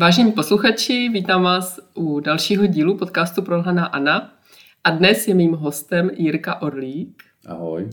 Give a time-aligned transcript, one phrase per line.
[0.00, 4.34] Vážení posluchači, vítám vás u dalšího dílu podcastu Prolhaná Anna.
[4.84, 7.22] A dnes je mým hostem Jirka Orlík.
[7.46, 7.90] Ahoj.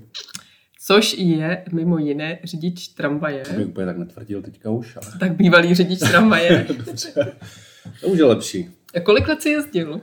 [0.86, 3.44] Což je mimo jiné řidič tramvaje.
[3.44, 4.97] To bych úplně tak netvrdil teďka už.
[4.97, 5.20] Ale...
[5.20, 6.68] Tak bývalý řidič tramvaje.
[8.02, 8.69] To už je lepší.
[8.96, 10.01] A kolik let jsi jezdil?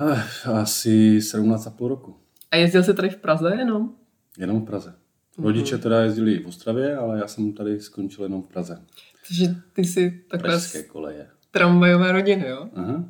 [0.00, 2.16] Eh, Asi 17,5 roku.
[2.50, 3.90] A jezdil jsi tady v Praze jenom?
[4.38, 4.94] Jenom v Praze.
[5.38, 8.82] Rodiče teda jezdili v Ostravě, ale já jsem tady skončil jenom v Praze.
[9.28, 11.30] Takže ty jsi takhle Pražské z koleje.
[11.50, 12.68] tramvajové rodiny, jo?
[12.74, 13.04] Aha.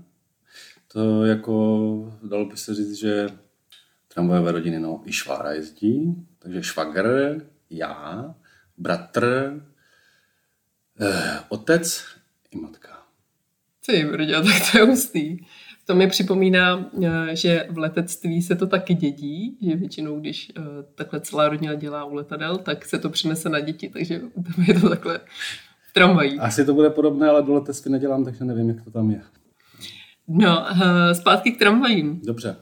[0.92, 3.28] To jako, dalo by se říct, že
[4.14, 8.34] tramvajové rodiny, no, i švára jezdí, takže švagr, já,
[8.78, 9.52] bratr,
[11.00, 12.04] eh, otec
[12.50, 13.02] i matka.
[13.86, 15.38] Ty, brdě, tak to je hustý.
[15.86, 20.62] To mi připomíná, eh, že v letectví se to taky dědí, že většinou, když eh,
[20.94, 24.20] takhle celá rodina dělá u letadel, tak se to přinese na děti, takže
[24.66, 25.20] je to takhle
[25.94, 26.38] tramvají.
[26.38, 29.20] Asi to bude podobné, ale do letectví nedělám, takže nevím, jak to tam je.
[30.28, 32.20] No, eh, zpátky k tramvajím.
[32.24, 32.56] Dobře.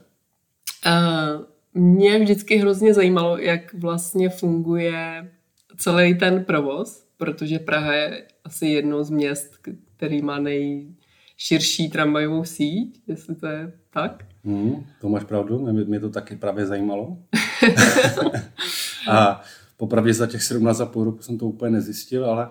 [0.85, 5.31] Eh, Mě vždycky hrozně zajímalo, jak vlastně funguje
[5.77, 9.51] celý ten provoz, protože Praha je asi jedno z měst,
[9.97, 14.25] který má nejširší tramvajovou síť, jestli to je tak.
[14.45, 17.17] Hmm, to máš pravdu, mě, mě to taky právě zajímalo.
[19.11, 19.41] a
[19.77, 22.49] popravdě za těch 17,5 roku jsem to úplně nezjistil, ale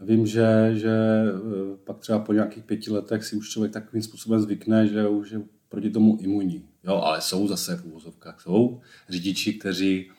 [0.00, 4.40] vím, že, že eh, pak třeba po nějakých pěti letech si už člověk takovým způsobem
[4.40, 6.68] zvykne, že už je proti tomu imunní.
[6.84, 10.10] Jo, ale jsou zase v úvozovkách, jsou řidiči, kteří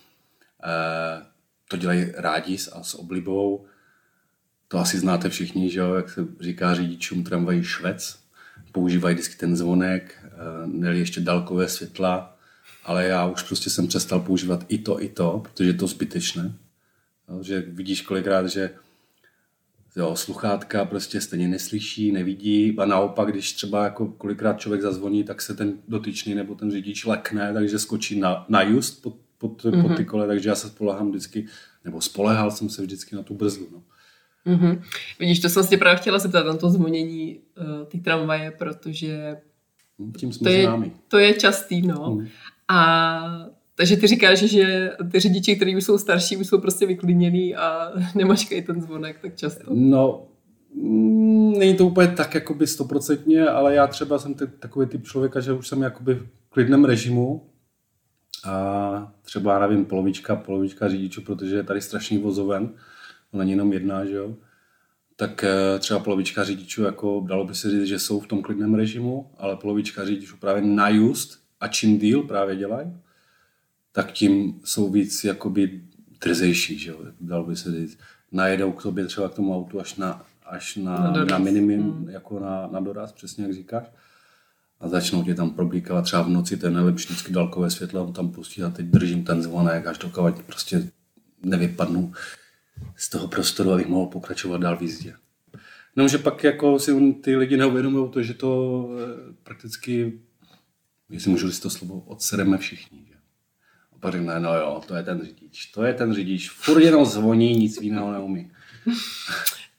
[0.63, 1.25] eh,
[1.69, 3.65] to dělají rádi s- a s oblibou.
[4.67, 8.19] To asi znáte všichni, že jo, jak se říká řidičům tramvají švec.
[8.71, 10.29] Používají vždycky ten zvonek, eh,
[10.65, 12.37] neli ještě dálkové světla,
[12.85, 16.53] ale já už prostě jsem přestal používat i to, i to, protože je to zbytečné.
[17.29, 18.69] Jo, že vidíš kolikrát, že
[19.95, 25.41] jo, sluchátka prostě stejně neslyší, nevidí a naopak, když třeba jako kolikrát člověk zazvoní, tak
[25.41, 29.81] se ten dotyčný nebo ten řidič lekne, takže skočí na, na just pod, pod, mm-hmm.
[29.81, 31.45] pod ty kole, takže já se spolehám vždycky,
[31.85, 33.67] nebo spolehal jsem se vždycky na tu brzdu.
[33.71, 33.83] No.
[34.45, 34.81] Mhm.
[35.19, 39.37] Vidíš, to jsem se tě právě chtěla zeptat na to zvonění uh, ty tramvaje, protože
[39.99, 40.91] Hm, Tím to jsme je, známí.
[41.07, 42.11] to je častý, no.
[42.11, 42.27] Mm.
[42.67, 47.55] A takže ty říkáš, že ty řidiči, kteří už jsou starší, už jsou prostě vyklíněný
[47.55, 49.63] a nemačkají ten zvonek tak často.
[49.69, 50.27] No,
[50.75, 55.39] mm, není to úplně tak jakoby stoprocentně, ale já třeba jsem t- takový typ člověka,
[55.39, 57.49] že už jsem jakoby v klidném režimu.
[58.45, 62.69] A třeba, já nevím, polovička, polovička řidičů, protože je tady strašný vozoven,
[63.31, 64.35] to není jenom jedna, že jo,
[65.15, 68.73] tak eh, třeba polovička řidičů, jako dalo by se říct, že jsou v tom klidném
[68.73, 72.93] režimu, ale polovička řidičů právě na just a čím díl právě dělají,
[73.97, 75.81] tak tím jsou víc jakoby
[76.21, 77.97] drzejší, že jo, dalo by se říct.
[78.31, 81.29] Najedou k tobě třeba k tomu autu až na, až na, Na doraz.
[81.29, 82.09] na minimum, Mm.
[82.09, 83.83] jako na, na doraz, přesně jak říkáš.
[84.79, 88.29] A začnou tě tam problíkávat třeba v noci, ten nejlepší vždycky dálkové světlo, on tam
[88.31, 90.89] pustí a teď držím ten zvonek, až dokud prostě
[91.43, 92.13] nevypadnu
[92.95, 95.13] z toho prostoru, abych mohl pokračovat dál v jízdě.
[95.95, 100.19] No, že pak jako si ty lidi neuvědomují to, že to eh, prakticky,
[101.09, 103.06] jestli můžu říct to slovo, odsereme všichni.
[103.99, 107.53] Pak řekne, no jo, to je ten řidič, to je ten řidič, furt jenom zvoní,
[107.55, 108.51] nic jiného neumí.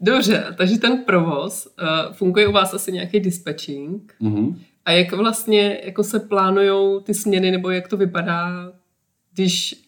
[0.01, 4.61] Dobře, takže ten provoz, uh, funguje u vás asi nějaký dispatching Mhm.
[4.85, 8.73] a jak vlastně jako se plánujou ty směny, nebo jak to vypadá,
[9.35, 9.85] když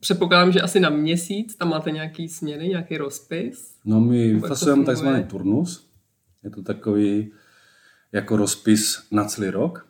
[0.00, 3.74] předpokládám, že asi na měsíc, tam máte nějaký směny, nějaký rozpis.
[3.84, 5.90] No my vyfasujeme takzvaný turnus.
[6.44, 7.32] Je to takový
[8.12, 9.86] jako rozpis na celý rok.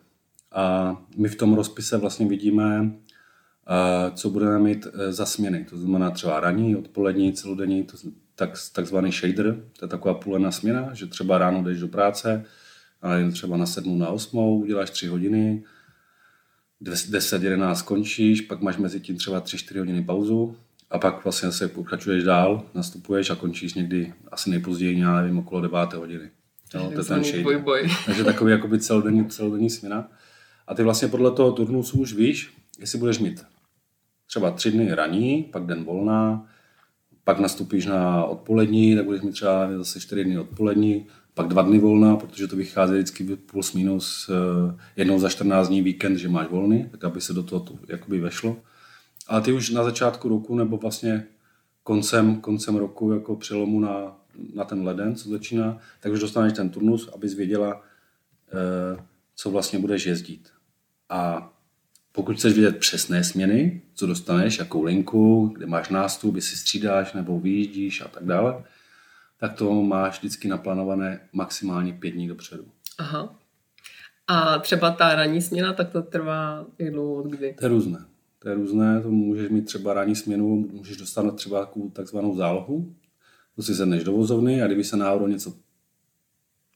[0.51, 2.91] A my v tom rozpise vlastně vidíme,
[4.13, 5.65] co budeme mít eh, za směny.
[5.69, 7.97] To znamená třeba ranní, odpolední, celodenní, to,
[8.35, 9.63] tak, takzvaný shader.
[9.79, 12.45] To je taková půlená směna, že třeba ráno jdeš do práce,
[13.01, 15.63] ale třeba na sedmou, na osmou, uděláš tři hodiny,
[16.81, 20.55] 10, 11 skončíš, pak máš mezi tím třeba 3-4 hodiny pauzu
[20.89, 25.61] a pak vlastně se pokračuješ dál, nastupuješ a končíš někdy asi nejpozději, já nevím, okolo
[25.61, 26.29] 9 hodiny.
[26.73, 27.41] Jo, to je ten shader.
[27.41, 27.89] dvojboj.
[28.05, 30.11] Takže takový jakoby celodenní, celodenní směna.
[30.67, 33.45] A ty vlastně podle toho turnusu už víš, jestli budeš mít
[34.27, 36.47] třeba tři dny raní, pak den volná,
[37.23, 41.79] pak nastupíš na odpolední, tak budeš mít třeba zase čtyři dny odpolední, pak dva dny
[41.79, 46.47] volná, protože to vychází vždycky plus minus eh, jednou za 14 dní víkend, že máš
[46.47, 48.57] volný, tak aby se do toho to jakoby vešlo.
[49.27, 51.27] Ale ty už na začátku roku nebo vlastně
[51.83, 54.17] koncem, koncem roku jako přelomu na,
[54.53, 57.81] na ten leden, co začíná, tak už dostaneš ten turnus, abys věděla,
[58.53, 59.03] eh,
[59.35, 60.49] co vlastně budeš jezdit.
[61.09, 61.51] A
[62.11, 67.39] pokud chceš vidět přesné směny, co dostaneš, jakou linku, kde máš nástup, jestli střídáš nebo
[67.39, 68.63] vyjíždíš a tak dále,
[69.39, 72.65] tak to máš vždycky naplánované maximálně pět dní dopředu.
[72.97, 73.35] Aha.
[74.27, 77.55] A třeba ta ranní směna, tak to trvá jak dlouho od kdy?
[77.59, 78.05] To je různé.
[78.39, 82.95] To je různé, to můžeš mít třeba ranní směnu, můžeš dostat třeba takzvanou zálohu,
[83.55, 85.53] to si sedneš do vozovny a kdyby se náhodou něco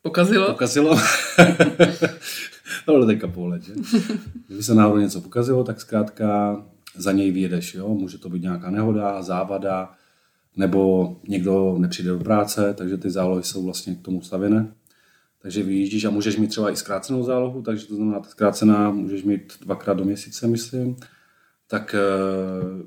[0.02, 0.48] Pokazilo?
[0.48, 1.00] pokazilo,
[2.86, 3.74] to bylo teďka pohled, že?
[4.48, 6.57] Kdyby se náhodou něco pokazilo, tak zkrátka
[6.95, 7.89] za něj vyjedeš, jo?
[7.89, 9.92] Může to být nějaká nehoda, závada,
[10.57, 14.74] nebo někdo nepřijde do práce, takže ty zálohy jsou vlastně k tomu stavěné.
[15.42, 19.24] Takže vyjíždíš a můžeš mít třeba i zkrácenou zálohu, takže to znamená, ta zkrácená můžeš
[19.24, 20.95] mít dvakrát do měsíce, myslím,
[21.68, 22.83] tak eh,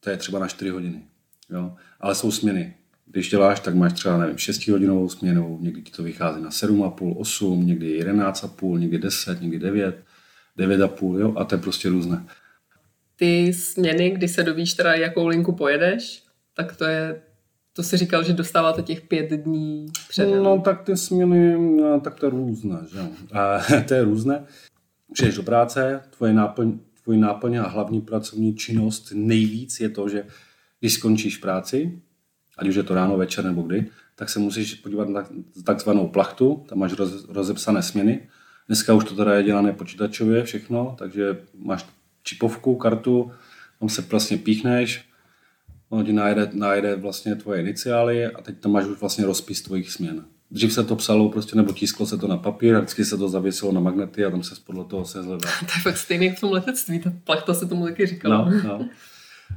[0.00, 1.02] to je třeba na 4 hodiny.
[1.50, 1.74] Jo?
[2.00, 2.74] Ale jsou směny.
[3.14, 7.14] Když děláš, tak máš třeba, nevím, 6 hodinovou směnu, někdy ti to vychází na 7,5,
[7.18, 10.02] 8, někdy 11,5, někdy 10, někdy 9,
[10.58, 12.24] 9,5, jo, a to je prostě různé.
[13.16, 16.22] Ty směny, kdy se dovíš teda, jakou linku pojedeš,
[16.56, 17.22] tak to je,
[17.72, 20.26] to si říkal, že dostáváte těch pět dní před.
[20.26, 23.08] No tak ty směny, no, tak to je různé, že jo.
[23.32, 23.58] A,
[23.88, 24.44] to je různé.
[25.12, 30.26] Přijdeš do práce, tvoje náplň, tvoje náplň a hlavní pracovní činnost nejvíc je to, že
[30.80, 32.00] když skončíš práci,
[32.58, 33.86] ať už je to ráno, večer nebo kdy,
[34.16, 35.24] tak se musíš podívat na
[35.64, 38.28] takzvanou plachtu, tam máš roz, rozepsané směny.
[38.66, 41.86] Dneska už to teda je dělané počítačově všechno, takže máš
[42.22, 43.30] čipovku, kartu,
[43.80, 45.08] tam se vlastně píchneš,
[45.88, 49.90] ono ti najde, najde vlastně tvoje iniciály a teď tam máš už vlastně rozpis tvojich
[49.90, 50.24] směn.
[50.50, 53.28] Dřív se to psalo prostě, nebo tisklo se to na papír a vždycky se to
[53.28, 55.48] zavěsilo na magnety a tam se podle toho se hledá.
[55.60, 58.50] to je fakt stejný v tom letectví, ta plachta se tomu taky říkalo.
[58.50, 58.88] No, no.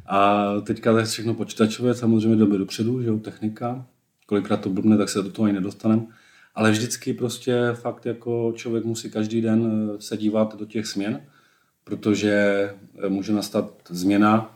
[0.07, 3.85] A teďka to je všechno počítačové, samozřejmě doby dopředu, že jo, technika.
[4.25, 6.05] Kolikrát to blbne, tak se do toho ani nedostaneme.
[6.55, 11.21] Ale vždycky prostě fakt jako člověk musí každý den eh, se dívat do těch směn,
[11.83, 12.31] protože
[13.05, 14.55] eh, může nastat změna,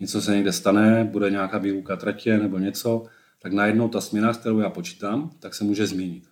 [0.00, 3.06] něco se někde stane, bude nějaká výuka tratě nebo něco,
[3.42, 6.24] tak najednou ta směna, kterou já počítám, tak se může změnit.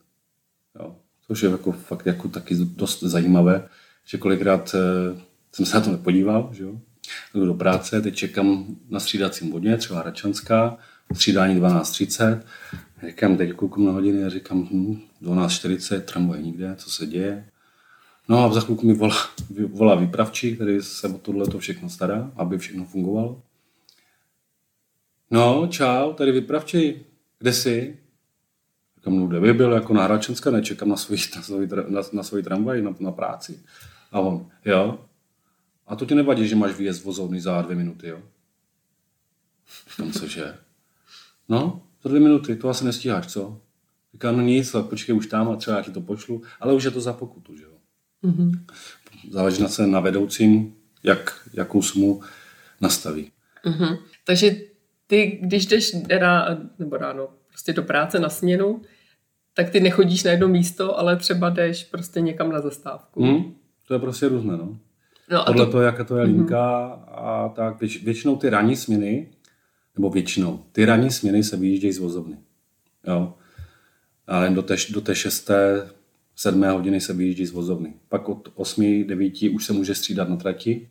[0.81, 0.97] Jo.
[1.27, 3.69] Což je jako fakt jako taky dost zajímavé,
[4.05, 5.21] že kolikrát eh,
[5.53, 6.81] jsem se na to nepodíval, že jo?
[7.35, 10.79] Jdu do práce, teď čekám na střídacím bodě, třeba Hračanská,
[11.15, 12.41] střídání 12.30,
[13.07, 17.49] říkám, teď koukám na hodiny a říkám, hm, 12.40, tramvaj nikde, co se děje.
[18.29, 19.17] No a za chvilku mi volá,
[19.67, 23.43] volá výpravčí, který se o tohle to všechno stará, aby všechno fungovalo.
[25.31, 26.95] No, čau, tady vypravčí,
[27.39, 27.99] kde jsi?
[28.97, 32.23] Říkám, no kde by byl, jako na Hračanska, nečekám na svůj, na svůj, na, na
[32.23, 33.61] svůj tramvaj, na, na práci.
[34.13, 34.99] A on, jo,
[35.89, 38.23] a to ti nevadí, že máš výjezd vozovny za dvě minuty, jo?
[39.91, 40.55] Říkám, cože?
[41.49, 43.61] No, za dvě minuty, to asi nestíháš, co?
[44.13, 46.85] Říkám, no nic, tak počkej už tam a třeba já ti to pošlu, ale už
[46.85, 47.71] je to za pokutu, že jo?
[48.25, 48.61] Mm-hmm.
[49.31, 52.23] Záleží na se na vedoucím, jak, jakou sumu
[52.81, 53.31] nastaví.
[53.65, 53.99] Mm-hmm.
[54.25, 54.57] Takže
[55.07, 58.83] ty, když jdeš rá, nebo ráno prostě do práce na směnu,
[59.55, 63.25] tak ty nechodíš na jedno místo, ale třeba jdeš prostě někam na zastávku.
[63.25, 63.55] Mm,
[63.87, 64.79] to je prostě různé, no.
[65.31, 65.73] No Podle to...
[65.73, 66.35] toho, jaká to je mhm.
[66.35, 67.15] linka mm-hmm.
[67.15, 67.81] a tak.
[67.81, 69.29] Věč, většinou ty ranní směny,
[69.97, 72.39] nebo většinou, ty ranní směny se vyjíždějí z vozovny.
[73.07, 73.35] Jo.
[74.27, 75.91] Ale do té, do té šesté,
[76.37, 77.95] sedmé hodiny se vyjíždí z vozovny.
[78.09, 80.89] Pak od 8, 9 už se může střídat na trati.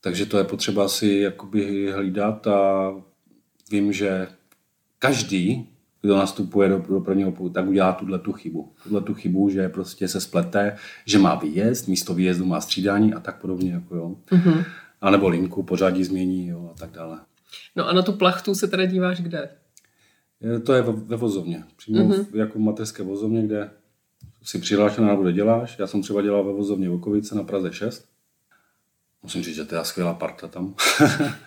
[0.00, 2.92] Takže to je potřeba si jakoby hlídat a
[3.70, 4.28] vím, že
[4.98, 5.71] každý
[6.02, 8.72] kdo nastupuje do, do prvního půl, tak udělá tuhle tu chybu.
[8.82, 13.20] Tuhle tu chybu, že prostě se splete, že má výjezd, místo výjezdu má střídání a
[13.20, 13.72] tak podobně.
[13.72, 14.16] Jako jo.
[14.30, 14.64] Mm-hmm.
[15.00, 17.20] A nebo linku, pořádí změní jo, a tak dále.
[17.76, 19.48] No a na tu plachtu se teda díváš kde?
[20.64, 21.64] To je ve, ve vozovně.
[21.76, 22.24] Přímo mm-hmm.
[22.24, 23.70] v, jako v mateřské vozovně, kde
[24.42, 25.78] si přihlášená na bude děláš.
[25.78, 28.08] Já jsem třeba dělal ve vozovně Vokovice na Praze 6.
[29.22, 30.74] Musím říct, že to je skvělá parta tam.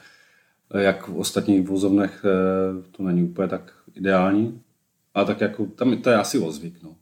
[0.74, 4.62] Jak v ostatních vozovnech eh, to není úplně tak ideální.
[5.14, 6.96] A tak jako, tam to je asi ozvyk, no.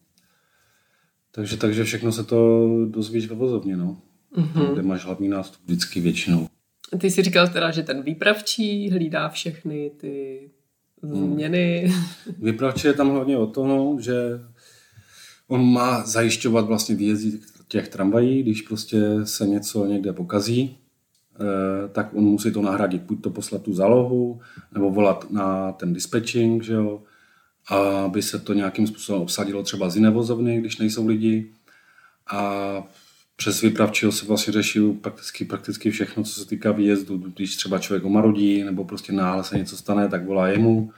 [1.32, 3.98] Takže, takže všechno se to dozvíš ve vozovně, no.
[4.38, 4.74] Mm-hmm.
[4.74, 6.48] Kde máš hlavní nástup vždycky většinou.
[7.00, 10.50] Ty jsi říkal teda, že ten výpravčí hlídá všechny ty
[11.02, 11.92] změny.
[12.26, 12.36] Hmm.
[12.40, 14.14] Výpravčí je tam hlavně o to, no, že
[15.48, 20.78] on má zajišťovat vlastně výjezdy těch tramvají, když prostě se něco někde pokazí,
[21.92, 23.02] tak on musí to nahradit.
[23.02, 24.42] Buď to poslat tu zálohu,
[24.74, 27.02] nebo volat na ten dispatching, že jo,
[28.06, 31.52] aby se to nějakým způsobem obsadilo třeba z jiné vozovny, když nejsou lidi.
[32.28, 32.84] A
[33.36, 37.18] přes vypravčího se vlastně řeší prakticky, prakticky všechno, co se týká výjezdu.
[37.18, 40.92] Když třeba člověk omarodí, nebo prostě náhle se něco stane, tak volá jemu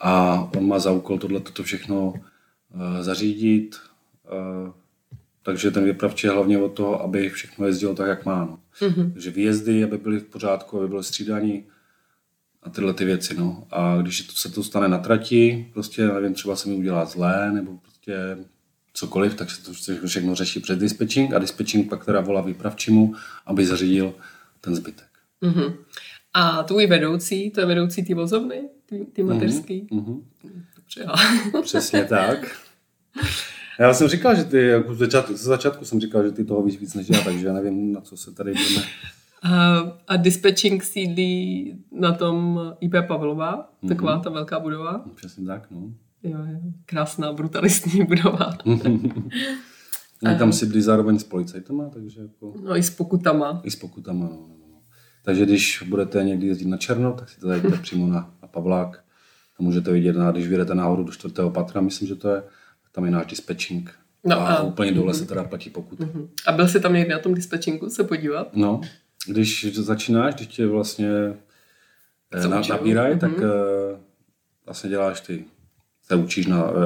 [0.00, 2.20] a on má za úkol tohle toto všechno uh,
[3.00, 3.76] zařídit.
[4.64, 4.70] Uh,
[5.42, 8.44] takže ten vypravčí je hlavně od toho, aby všechno jezdilo tak, jak má.
[8.44, 8.58] No.
[8.80, 9.12] Mm-hmm.
[9.12, 11.64] Takže výjezdy, aby byly v pořádku, aby bylo střídání
[12.62, 13.34] a tyhle ty věci.
[13.34, 13.66] No.
[13.70, 17.76] A když se to stane na trati, prostě nevím, třeba se mi udělá zlé, nebo
[17.76, 18.38] prostě
[18.92, 19.72] cokoliv, tak se to
[20.06, 23.14] všechno řeší před dispatching a dispatching pak teda volá výpravčímu,
[23.46, 24.14] aby zařídil
[24.60, 25.08] ten zbytek.
[25.42, 25.74] Mm-hmm.
[26.34, 28.68] A tvůj vedoucí, to je vedoucí té vozovny,
[29.12, 29.86] ty mateřský?
[29.92, 30.22] Mm-hmm.
[30.74, 31.06] Dobře,
[31.62, 32.56] Přesně tak.
[33.78, 36.80] Já jsem říkal, že ty, jako začátku, z začátku jsem říkal, že ty toho víš
[36.80, 38.86] víc než já, takže já nevím, na co se tady budeme
[39.42, 43.88] a, a dispatching sídlí na tom IP Pavlova, mm-hmm.
[43.88, 45.04] taková ta velká budova.
[45.14, 45.94] Přesně tak, no.
[46.22, 46.60] Jo, jo.
[46.86, 48.56] Krásná, brutalistní budova.
[50.22, 52.54] no, tam sídlí zároveň s policajtama, takže jako...
[52.62, 53.60] No i s pokutama.
[53.64, 54.46] I s pokutama, no.
[54.48, 54.80] no, no.
[55.24, 59.04] Takže když budete někdy jezdit na černo, tak si to dajte přímo na, na Pavlák.
[59.58, 62.42] A můžete vidět, na, když vyjedete nahoru do čtvrtého patra, myslím, že to je,
[62.92, 63.90] tam je náš dispatching.
[64.24, 65.18] No a, a úplně dole mm-hmm.
[65.18, 66.00] se teda platí pokud.
[66.00, 66.28] Mm-hmm.
[66.46, 68.56] A byl jsi tam někdy na tom dispatchingu se podívat?
[68.56, 68.80] No,
[69.26, 71.10] když začínáš, když tě vlastně
[72.32, 73.20] eh, na, nabírají, mm-hmm.
[73.20, 73.44] tak uh,
[74.66, 75.44] vlastně děláš ty,
[76.06, 76.76] se učíš na uh,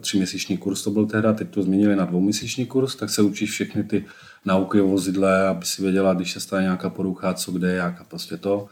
[0.00, 3.84] tříměsíční kurs, to byl tehda, teď to změnili na dvouměsíční kurs, tak se učíš všechny
[3.84, 4.04] ty
[4.44, 8.04] nauky o vozidle, aby si věděla, když se stane nějaká porucha, co kde, jak a
[8.04, 8.66] prostě to.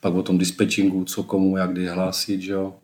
[0.00, 2.74] Pak o tom dispatchingu, co komu, jak kdy hlásit, že jo.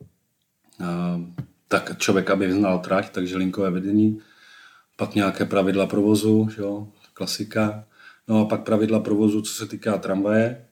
[0.79, 4.21] Uh, tak člověk, aby znal trať, takže linkové vedení.
[4.97, 7.83] Pak nějaké pravidla provozu, že jo, klasika
[8.27, 10.65] No a pak pravidla provozu, co se týká tramvaje,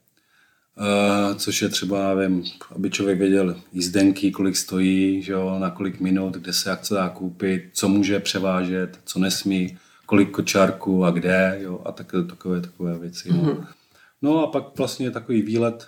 [0.77, 2.43] Uh, což je třeba, nevím,
[2.75, 7.09] aby člověk věděl jízdenky, kolik stojí, že jo, na kolik minut, kde se jak dá
[7.09, 12.99] koupit, co může převážet, co nesmí, kolik kočárků a kde, jo, a tak, takové, takové
[12.99, 13.29] věci.
[13.31, 13.37] No.
[13.37, 13.65] Mm-hmm.
[14.21, 15.87] no a pak vlastně takový výlet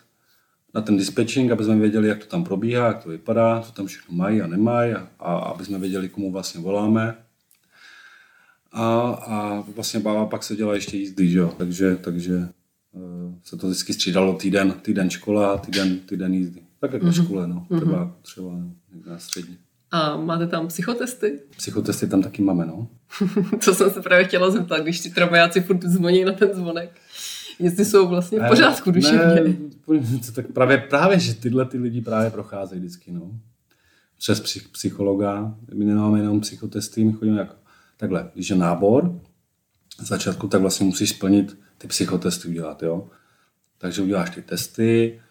[0.73, 3.85] na ten dispatching, aby jsme věděli, jak to tam probíhá, jak to vypadá, co tam
[3.85, 7.15] všechno mají a nemají a, a aby jsme věděli, komu vlastně voláme
[8.73, 11.53] a, a vlastně báva pak se dělá ještě jízdy, že jo?
[11.57, 12.37] takže, takže
[12.91, 16.61] uh, se to vždycky střídalo týden, týden škola, týden, týden jízdy.
[16.79, 17.23] Tak jako mm-hmm.
[17.23, 18.11] škole, no, třeba, mm-hmm.
[18.21, 18.51] třeba
[19.05, 19.57] na střední.
[19.91, 21.39] A máte tam psychotesty?
[21.57, 22.87] Psychotesty tam taky máme, no.
[23.65, 26.91] to jsem se právě chtěla zeptat, když ti tramvajáci furt zvoní na ten zvonek.
[27.59, 29.41] Jestli jsou vlastně v pořádku duševně.
[29.87, 29.99] Ne,
[30.35, 33.31] tak právě, právě, že tyhle ty lidi právě procházejí vždycky, no.
[34.17, 34.39] Přes
[34.71, 35.55] psychologa.
[35.73, 37.55] My nemáme jenom psychotesty, my chodíme jako
[37.97, 39.19] takhle, když je nábor,
[39.99, 43.07] z začátku, tak vlastně musíš splnit ty psychotesty udělat, jo.
[43.77, 45.21] Takže uděláš ty testy,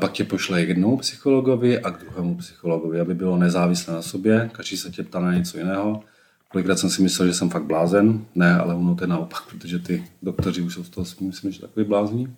[0.00, 4.50] pak tě pošle k jednomu psychologovi a k druhému psychologovi, aby bylo nezávislé na sobě,
[4.52, 6.02] každý se tě ptá na něco jiného.
[6.48, 9.78] Kolikrát jsem si myslel, že jsem fakt blázen, ne, ale ono to je naopak, protože
[9.78, 12.36] ty doktoři už jsou z toho myslím, že takový blázní.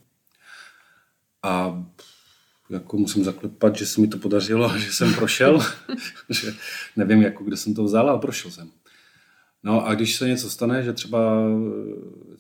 [1.43, 1.85] A
[2.71, 5.61] jako musím zaklepat, že se mi to podařilo, že jsem prošel.
[6.29, 6.55] že
[6.97, 8.71] nevím, jako, kde jsem to vzal, ale prošel jsem.
[9.63, 11.21] No a když se něco stane, že třeba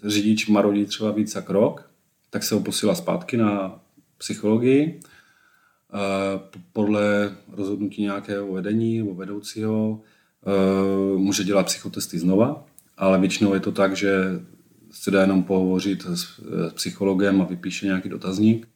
[0.04, 1.90] eh, řidič marodí třeba víc jak rok,
[2.30, 3.80] tak se ho posílá zpátky na
[4.18, 5.00] psychologii.
[5.94, 6.40] Eh,
[6.72, 10.00] podle rozhodnutí nějakého vedení nebo vedoucího
[11.16, 12.64] může dělat psychotesty znova,
[12.96, 14.40] ale většinou je to tak, že
[14.90, 16.40] se dá jenom pohovořit s
[16.74, 18.68] psychologem a vypíše nějaký dotazník.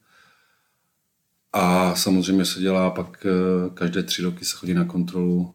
[1.53, 3.27] A samozřejmě se dělá pak
[3.75, 5.55] každé tři roky se chodí na kontrolu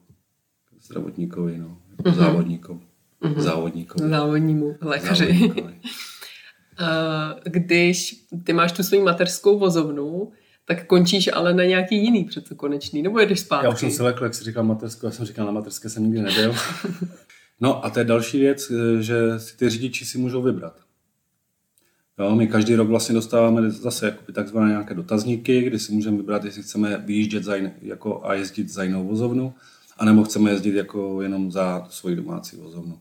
[0.81, 1.57] zdravotníkovi.
[1.57, 2.13] No mm-hmm.
[2.13, 2.81] závodníkům.
[3.21, 3.39] Mm-hmm.
[3.39, 4.09] Závodníkovi.
[4.09, 5.51] Závodnímu lékaři.
[7.43, 10.31] Když ty máš tu svou mateřskou vozovnu,
[10.69, 13.65] tak končíš ale na nějaký jiný přece konečný, nebo jedeš zpátky?
[13.65, 16.03] Já už jsem se lekl, jak jsi říkal mateřskou, já jsem říkal, na mateřské jsem
[16.03, 16.55] nikdy nebyl.
[17.59, 20.79] no a to je další věc, že si ty řidiči si můžou vybrat.
[22.19, 26.45] Jo, my každý rok vlastně dostáváme zase jakoby takzvané nějaké dotazníky, kdy si můžeme vybrat,
[26.45, 29.53] jestli chceme vyjíždět za jin, jako a jezdit za jinou vozovnu
[29.99, 32.99] anebo chceme jezdit jako jenom za svoji domácí vozovnu.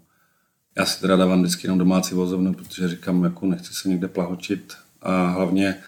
[0.76, 4.74] Já si teda dávám vždycky jenom domácí vozovnu, protože říkám, jako nechci se někde plahočit
[5.02, 5.80] a hlavně,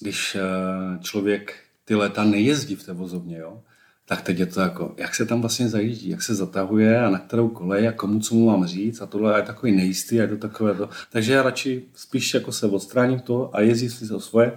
[0.00, 3.62] když eh, člověk ty léta nejezdí v té vozovně, jo,
[4.08, 7.18] tak teď je to jako, jak se tam vlastně zajíždí, jak se zatahuje a na
[7.18, 10.28] kterou kolej a komu co mu mám říct a tohle je takový nejistý a je
[10.28, 10.88] to takové to.
[11.12, 14.52] Takže já radši spíš jako se odstráním to a jezdím si to svoje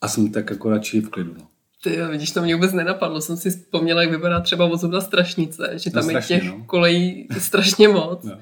[0.00, 1.34] a jsem tak jako radši v klidu.
[1.38, 1.48] No.
[1.82, 3.20] Ty, vidíš, to mě vůbec nenapadlo.
[3.20, 6.64] Jsem si vzpomněla, jak vypadá třeba vozovna Strašnice, že tam no, je těch no.
[6.66, 8.24] kolejí strašně moc.
[8.24, 8.38] No.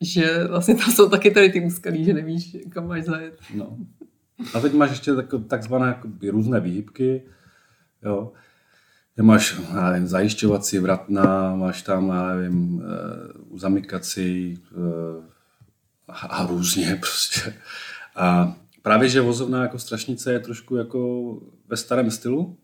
[0.00, 3.38] Že vlastně tam jsou taky tady ty úskalí, že nevíš, kam máš zajet.
[3.54, 3.76] No.
[4.54, 7.22] A teď máš ještě tak, takzvané jako různé výhybky,
[8.02, 8.32] jo.
[9.14, 15.24] Kde máš, nevím, zajišťovací vratna, máš tam, já nevím, uh, zamykací uh,
[16.08, 17.54] a, a různě prostě.
[18.16, 22.56] A právě, že vozovna jako strašnice je trošku jako ve starém stylu,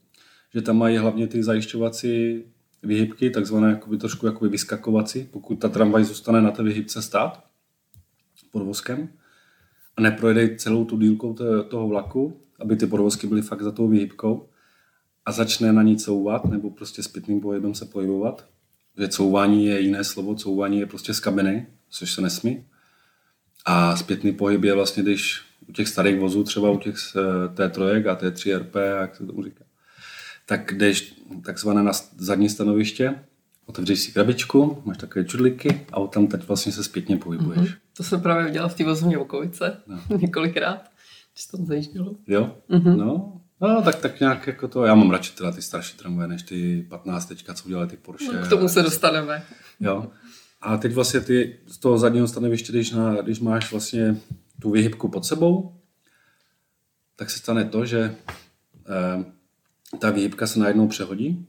[0.54, 2.44] že tam mají hlavně ty zajišťovací
[2.82, 7.44] vyhybky, takzvané jakoby trošku jakoby vyskakovací, pokud ta tramvaj zůstane na té vyhybce stát
[8.50, 9.08] pod vozkem
[9.98, 11.36] a neprojede celou tu dílkou
[11.68, 14.48] toho vlaku aby ty podvozky byly fakt za tou výhybkou
[15.26, 18.46] a začne na ní couvat nebo prostě zpětným pohybem se pohybovat.
[18.98, 22.64] Že couvání je jiné slovo, couvání je prostě z kabiny, což se nesmí.
[23.64, 26.94] A zpětný pohyb je vlastně, když u těch starých vozů, třeba u těch
[27.54, 29.64] T3 a T3RP, jak se tomu říká,
[30.46, 31.14] tak jdeš
[31.44, 33.24] takzvané na zadní stanoviště,
[33.68, 37.70] otevřeš si krabičku, máš takové čudliky a tam teď vlastně se zpětně pohybuješ.
[37.70, 37.78] Mm-hmm.
[37.96, 40.00] To jsem právě dělal v té vozovně Okovice no.
[40.18, 40.90] několikrát,
[41.32, 42.14] když tam zajíždělo.
[42.26, 42.96] Jo, mm-hmm.
[42.96, 46.42] no, No, tak, tak nějak jako to, já mám radši teda ty starší tramvaje, než
[46.42, 48.32] ty 15 teďka, co udělali ty Porsche.
[48.32, 49.42] No, k tomu se dostaneme.
[49.80, 50.10] Jo.
[50.60, 54.16] A teď vlastně ty z toho zadního stanoviště, když, na, když máš vlastně
[54.62, 55.76] tu vyhybku pod sebou,
[57.16, 58.14] tak se stane to, že
[58.88, 59.24] eh,
[59.98, 61.46] ta výhybka se najednou přehodí,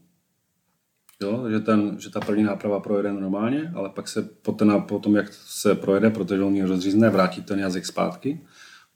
[1.20, 5.32] jo, že, ten, že ta první náprava projede normálně, ale pak se potom, potom jak
[5.32, 8.40] se projede, protože on je rozřízne, vrátí ten jazyk zpátky,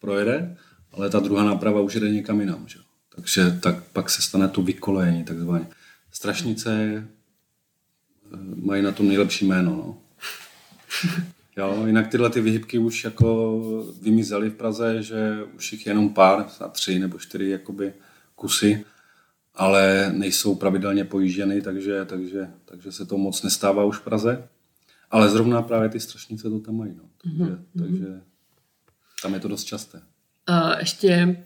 [0.00, 0.57] projede,
[0.93, 2.64] ale ta druhá náprava už jde někam jinam.
[2.69, 2.78] Že?
[3.14, 5.66] Takže tak pak se stane to vykolejení takzvaně.
[6.12, 9.71] Strašnice eh, mají na tom nejlepší jméno.
[9.71, 9.99] No.
[11.57, 13.61] Jo, jinak tyhle ty vyhybky už jako
[14.02, 17.93] vymizely v Praze, že už jich je jenom pár, tři nebo čtyři jakoby
[18.35, 18.85] kusy,
[19.55, 24.49] ale nejsou pravidelně pojížděny, takže, takže, takže se to moc nestává už v Praze.
[25.11, 26.95] Ale zrovna právě ty strašnice to tam mají.
[26.97, 27.05] No.
[27.23, 27.59] Takže, mm-hmm.
[27.79, 28.07] takže
[29.23, 30.03] tam je to dost časté.
[30.47, 31.45] A ještě,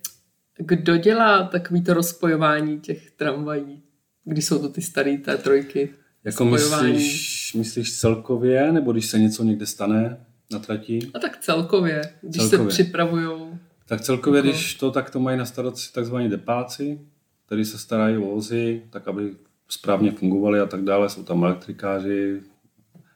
[0.58, 3.82] kdo dělá takovýto rozpojování těch tramvají,
[4.24, 5.90] když jsou to ty staré té trojky?
[6.24, 11.10] Jako myslíš, myslíš celkově, nebo když se něco někde stane na trati?
[11.14, 12.72] A tak celkově, když celkově.
[12.72, 13.58] se připravují.
[13.86, 14.48] Tak celkově, jako...
[14.48, 17.00] když to, tak to mají na starosti takzvaní depáci,
[17.48, 19.36] kteří se starají o vozy, tak aby
[19.68, 21.08] správně fungovaly a tak dále.
[21.08, 22.42] Jsou tam elektrikáři,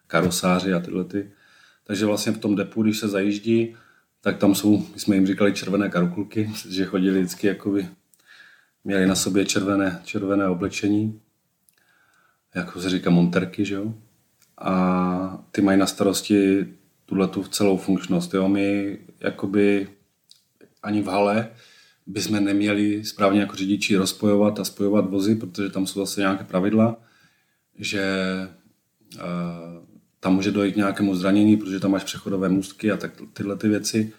[0.06, 1.30] karosáři a tyhle ty.
[1.84, 3.76] Takže vlastně v tom depu, když se zajíždí,
[4.20, 7.88] tak tam jsou, my jsme jim říkali červené karukulky, že chodili vždycky jakoby,
[8.84, 11.20] měli na sobě červené, červené oblečení
[12.54, 13.94] jako se říká monterky, že jo?
[14.58, 16.66] A ty mají na starosti
[17.06, 18.34] tuhle tu celou funkčnost.
[18.34, 18.48] Jo?
[18.48, 19.88] My jakoby
[20.82, 21.50] ani v hale
[22.06, 27.00] bychom neměli správně jako řidiči rozpojovat a spojovat vozy, protože tam jsou zase nějaké pravidla,
[27.78, 28.26] že
[29.14, 29.22] uh,
[30.20, 33.68] tam může dojít k nějakému zranění, protože tam máš přechodové můstky a tak tyhle ty
[33.68, 34.12] věci.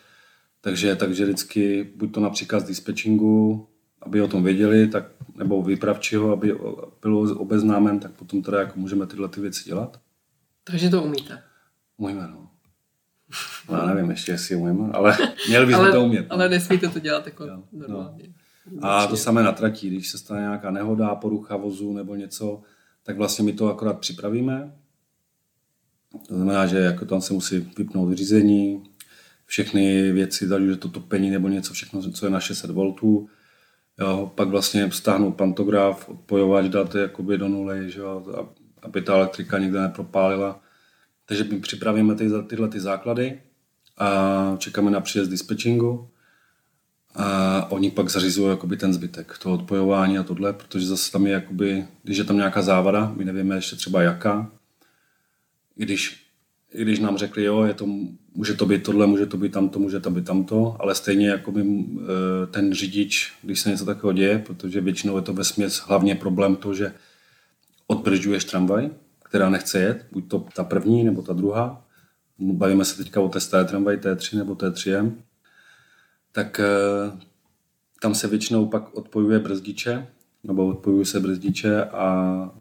[0.61, 3.67] Takže, takže vždycky buď to například z dispečingu
[4.05, 6.55] aby o tom věděli, tak, nebo vypravčího, aby
[7.01, 10.01] bylo obeznámen, tak potom teda jako můžeme tyhle ty věci dělat.
[10.63, 11.43] Takže to umíte?
[11.97, 12.49] Umíme, no.
[13.69, 16.25] No já nevím ještě, jestli umíme, ale měli bychom ale, to umět.
[16.29, 18.33] Ale nesmíte to dělat jako no, normálně.
[18.71, 18.85] No.
[18.85, 22.61] A to samé na trati, když se stane nějaká nehoda, porucha vozu nebo něco,
[23.03, 24.73] tak vlastně my to akorát připravíme.
[26.27, 28.83] To znamená, že jako tam se musí vypnout řízení,
[29.45, 32.93] všechny věci, ať už to topení nebo něco, všechno, co je na 600 V,
[33.99, 38.47] Jo, pak vlastně stáhnout pantograf, odpojovač dát jakoby do nuly, že jo,
[38.81, 40.61] aby ta elektrika nikde nepropálila.
[41.25, 43.41] Takže my připravíme ty, tyhle ty základy
[43.97, 46.09] a čekáme na příjezd dispečingu
[47.15, 51.33] a oni pak zařizují jakoby ten zbytek, to odpojování a tohle, protože zase tam je
[51.33, 54.51] jakoby, když je tam nějaká závada, my nevíme ještě třeba jaká,
[55.75, 56.27] když,
[56.73, 57.87] když nám řekli, jo, je to
[58.35, 61.51] může to být tohle, může to být tamto, může to být tamto, ale stejně jako
[61.51, 65.77] by eh, ten řidič, když se něco takového děje, protože většinou je to ve směs
[65.77, 66.93] hlavně problém to, že
[67.87, 68.89] odbržďuješ tramvaj,
[69.33, 71.85] která nechce jet, buď to ta první nebo ta druhá,
[72.39, 75.13] bavíme se teďka o té staré tramvaj T3 nebo T3M,
[76.31, 77.17] tak eh,
[78.01, 80.07] tam se většinou pak odpojuje brzdiče,
[80.43, 82.51] nebo odpojují se brzdiče a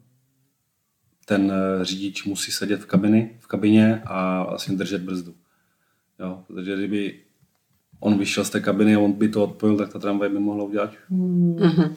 [1.26, 5.35] ten eh, řidič musí sedět v, kabiny, v kabině a vlastně držet brzdu.
[6.20, 7.20] Jo, protože kdyby
[8.00, 10.64] on vyšel z té kabiny a on by to odpojil, tak ta tramvaj by mohla
[10.64, 10.90] udělat.
[11.11, 11.94] Mm-hmm.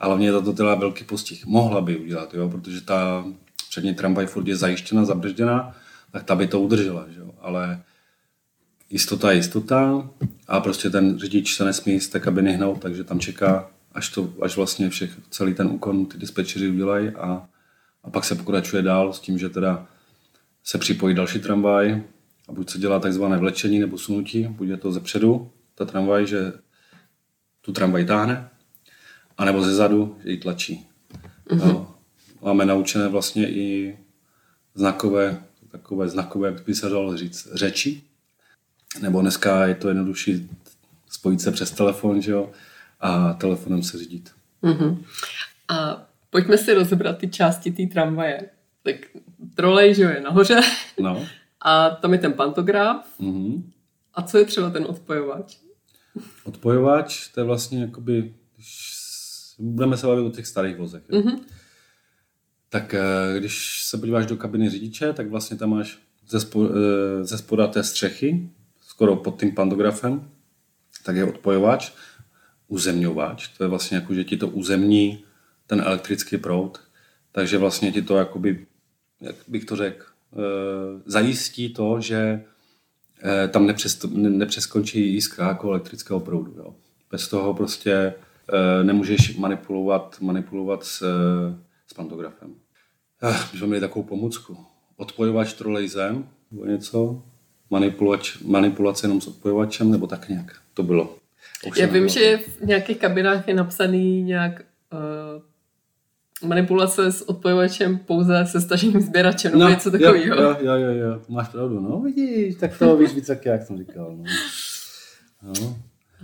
[0.00, 1.46] A hlavně je to teda velký postih.
[1.46, 3.24] Mohla by udělat, jo, protože ta
[3.70, 5.74] přední tramvaj furt je zajištěna, zabržděná,
[6.12, 7.34] tak ta by to udržela, že jo.
[7.40, 7.82] Ale
[8.90, 10.08] jistota je jistota
[10.48, 14.32] a prostě ten řidič se nesmí z té kabiny hnout, takže tam čeká, až, to,
[14.42, 17.48] až vlastně všech, celý ten úkon ty dispečeři udělají a,
[18.04, 19.86] a pak se pokračuje dál s tím, že teda
[20.64, 22.02] se připojí další tramvaj,
[22.48, 26.26] a buď se dělá takzvané vlečení nebo sunutí, buď je to ze předu, ta tramvaj,
[26.26, 26.52] že
[27.60, 28.49] tu tramvaj táhne,
[29.40, 30.86] anebo ze zadu, že ji tlačí.
[31.50, 31.86] Mm-hmm.
[32.42, 33.98] Máme naučené vlastně i
[34.74, 38.02] znakové, takové znakové, jak by se dalo říct, řeči.
[39.00, 40.50] Nebo dneska je to jednodušší
[41.08, 42.50] spojit se přes telefon, že jo,
[43.00, 44.30] a telefonem se řídit.
[44.62, 45.04] Mm-hmm.
[45.68, 48.50] A pojďme si rozebrat ty části té tramvaje.
[48.82, 48.96] Tak
[49.54, 50.60] trolej, že jo, je nahoře.
[51.00, 51.26] No.
[51.60, 53.06] A tam je ten pantograf.
[53.20, 53.62] Mm-hmm.
[54.14, 55.56] A co je třeba ten odpojovač?
[56.44, 58.99] Odpojovač, to je vlastně jakoby, když
[59.60, 61.02] budeme se bavit o těch starých vozech.
[61.08, 61.40] Mm-hmm.
[62.68, 67.24] Tak eh, když se podíváš do kabiny řidiče, tak vlastně tam máš ze, spo, eh,
[67.24, 70.30] ze spoda té střechy, skoro pod tím pantografem,
[71.04, 71.92] tak je odpojovač,
[72.68, 75.24] uzemňovač, to je vlastně jako, že ti to uzemní
[75.66, 76.80] ten elektrický proud,
[77.32, 78.66] takže vlastně ti to jakoby,
[79.20, 80.36] jak bych to řekl, eh,
[81.06, 82.44] zajistí to, že
[83.50, 86.54] tam nepřes, nepřeskončí jiskra jako elektrického proudu.
[86.56, 86.74] Jo.
[87.10, 88.14] Bez toho prostě
[88.82, 91.02] nemůžeš manipulovat, manipulovat s,
[91.86, 92.54] s pantografem.
[93.52, 94.56] My jsme měli takovou pomůcku.
[94.96, 97.22] Odpojovač trolejzem, nebo něco,
[97.70, 100.56] manipulač, manipulace jenom s odpojovačem, nebo tak nějak.
[100.74, 101.16] To bylo.
[101.68, 108.46] Už Já vím, že v nějakých kabinách je napsaný nějak uh, manipulace s odpojovačem pouze
[108.46, 110.42] se stažením sběrače, nebo no, něco takového.
[110.42, 113.78] Jo, jo, jo, jo, máš pravdu, no vidíš, tak to víš víc, jak, jak jsem
[113.78, 114.16] říkal.
[114.16, 114.24] No.
[115.42, 115.76] No.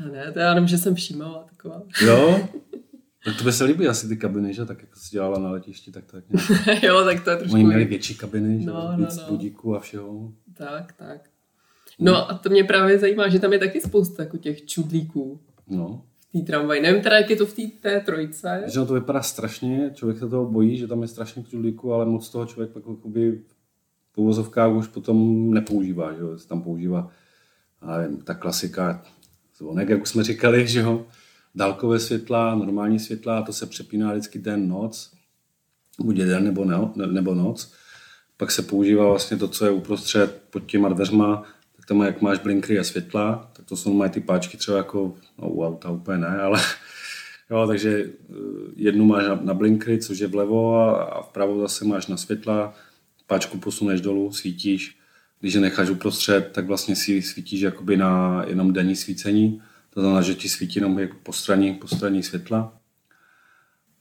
[0.05, 1.83] A ne, to já nevím, že jsem všímala taková.
[2.07, 2.49] Jo,
[3.25, 4.65] tak to by se líbí asi ty kabiny, že?
[4.65, 6.83] Tak jako jsi dělala na letišti, tak tak nějak...
[6.83, 7.55] jo, tak to je trošku...
[7.55, 8.67] Oni měli větší kabiny, že?
[8.67, 9.29] No, Víc no, no.
[9.31, 10.33] budíků a všeho.
[10.55, 11.31] Tak, tak.
[11.99, 15.41] No a to mě právě zajímá, že tam je taky spousta jako těch čudlíků.
[15.69, 16.03] No.
[16.29, 16.83] V té tramvaji.
[16.83, 18.65] Nevím teda, jak je to v té té trojce.
[18.67, 22.29] Že to vypadá strašně, člověk se toho bojí, že tam je strašně čudlíků, ale moc
[22.29, 23.43] toho člověk pak jakoby
[24.15, 26.39] po vozovkách už potom nepoužívá, že jo?
[26.39, 27.11] Se tam používá,
[27.99, 29.05] nevím, ta klasika
[29.59, 31.07] zvonek, jak už jsme říkali, že jo?
[31.57, 35.13] dálkové světla, normální světla, to se přepíná vždycky den, noc,
[36.01, 37.73] buď den nebo, ne, nebo noc.
[38.37, 41.43] Pak se používá vlastně to, co je uprostřed pod těma dveřma,
[41.77, 45.15] tak tam jak máš blinkry a světla, tak to jsou mají ty páčky třeba jako,
[45.39, 46.61] no u auta úplně ne, ale
[47.51, 48.35] jo, takže eh,
[48.77, 52.75] jednu máš na, na blinkry, což je vlevo a, a vpravo zase máš na světla,
[53.27, 54.99] páčku posuneš dolů, svítíš,
[55.41, 59.63] když je necháš uprostřed, tak vlastně si svítíš jakoby na jenom denní svícení
[59.97, 62.79] to znamená, že ti svítí jenom jako postranní, postranní světla.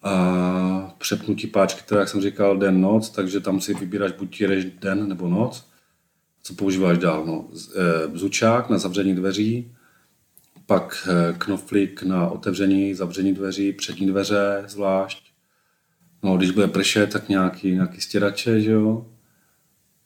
[0.04, 4.65] A přepnutí páčky, teda jak jsem říkal, den, noc, takže tam si vybíráš buď jedeš
[4.65, 5.69] den nebo noc.
[6.43, 7.26] Co používáš dál?
[7.26, 9.76] No, e, bzučák na zavření dveří,
[10.65, 15.32] pak e, knoflík na otevření, zavření dveří, přední dveře zvlášť.
[16.24, 19.08] No, když bude pršet, tak nějaký, nějaký stěrače, že jo.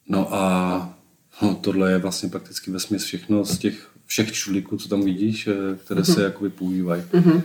[0.07, 0.98] No a
[1.41, 5.75] no, tohle je vlastně prakticky ve všechno z těch všech čudlíků, co tam vidíš, eh,
[5.75, 6.23] které se mm-hmm.
[6.23, 7.01] jakoby používají.
[7.01, 7.41] Mm-hmm.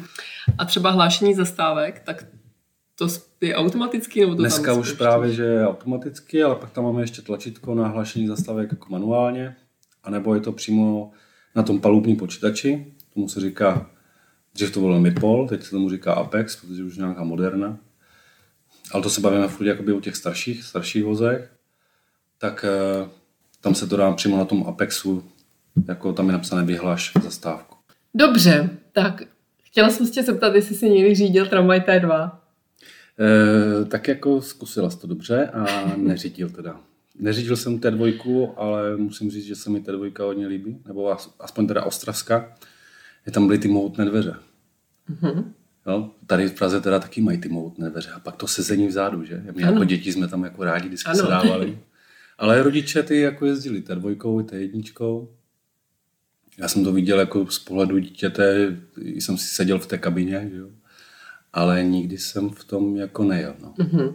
[0.58, 2.26] A třeba hlášení zastávek, tak
[2.94, 3.08] to
[3.40, 4.20] je automaticky?
[4.20, 4.98] Nebo to Dneska už ještě?
[4.98, 9.56] právě, že je automaticky, ale pak tam máme ještě tlačítko na hlášení zastávek jako manuálně,
[10.04, 11.12] anebo je to přímo
[11.54, 13.90] na tom palubním počítači, tomu se říká,
[14.54, 17.78] dřív to bylo MIPOL, teď se tomu říká Apex, protože už nějaká moderna.
[18.92, 21.52] Ale to se bavíme furt jakoby o těch starších, starších vozech.
[22.38, 23.08] Tak eh,
[23.64, 25.24] tam se to dá přímo na tom Apexu
[25.88, 27.76] jako tam je napsané vyhláš zastávku.
[28.14, 29.22] Dobře, tak
[29.62, 32.30] chtěla jsem se tě zeptat, jestli jsi někdy řídil tramvaj T2.
[32.30, 32.30] E,
[33.82, 36.80] eh, tak jako zkusila jsi to dobře a neřídil teda.
[37.18, 41.84] Neřídil jsem T2, ale musím říct, že se mi T2 hodně líbí, nebo aspoň teda
[41.84, 42.54] Ostravska.
[43.26, 44.34] Je tam byly ty mohutné dveře.
[45.10, 45.44] Mm-hmm.
[45.86, 49.24] Jo, tady v Praze teda taky mají ty mohutné dveře a pak to sezení vzadu,
[49.24, 49.42] že?
[49.56, 49.72] My ano.
[49.72, 51.18] jako děti jsme tam jako rádi vždycky ano.
[51.18, 51.78] se dávali.
[52.38, 55.28] Ale rodiče ty jako jezdili T2, T1,
[56.58, 60.56] já jsem to viděl jako z pohledu dítěte, jsem si seděl v té kabině, že
[60.56, 60.68] jo?
[61.54, 63.54] ale nikdy jsem v tom jako nejel.
[63.62, 63.74] No.
[63.78, 64.14] Mm-hmm.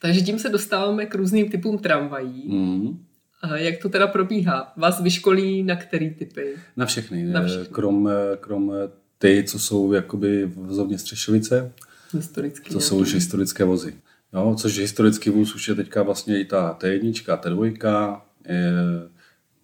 [0.00, 2.50] Takže tím se dostáváme k různým typům tramvají.
[2.50, 2.98] Mm-hmm.
[3.42, 4.72] A jak to teda probíhá?
[4.76, 6.54] Vás vyškolí na který typy?
[6.76, 7.24] Na všechny.
[7.24, 7.66] Na všechny.
[7.74, 8.72] Krom, krom
[9.18, 11.72] ty, co jsou jakoby vozovně Střešovice,
[12.12, 13.94] Historický, to jsou už historické vozy.
[14.34, 18.72] Jo, což historický vůz už je teďka vlastně i ta T1, T2, je,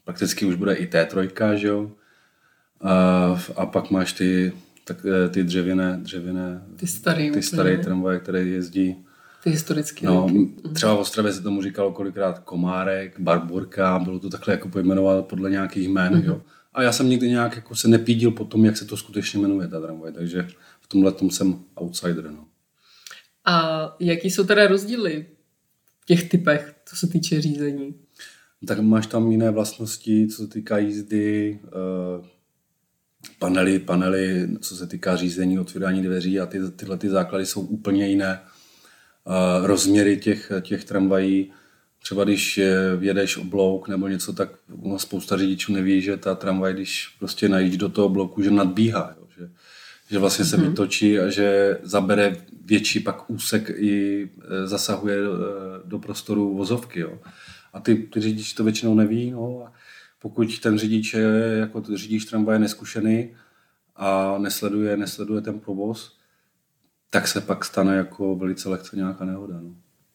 [0.04, 1.90] prakticky už bude i T3, že jo.
[2.80, 4.52] A, a pak máš ty,
[4.84, 8.96] tak, eh, ty dřevěné, dřevěné ty staré, ty staré tramvaje, které jezdí.
[9.42, 10.06] Ty historické.
[10.06, 10.74] No, mhm.
[10.74, 15.50] třeba v Ostravě se tomu říkalo kolikrát Komárek, Barborka, bylo to takhle jako pojmenovat podle
[15.50, 16.24] nějakých jmén, mm-hmm.
[16.24, 16.42] jo.
[16.74, 19.68] A já jsem nikdy nějak jako se nepídil po tom, jak se to skutečně jmenuje,
[19.68, 20.48] ta tramvaj, takže
[20.80, 22.44] v tomhle tom jsem outsider, no.
[23.50, 25.26] A jaký jsou teda rozdíly
[26.00, 27.94] v těch typech, co se týče řízení?
[28.66, 32.26] tak máš tam jiné vlastnosti, co se týká jízdy, eh,
[33.38, 38.08] panely, panely, co se týká řízení, otvírání dveří a ty, tyhle ty základy jsou úplně
[38.08, 38.40] jiné.
[39.62, 41.52] Rozměry těch, těch tramvají,
[42.02, 42.60] třeba když
[43.00, 44.50] jedeš oblouk nebo něco, tak
[44.96, 49.16] spousta řidičů neví, že ta tramvaj, když prostě najíždí do toho bloku, že nadbíhá,
[50.10, 50.68] že, vlastně se mm-hmm.
[50.68, 55.18] vytočí a že zabere větší pak úsek i eh, zasahuje
[55.84, 57.00] do prostoru vozovky.
[57.00, 57.18] Jo.
[57.72, 59.30] A ty, ty řidič to většinou neví.
[59.30, 59.72] No, a
[60.18, 63.30] pokud ten řidič je jako řidič tramvaje neskušený
[63.96, 66.16] a nesleduje, nesleduje ten provoz,
[67.10, 69.60] tak se pak stane jako velice lehce nějaká nehoda.
[69.60, 69.74] No.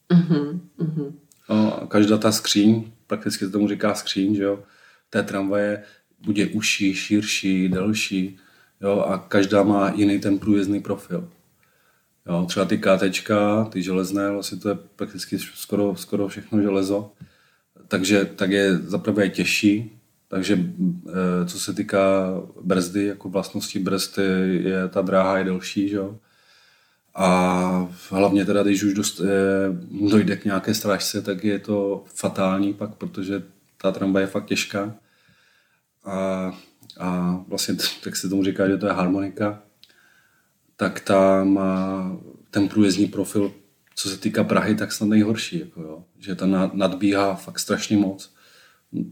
[0.10, 1.14] Uh-huh.
[1.50, 4.64] No, a každá ta skříň, prakticky se tomu říká skříň, že jo,
[5.10, 5.84] té tramvaje
[6.26, 8.38] bude užší, širší, delší,
[8.82, 11.30] jo, a každá má jiný ten průjezdný profil.
[12.28, 17.12] Jo, třeba ty KTčka, ty železné, vlastně to je prakticky skoro, skoro všechno železo,
[17.88, 20.60] takže tak je zaprvé těžší, takže
[21.10, 24.24] eh, co se týká brzdy, jako vlastnosti brzdy,
[24.64, 26.18] je ta dráha je delší, že jo?
[27.16, 29.28] A hlavně teda, když už dost, eh,
[30.10, 33.44] dojde k nějaké strážce, tak je to fatální pak, protože
[33.82, 34.96] ta tramvaj je fakt těžká.
[36.06, 36.52] A,
[37.00, 39.62] a vlastně, tak se tomu říká, že to je harmonika,
[40.76, 42.12] tak ta má
[42.52, 43.54] ten průjezdní profil,
[43.96, 45.60] co se týká Prahy, tak snad nejhorší.
[45.60, 46.04] Jako jo.
[46.20, 48.34] Že ta nadbíhá fakt strašně moc.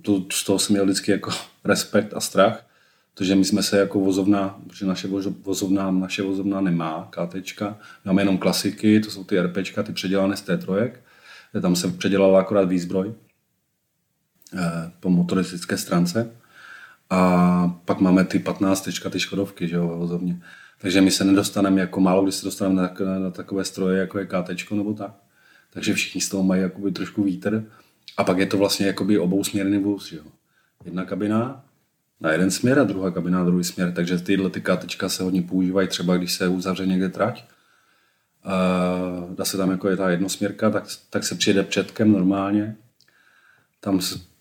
[0.01, 1.31] To, z toho jsem měl vždycky jako
[1.63, 2.65] respekt a strach,
[3.13, 5.07] protože my jsme se jako vozovna, protože naše
[5.43, 10.45] vozovna, naše vozovna nemá KTčka, máme jenom klasiky, to jsou ty RPčka, ty předělané z
[10.47, 10.91] T3,
[11.61, 13.13] tam se předělala akorát výzbroj
[14.57, 16.35] eh, po motoristické stránce.
[17.13, 20.41] A pak máme ty 15 ty Škodovky, že jo, vozovně.
[20.81, 24.25] Takže my se nedostaneme, jako málo kdy se dostaneme na, na, takové stroje, jako je
[24.25, 25.11] KT nebo tak.
[25.73, 27.65] Takže všichni z toho mají jakoby trošku vítr.
[28.17, 30.11] A pak je to vlastně jakoby obousměrný vůz.
[30.11, 30.23] Jo.
[30.85, 31.65] Jedna kabina
[32.21, 33.91] na jeden směr a druhá kabina na druhý směr.
[33.91, 37.45] Takže tyhle ty KT se hodně používají třeba, když se uzavře někde trať.
[38.43, 38.55] A
[39.35, 42.75] dá se tam jako je ta jednosměrka, tak, tak se přijede předkem normálně.
[43.79, 43.99] Tam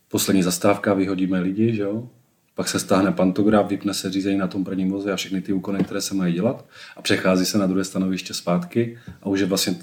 [0.08, 2.08] poslední zastávka, vyhodíme lidi, že jo?
[2.54, 5.84] Pak se stáhne pantograf, vypne se řízení na tom prvním voze a všechny ty úkony,
[5.84, 9.76] které se mají dělat a přechází se na druhé stanoviště zpátky a už je vlastně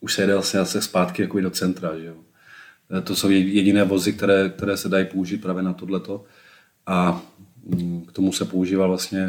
[0.00, 1.98] už se jede vlastně zase zpátky jako do centra.
[1.98, 2.14] Že jo.
[2.98, 6.24] E, to jsou jediné vozy, které, které se dají použít právě na tohleto.
[6.86, 7.22] A
[7.64, 9.28] mm, k tomu se používá vlastně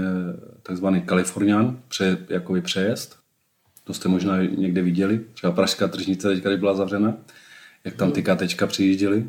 [0.64, 3.20] takzvaný Kalifornian, pře, jakoby přejezd.
[3.84, 5.22] To jste možná někde viděli.
[5.34, 7.18] Třeba Pražská tržnice teďka, byla zavřena,
[7.84, 9.28] jak tam ty KTčka přijížděly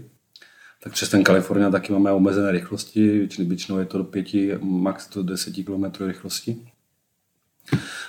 [0.84, 5.10] tak přes ten Kalifornia taky máme omezené rychlosti, většinou, většinou je to do 5, max
[5.10, 6.56] do 10 km rychlosti.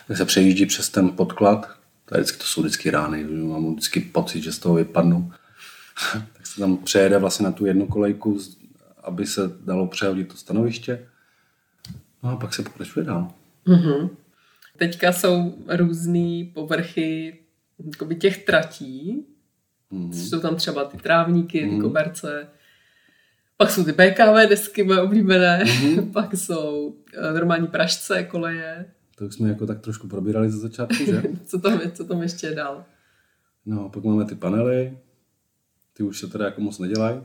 [0.08, 1.70] Tak se přejíždí přes ten podklad,
[2.06, 5.32] to, vždycky, to jsou vždycky rány, mám vždycky pocit, že z toho vypadnu.
[6.14, 8.40] tak se tam přejede vlastně na tu jednu kolejku,
[9.04, 11.08] aby se dalo přehodit to stanoviště.
[12.24, 13.32] No a pak se pokračuje dál.
[13.68, 14.10] Mm-hmm.
[14.78, 17.40] Teďka jsou různé povrchy
[18.20, 19.26] těch tratí,
[19.92, 20.12] mm-hmm.
[20.12, 21.82] jsou tam třeba ty trávníky, ty mm-hmm.
[21.82, 22.48] koberce,
[23.58, 26.12] pak jsou ty BKV desky moje oblíbené, mm-hmm.
[26.14, 28.86] pak jsou eh, normální pražce, koleje.
[29.16, 31.24] To jsme jako tak trošku probírali ze začátku, že?
[31.46, 32.86] co, tam, co tam ještě je dál?
[33.66, 34.98] No, pak máme ty panely,
[35.94, 37.22] ty už se teda jako moc nedělají.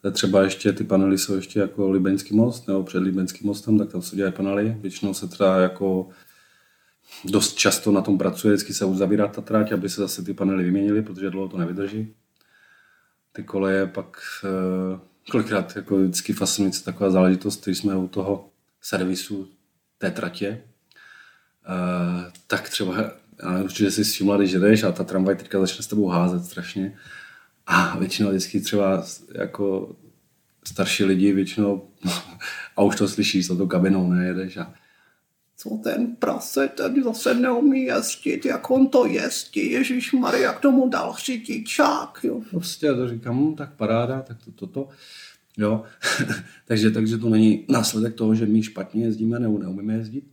[0.00, 3.78] To je třeba ještě, ty panely jsou ještě jako Libeňský most, nebo před Libeňským mostem,
[3.78, 4.76] tak tam se dělají panely.
[4.80, 6.08] Většinou se teda jako
[7.24, 10.64] dost často na tom pracuje, vždycky se uzavírá ta tráť, aby se zase ty panely
[10.64, 12.14] vyměnily, protože dlouho to nevydrží.
[13.32, 19.48] Ty koleje pak eh, kolikrát jako vždycky fascinující taková záležitost, když jsme u toho servisu
[19.98, 20.62] té tratě,
[21.68, 22.94] uh, tak třeba,
[23.42, 26.96] já určitě si všimla, když jdeš a ta tramvaj teďka začne s tebou házet strašně.
[27.66, 29.96] A většinou vždycky třeba jako
[30.64, 31.88] starší lidi většinou,
[32.76, 34.74] a už to slyšíš, za tou kabinou nejedeš a
[35.68, 40.88] co ten prase ten zase neumí jezdit, jak on to jezdí, Ježíš Maria, jak tomu
[40.88, 42.40] dal řidičák, jo.
[42.50, 44.80] Prostě to říkám, hm, tak paráda, tak to, toto.
[44.80, 44.88] To.
[45.56, 45.82] Jo?
[46.66, 50.24] takže, takže to není následek toho, že my špatně jezdíme nebo neumíme jezdit,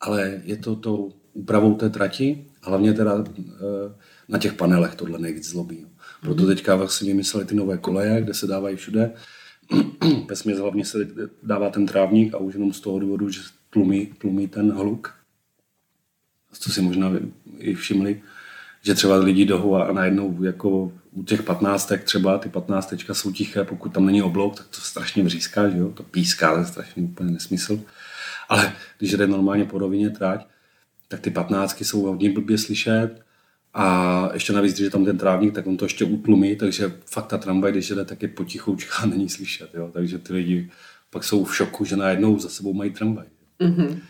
[0.00, 3.42] ale je to tou úpravou té trati, hlavně teda e,
[4.28, 5.80] na těch panelech tohle nejvíc zlobí.
[5.80, 5.88] Jo.
[6.20, 6.54] Proto mhm.
[6.54, 9.12] teďka vlastně vymysleli ty nové koleje, kde se dávají všude.
[10.46, 11.08] Ve hlavně se
[11.42, 13.40] dává ten trávník a už jenom z toho důvodu, že
[13.74, 15.14] tlumí, tlumí ten hluk.
[16.52, 17.10] Co si možná
[17.58, 18.22] i všimli,
[18.82, 23.64] že třeba lidi jdou a najednou jako u těch patnáctek třeba, ty patnáctečka jsou tiché,
[23.64, 25.90] pokud tam není oblouk, tak to strašně vříská, že jo?
[25.90, 27.80] to píská, to je strašně úplně nesmysl.
[28.48, 30.46] Ale když jde normálně po rovině trať,
[31.08, 33.10] tak ty patnáctky jsou hodně blbě slyšet
[33.74, 37.26] a ještě navíc, když je tam ten trávník, tak on to ještě utlumí, takže fakt
[37.26, 39.70] ta tramvaj, když jde, tak je potichoučka není slyšet.
[39.74, 39.90] Jo?
[39.92, 40.70] Takže ty lidi
[41.10, 43.26] pak jsou v šoku, že najednou za sebou mají tramvaj.
[43.60, 44.00] Mm-hmm.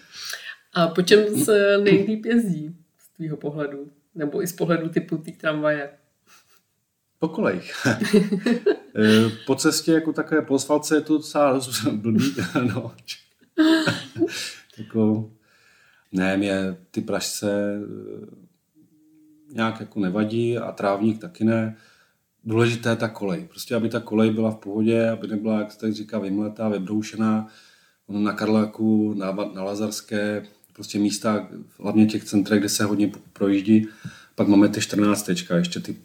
[0.72, 3.90] A po čem se nejlíp jezdí z tvýho pohledu?
[4.14, 5.90] Nebo i z pohledu typu té tramvaje?
[7.18, 7.72] Po kolejích.
[9.46, 11.60] Po cestě jako takové po asfaltce je to docela
[11.92, 12.34] blbý.
[12.74, 12.94] no.
[14.78, 15.30] jako,
[16.12, 18.26] ne, mě ty pražce eh,
[19.50, 21.76] nějak jako nevadí a trávník taky ne.
[22.44, 23.44] Důležité je ta kolej.
[23.48, 27.48] Prostě, aby ta kolej byla v pohodě, aby nebyla, jak se tak říká, vymletá, vybroušená.
[28.08, 31.48] Na Karláku, na, na Lazarské, prostě místa,
[31.80, 33.88] hlavně těch centrech, kde se hodně projíždí,
[34.34, 35.96] pak máme ty 14 ještě ty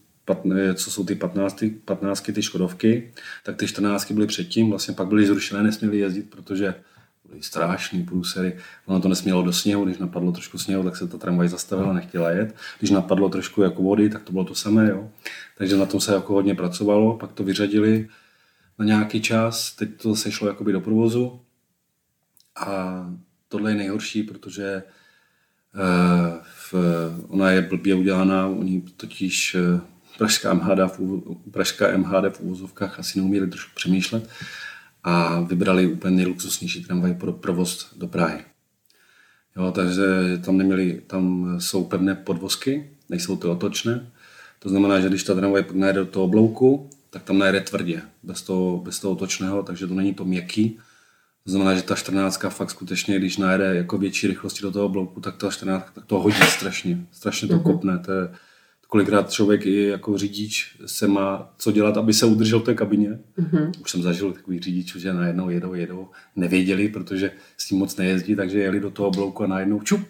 [0.75, 3.11] co jsou ty 15, 15 ty Škodovky,
[3.43, 6.75] tak ty 14 byly předtím, vlastně pak byly zrušené, nesměly jezdit, protože
[7.29, 8.57] byly strašný průsery.
[8.85, 12.29] Ono to nesmělo do sněhu, když napadlo trošku sněhu, tak se ta tramvaj zastavila, nechtěla
[12.29, 12.55] jet.
[12.79, 14.89] Když napadlo trošku jako vody, tak to bylo to samé.
[14.89, 15.09] Jo.
[15.57, 18.07] Takže na tom se jako hodně pracovalo, pak to vyřadili
[18.79, 21.39] na nějaký čas, teď to se šlo jakoby do provozu.
[22.59, 23.05] A
[23.47, 24.83] tohle je nejhorší, protože
[25.75, 26.73] uh, v,
[27.27, 29.81] ona je blbě udělaná, oni totiž uh,
[30.17, 34.29] pražská MHD, v, pražská MHD v úvozovkách asi neuměli trošku přemýšlet
[35.03, 38.43] a vybrali úplně nejluxusnější tramvaj pro provoz do Prahy.
[39.57, 40.03] Jo, takže
[40.45, 44.11] tam, neměli, tam jsou pevné podvozky, nejsou to otočné.
[44.59, 48.41] To znamená, že když ta tramvaj najde do toho oblouku, tak tam najde tvrdě, bez
[48.41, 50.79] toho, bez toho otočného, takže to není to měkký.
[51.43, 55.21] To znamená, že ta 14 fakt skutečně, když najde jako větší rychlosti do toho oblouku,
[55.21, 57.05] tak ta 14 tak to hodí strašně.
[57.11, 57.63] Strašně to mm-hmm.
[57.63, 57.99] kopne.
[57.99, 58.29] To je,
[58.87, 63.19] kolikrát člověk i jako řidič se má co dělat, aby se udržel v té kabině.
[63.39, 63.71] Mm-hmm.
[63.81, 68.35] Už jsem zažil takových řidičů, že najednou jedou, jedou, nevěděli, protože s tím moc nejezdí,
[68.35, 70.01] takže jeli do toho blouku a najednou čup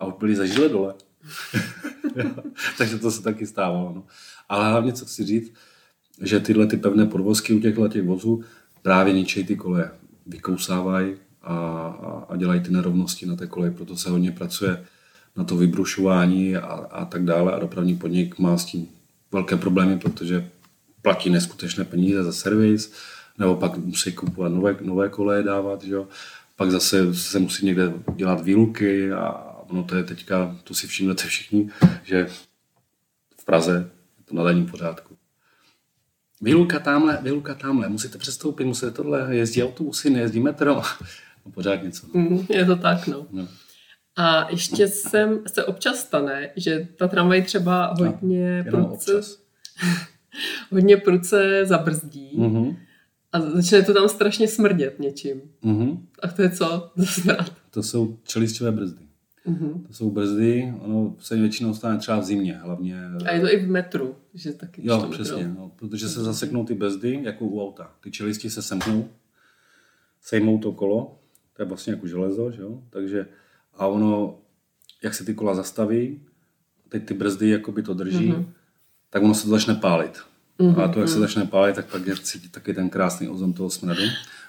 [0.00, 0.94] a už byli zažili dole.
[2.78, 3.92] takže to se taky stávalo.
[3.94, 4.04] No.
[4.48, 5.52] Ale hlavně, co chci říct,
[6.20, 8.44] že tyhle ty pevné podvozky u těchto těch vozů
[8.82, 9.90] právě ničejí ty koleje.
[10.26, 14.84] Vykousávají a, a, a dělají ty nerovnosti na té koleji, proto se hodně pracuje
[15.36, 18.88] na to vybrušování a, a tak dále a dopravní podnik má s tím
[19.32, 20.50] velké problémy, protože
[21.02, 22.92] platí neskutečné peníze za servis,
[23.38, 26.08] nebo pak musí kupovat nové, nové koleje dávat, že jo?
[26.56, 31.24] pak zase se musí někde dělat výluky a ono to je teďka, to si všimnete
[31.24, 31.70] všichni,
[32.02, 32.26] že
[33.36, 35.13] v Praze je to na denním pořádku.
[36.42, 40.74] Výluka tamhle, výluka tamhle, musíte přestoupit, musíte tohle, jezdí autobusy, nejezdí metro,
[41.46, 42.06] no pořád něco.
[42.14, 43.26] Mm, je to tak, no.
[43.32, 43.48] no.
[44.16, 49.20] A ještě sem, se občas stane, že ta tramvaj třeba no, hodně no, prudce,
[50.70, 52.76] hodně prudce zabrzdí mm-hmm.
[53.32, 55.40] a začne to tam strašně smrdět něčím.
[55.64, 55.98] Mm-hmm.
[56.22, 56.90] A to je co?
[57.70, 59.03] To jsou čelistové brzdy.
[59.46, 59.86] Mm-hmm.
[59.86, 63.00] To jsou brzdy, ono se většinou stane třeba v zimě, hlavně.
[63.26, 66.74] A je to i v metru, že taky Jo, přesně, no, protože se zaseknou ty
[66.74, 67.92] brzdy, jako u auta.
[68.00, 69.08] Ty čelisti se semknou,
[70.22, 71.18] sejmou to kolo,
[71.56, 72.82] to je vlastně jako železo, že jo?
[72.90, 73.26] takže
[73.74, 74.38] a ono,
[75.02, 76.20] jak se ty kola zastaví,
[76.88, 78.46] teď ty brzdy jakoby to drží, mm-hmm.
[79.10, 80.18] tak ono se to začne pálit.
[80.58, 80.84] Mm-hmm.
[80.84, 81.22] A to, jak se mhm.
[81.22, 84.02] začne pálit, tak pak je cítit taky ten krásný ozon toho smradu.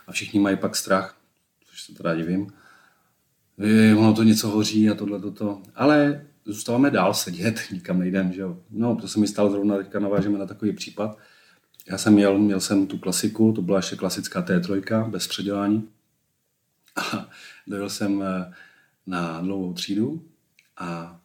[0.08, 1.18] A všichni mají pak strach,
[1.66, 2.48] což se teda divím.
[3.58, 5.62] Je, ono to něco hoří a tohle, toto.
[5.76, 8.58] Ale zůstáváme dál sedět, nikam nejdem, že jo.
[8.70, 11.18] No, to se mi stalo zrovna, teďka navážeme na takový případ.
[11.90, 15.88] Já jsem měl, měl jsem tu klasiku, to byla ještě klasická T3, bez předělání.
[16.96, 17.30] A
[17.68, 18.54] dojel jsem eh,
[19.08, 20.24] na dlouhou třídu
[20.78, 21.20] a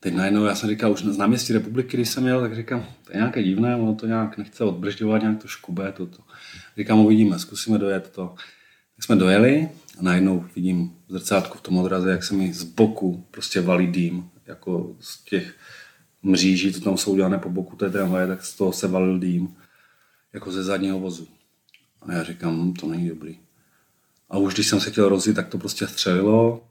[0.00, 3.12] teď najednou já jsem říkal, už na náměstí republiky, když jsem jel, tak říkám, to
[3.12, 6.22] je nějaké divné, ono to nějak nechce odbržďovat, nějak to škube, toto.
[6.78, 8.34] Říkám, uvidíme, zkusíme dojet to.
[8.96, 12.62] Tak jsme dojeli a najednou vidím v zrcátku v tom odraze, jak se mi z
[12.62, 15.54] boku prostě valí dým, jako z těch
[16.22, 19.56] mříží, co tam jsou udělané po boku té tramvaje, tak z toho se valil dým,
[20.32, 21.28] jako ze zadního vozu.
[22.02, 23.38] A já říkám, hm, to není dobrý.
[24.30, 26.64] A už když jsem se chtěl rozjít, tak to prostě střelilo,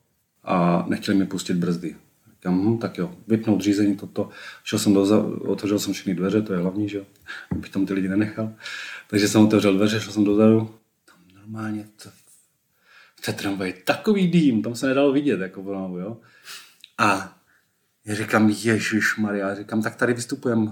[0.44, 1.96] a nechtěli mi pustit brzdy.
[2.32, 4.30] Říkám, hm, tak jo, vypnout řízení, toto.
[4.64, 7.06] Šel jsem do, otevřel jsem všechny dveře, to je hlavní, že jo,
[7.52, 8.54] abych tam ty lidi nenechal.
[9.10, 12.10] Takže jsem otevřel dveře, šel jsem dozadu, tam normálně to,
[13.26, 16.18] té tramvaji takový dým, tam se nedalo vidět, jako v jo.
[16.98, 17.38] A
[18.06, 20.72] já říkám, Ježíš Maria, říkám, tak tady vystupujeme.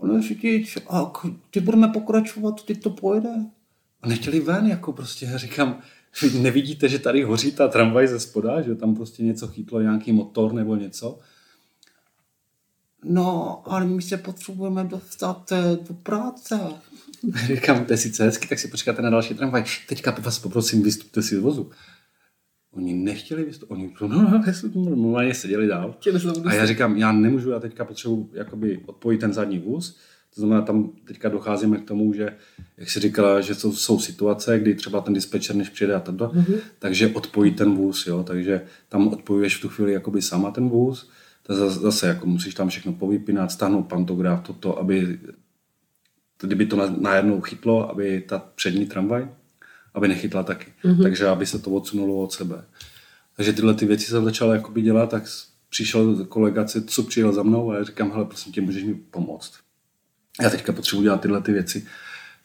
[0.00, 1.12] Pane řidič, a
[1.50, 3.34] ty budeme pokračovat, ty to pojede?
[4.02, 5.80] A nechtěli ven, jako prostě, já říkám,
[6.40, 10.52] nevidíte, že tady hoří ta tramvaj ze spoda, že tam prostě něco chytlo, nějaký motor
[10.52, 11.18] nebo něco.
[13.04, 16.60] No, ale my se potřebujeme dostat eh, do práce.
[17.46, 19.64] Říkám, to je sice hezky, tak si počkáte na další tramvaj.
[19.88, 21.70] Teďka vás poprosím, vystupte si z vozu.
[22.72, 23.94] Oni nechtěli vystupit, oni
[24.74, 25.94] normálně seděli dál.
[26.44, 29.96] A já říkám, já nemůžu, já teďka potřebuji jakoby odpojit ten zadní vůz,
[30.34, 32.36] to znamená, tam teďka docházíme k tomu, že,
[32.76, 36.28] jak si říkala, že jsou, jsou situace, kdy třeba ten dispečer, než přijede a toto,
[36.28, 36.56] mm-hmm.
[36.78, 41.10] takže odpojí ten vůz, jo, takže tam odpojuješ v tu chvíli jakoby sama ten vůz,
[41.46, 45.18] to zase, zase jako musíš tam všechno povypínat, stáhnout pantograf, toto, aby
[46.40, 49.28] kdyby to najednou chytlo, aby ta přední tramvaj,
[49.94, 50.72] aby nechytla taky.
[50.84, 51.02] Mm-hmm.
[51.02, 52.64] Takže aby se to odsunulo od sebe.
[53.36, 55.22] Takže tyhle ty věci jsem začal jakoby dělat, tak
[55.68, 59.64] přišel kolega, co přijel za mnou a já říkám, hele, prosím tě, můžeš mi pomoct
[60.40, 61.86] já teďka potřebuji dělat tyhle ty věci.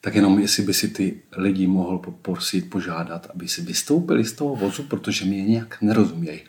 [0.02, 4.56] tak jenom jestli by si ty lidi mohl poprosit, požádat, aby si vystoupili z toho
[4.56, 6.42] vozu, protože mi je nějak nerozumějí.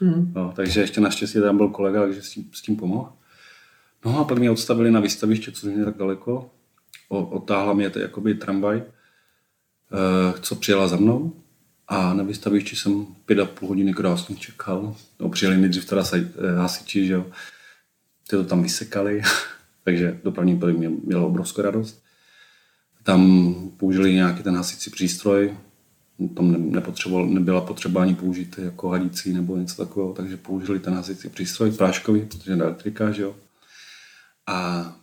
[0.00, 0.32] Hmm.
[0.36, 3.12] No, takže ještě naštěstí tam byl kolega, takže s tím, s tím pomohl.
[4.04, 6.50] No a pak mě odstavili na výstaviště, co je tak daleko.
[7.08, 11.32] O, otáhla mě to jakoby tramvaj, eh, co přijela za mnou.
[11.88, 14.96] A na výstavišti jsem pět a půl hodiny krásně čekal.
[15.20, 17.26] No, přijeli nejdřív teda eh, hasiči, že jo.
[18.30, 19.22] Ty to tam vysekali,
[19.84, 22.02] takže dopravní podnik měl, měl obrovskou radost.
[23.02, 25.56] Tam použili nějaký ten hasicí přístroj,
[26.26, 31.28] tam nepotřeboval, nebyla potřeba ani použít jako hadící nebo něco takového, takže použili ten hasicí
[31.28, 33.36] přístroj práškový, protože je elektrika, že jo.
[34.46, 34.96] A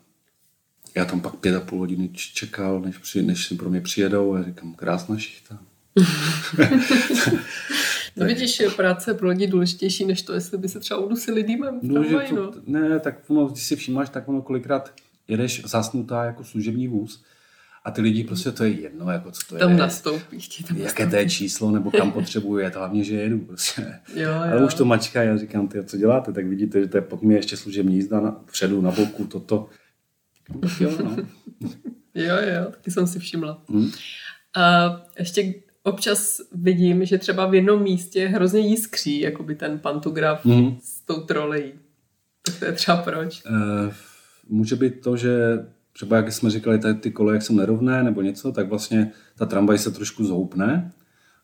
[0.96, 4.34] já tam pak pět a půl hodiny čekal, než, při, než si pro mě přijedou
[4.34, 5.60] a říkám, krásná šichta.
[8.18, 12.04] No vidíš, práce pro lidi důležitější, než to, jestli by se třeba udusili dýmem no,
[12.04, 12.52] tramvaj, to, no.
[12.68, 14.94] Ne, tak ono, když si všimáš, tak ono kolikrát
[15.28, 17.24] jedeš zasnutá jako služební vůz
[17.86, 19.78] a ty lidi prostě to je jedno, jako co to tam je.
[19.78, 21.10] Nastoupí, tam Jaké nastoupí.
[21.10, 24.00] to je číslo, nebo kam potřebuje, to hlavně, že jedu prostě.
[24.16, 24.52] Jo, jo.
[24.52, 27.22] Ale už to mačka, já říkám, ty, co děláte, tak vidíte, že to je pod
[27.22, 29.70] mě ještě služební jízda na, předu, na boku, toto.
[30.62, 31.18] Tak jo, no.
[32.16, 33.64] jo, jo, taky jsem si všimla.
[33.70, 33.92] Hmm.
[34.56, 40.46] A ještě občas vidím, že třeba v jednom místě hrozně jiskří, jako by ten pantograf
[40.46, 40.78] hmm.
[40.84, 41.74] s tou trolejí.
[42.60, 43.44] To je třeba proč?
[43.46, 43.94] Uh,
[44.50, 45.66] může být to, že
[45.96, 49.78] třeba jak jsme říkali, tady ty koleje jsou nerovné nebo něco, tak vlastně ta tramvaj
[49.78, 50.92] se trošku zhoupne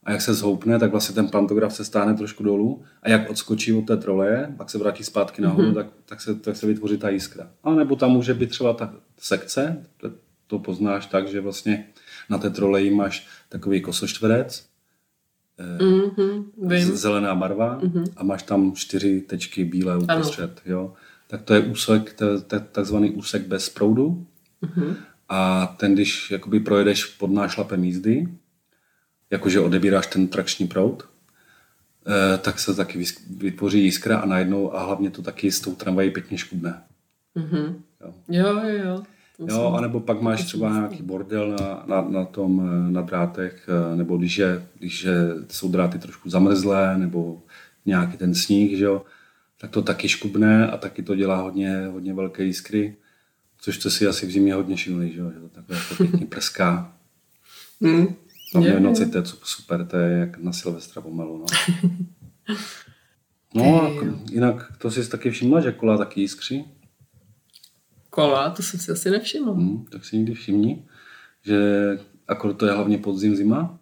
[0.03, 3.73] a jak se zhoupne, tak vlastně ten pantograf se stáhne trošku dolů a jak odskočí
[3.73, 5.75] od té troleje, pak se vrátí zpátky nahoru, mm-hmm.
[5.75, 7.49] tak, tak, se, tak se vytvoří ta jiskra.
[7.63, 10.11] A nebo tam může být třeba ta sekce, to,
[10.47, 11.87] to poznáš tak, že vlastně
[12.29, 14.65] na té troleji máš takový kosoštverec,
[15.79, 18.05] mm-hmm, zelená barva mm-hmm.
[18.15, 20.61] a máš tam čtyři tečky bílé uprostřed.
[20.65, 20.93] Jo?
[21.27, 24.27] Tak to je úsek, to je takzvaný úsek bez proudu.
[24.63, 24.95] Mm-hmm.
[25.29, 28.27] A ten, když jakoby projedeš pod nášlapem jízdy,
[29.29, 31.09] jakože odebíráš ten trakční proud,
[32.07, 33.05] eh, tak se taky
[33.37, 36.81] vytvoří jiskra a najednou a hlavně to taky s tou tramvají pěkně škudne.
[37.35, 37.75] Mm-hmm.
[38.01, 38.13] Jo.
[38.29, 39.03] jo, jo, jo.
[39.47, 43.95] Jo, anebo pak máš třeba nějaký bordel na, na, na tom, eh, na drátech, eh,
[43.95, 45.13] nebo když, je, když je,
[45.49, 47.41] jsou dráty trošku zamrzlé, nebo
[47.85, 49.05] nějaký ten sníh, že jo,
[49.57, 52.95] tak to taky škubne a taky to dělá hodně, hodně velké jiskry.
[53.61, 56.93] Což to si asi v zimě hodně všimli, že, že to takhle jako pěkně prská.
[57.83, 58.15] Mm.
[58.55, 61.37] A v noci to je super, to je jak na Silvestra pomalu.
[61.37, 61.45] No,
[63.55, 63.91] no a
[64.31, 66.65] jinak to si taky všimla, že kola taky jiskří?
[68.09, 68.49] Kola?
[68.49, 69.53] To jsem si asi nevšiml.
[69.53, 70.85] Hmm, tak si někdy všimni,
[71.41, 71.59] že
[72.27, 73.79] akor to je hlavně podzim zima,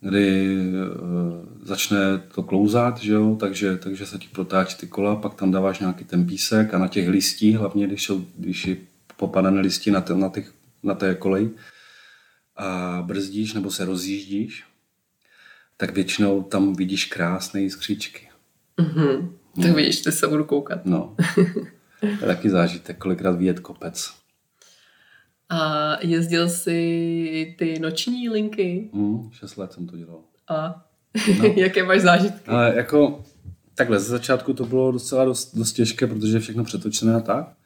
[0.00, 1.98] kdy uh, začne
[2.34, 3.36] to klouzat, že jo?
[3.40, 6.88] Takže, takže se ti protáčí ty kola, pak tam dáváš nějaký ten písek a na
[6.88, 8.76] těch listích, hlavně když, jsou, když je
[9.16, 10.52] popadané listi na, na, těch,
[10.82, 11.50] na té koleji
[12.56, 14.64] a brzdíš nebo se rozjíždíš,
[15.76, 18.28] tak většinou tam vidíš krásné jiskřičky.
[18.78, 19.28] Mm-hmm.
[19.56, 19.62] No.
[19.62, 20.86] Tak vidíš, ty se budu koukat.
[20.86, 21.16] No.
[22.00, 24.12] To je taky zážitek, kolikrát vyjet kopec.
[25.48, 28.90] A jezdil jsi ty noční linky?
[28.92, 30.20] Mm, šest let jsem to dělal.
[30.48, 30.84] A
[31.38, 31.44] no.
[31.56, 32.50] jaké máš zážitky?
[32.50, 33.24] Ale jako
[33.74, 37.56] takhle, ze začátku to bylo docela dost, dost těžké, protože je všechno přetočené a tak.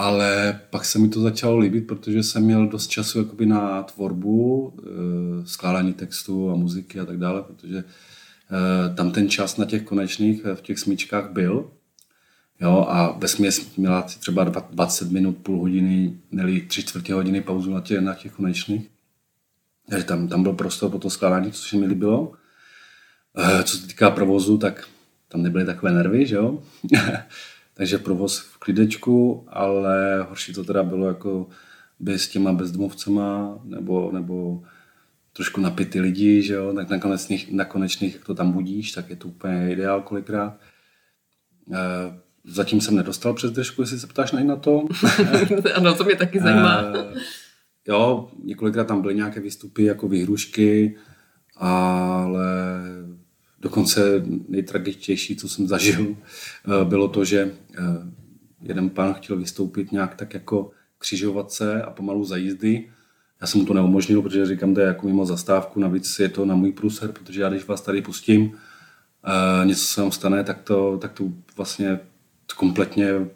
[0.00, 4.72] Ale pak se mi to začalo líbit, protože jsem měl dost času jakoby na tvorbu,
[4.78, 9.82] e, skládání textu a muziky a tak dále, protože e, tam ten čas na těch
[9.82, 11.70] konečných v těch smíčkách byl.
[12.60, 17.74] Jo, a ve směs měla třeba 20 minut, půl hodiny, nebo tři čtvrtě hodiny pauzu
[17.74, 18.90] na těch, na těch konečných.
[19.90, 22.32] Takže tam, tam byl prostor pro to skládání, co se mi líbilo.
[23.64, 24.88] Co se týká provozu, tak
[25.28, 26.62] tam nebyly takové nervy, že jo.
[27.74, 31.48] Takže provoz klidečku, ale horší to teda bylo jako
[32.00, 34.62] by s těma bezdomovcema nebo, nebo
[35.32, 39.16] trošku napity lidi, že jo, tak nakonec, na konečných, jak to tam budíš, tak je
[39.16, 40.60] to úplně ideál kolikrát.
[41.72, 41.78] E,
[42.44, 44.84] zatím jsem nedostal přes držku, jestli se ptáš na to.
[45.74, 46.82] ano, to mě taky zajímá.
[46.82, 47.20] E,
[47.88, 50.96] jo, několikrát tam byly nějaké výstupy jako výhrušky,
[51.56, 52.44] ale
[53.60, 57.50] Dokonce nejtragičtější, co jsem zažil, eh, bylo to, že
[58.62, 62.90] jeden pán chtěl vystoupit nějak tak jako křižovat se a pomalu za jízdy.
[63.40, 66.44] Já jsem mu to neumožnil, protože říkám, to je jako mimo zastávku, navíc je to
[66.44, 68.52] na můj průser, protože já když vás tady pustím,
[69.26, 71.24] eh, něco se vám stane, tak to, tak to
[71.56, 72.00] vlastně
[72.56, 73.26] kompletně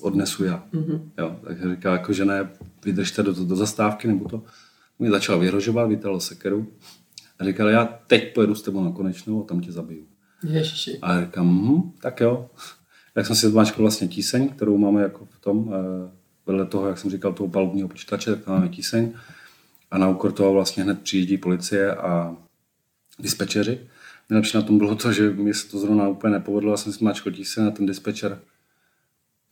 [0.00, 0.64] odnesu já.
[0.72, 1.00] Mm-hmm.
[1.18, 2.50] Jo, takže říká, jako, že ne,
[2.84, 4.42] vydržte do, do, do zastávky, nebo to.
[4.98, 6.72] Mě začal vyhrožovat, vytáhl sekeru
[7.38, 10.06] a říkal, já teď pojedu s tebou na konečnou a tam tě zabiju.
[10.42, 10.98] Ježiši.
[11.02, 12.50] A říkám, hm, tak jo.
[13.14, 16.10] Tak jsem si zmáčkl vlastně tíseň, kterou máme jako v tom, eh,
[16.46, 19.12] vedle toho, jak jsem říkal, toho palubního počítače, tak tam máme tíseň
[19.90, 22.36] a na úkor toho vlastně hned přijíždí policie a
[23.18, 23.80] dispečeři.
[24.30, 27.04] Nejlepší na tom bylo to, že mi se to zrovna úplně nepovedlo, já jsem si
[27.04, 28.38] máčkl tíseň a ten dispečer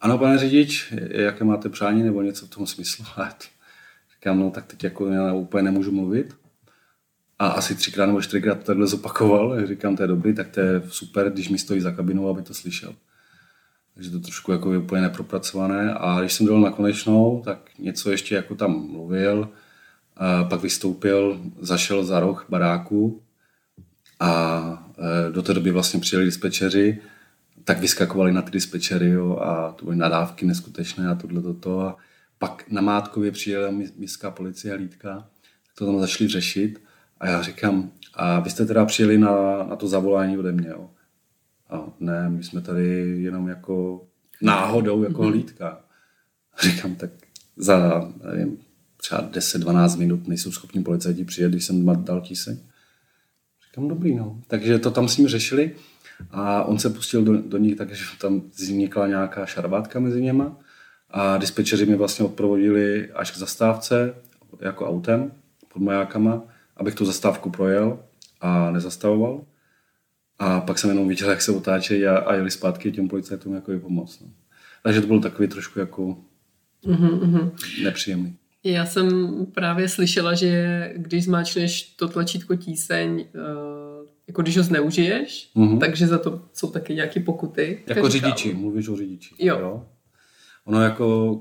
[0.02, 3.04] ano, pane řidič, jaké máte přání nebo něco v tom smyslu?
[4.14, 6.36] Říkám, no tak teď jako já úplně nemůžu mluvit.
[7.38, 9.66] A asi třikrát nebo čtyřikrát to takhle zopakoval.
[9.66, 12.54] Říkám, to je dobrý, tak to je super, když mi stojí za kabinou, aby to
[12.54, 12.94] slyšel.
[13.94, 15.94] Takže to trošku jako úplně nepropracované.
[15.94, 19.48] A když jsem dal na konečnou, tak něco ještě jako tam mluvil.
[20.16, 23.22] A pak vystoupil, zašel za roh baráku
[24.20, 24.92] a
[25.28, 27.00] e, do té doby vlastně přijeli dispečeři
[27.64, 31.80] tak vyskakovali na ty dispečery jo, a to byly nadávky neskutečné a tohle toto.
[31.80, 31.96] A
[32.38, 35.28] pak na Mátkově přijela městská policie a lítka,
[35.74, 36.82] to tam začali řešit
[37.20, 40.90] a já říkám, a vy jste teda přijeli na, na to zavolání ode mě, jo?
[41.72, 42.86] A ne, my jsme tady
[43.22, 44.06] jenom jako
[44.42, 45.30] náhodou, jako mm-hmm.
[45.30, 45.80] hlídka.
[46.62, 47.10] Říkám, tak
[47.56, 48.58] za, nevím,
[48.96, 52.58] třeba 10-12 minut nejsou schopni policajti přijet, když jsem dal tíseň.
[53.66, 54.40] Říkám, dobrý, no.
[54.46, 55.74] Takže to tam s ním řešili.
[56.30, 60.56] A on se pustil do, do nich, takže tam vznikla nějaká šarvátka mezi něma.
[61.10, 64.14] A dispečeři mě vlastně odprovodili až k zastávce,
[64.60, 65.32] jako autem,
[65.72, 66.42] pod majákama,
[66.76, 67.98] abych tu zastávku projel
[68.40, 69.44] a nezastavoval.
[70.42, 73.72] A pak jsem jenom viděl, jak se otáčejí a, a jeli zpátky těm policajtům jako
[73.72, 74.20] je pomoc.
[74.20, 74.26] No.
[74.82, 76.16] Takže to byl takový trošku jako
[76.86, 77.50] mm-hmm.
[77.82, 78.36] nepříjemný.
[78.64, 83.82] Já jsem právě slyšela, že když zmáčneš to tlačítko tíseň, uh
[84.32, 85.78] jako když ho zneužiješ, mm-hmm.
[85.78, 87.82] takže za to jsou taky nějaké pokuty.
[87.86, 89.34] Jako řidiči, mluvíš o řidiči.
[89.38, 89.58] Jo.
[89.60, 89.86] jo.
[90.64, 91.40] Ono jako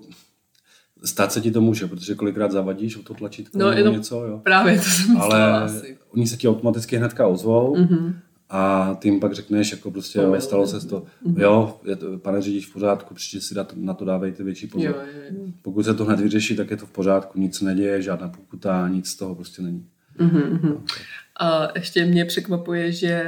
[1.04, 4.38] stát se ti to může, protože kolikrát zavadíš o to tlačítko no, nebo něco, jo.
[4.44, 5.98] Právě to jsem Ale asi.
[6.10, 8.14] oni se ti automaticky hnedka ozvou mm-hmm.
[8.54, 11.42] A ty jim pak řekneš, jako prostě, jo, stalo se to, mm-hmm.
[11.42, 14.88] jo, je to, pane řidič v pořádku, příště si na to dávejte větší pozor.
[14.88, 15.52] Jo, jo, jo.
[15.62, 19.08] Pokud se to hned vyřeší, tak je to v pořádku, nic neděje, žádná pokuta, nic
[19.08, 19.86] z toho prostě není.
[20.20, 20.82] Mm-hmm.
[21.40, 23.26] A ještě mě překvapuje, že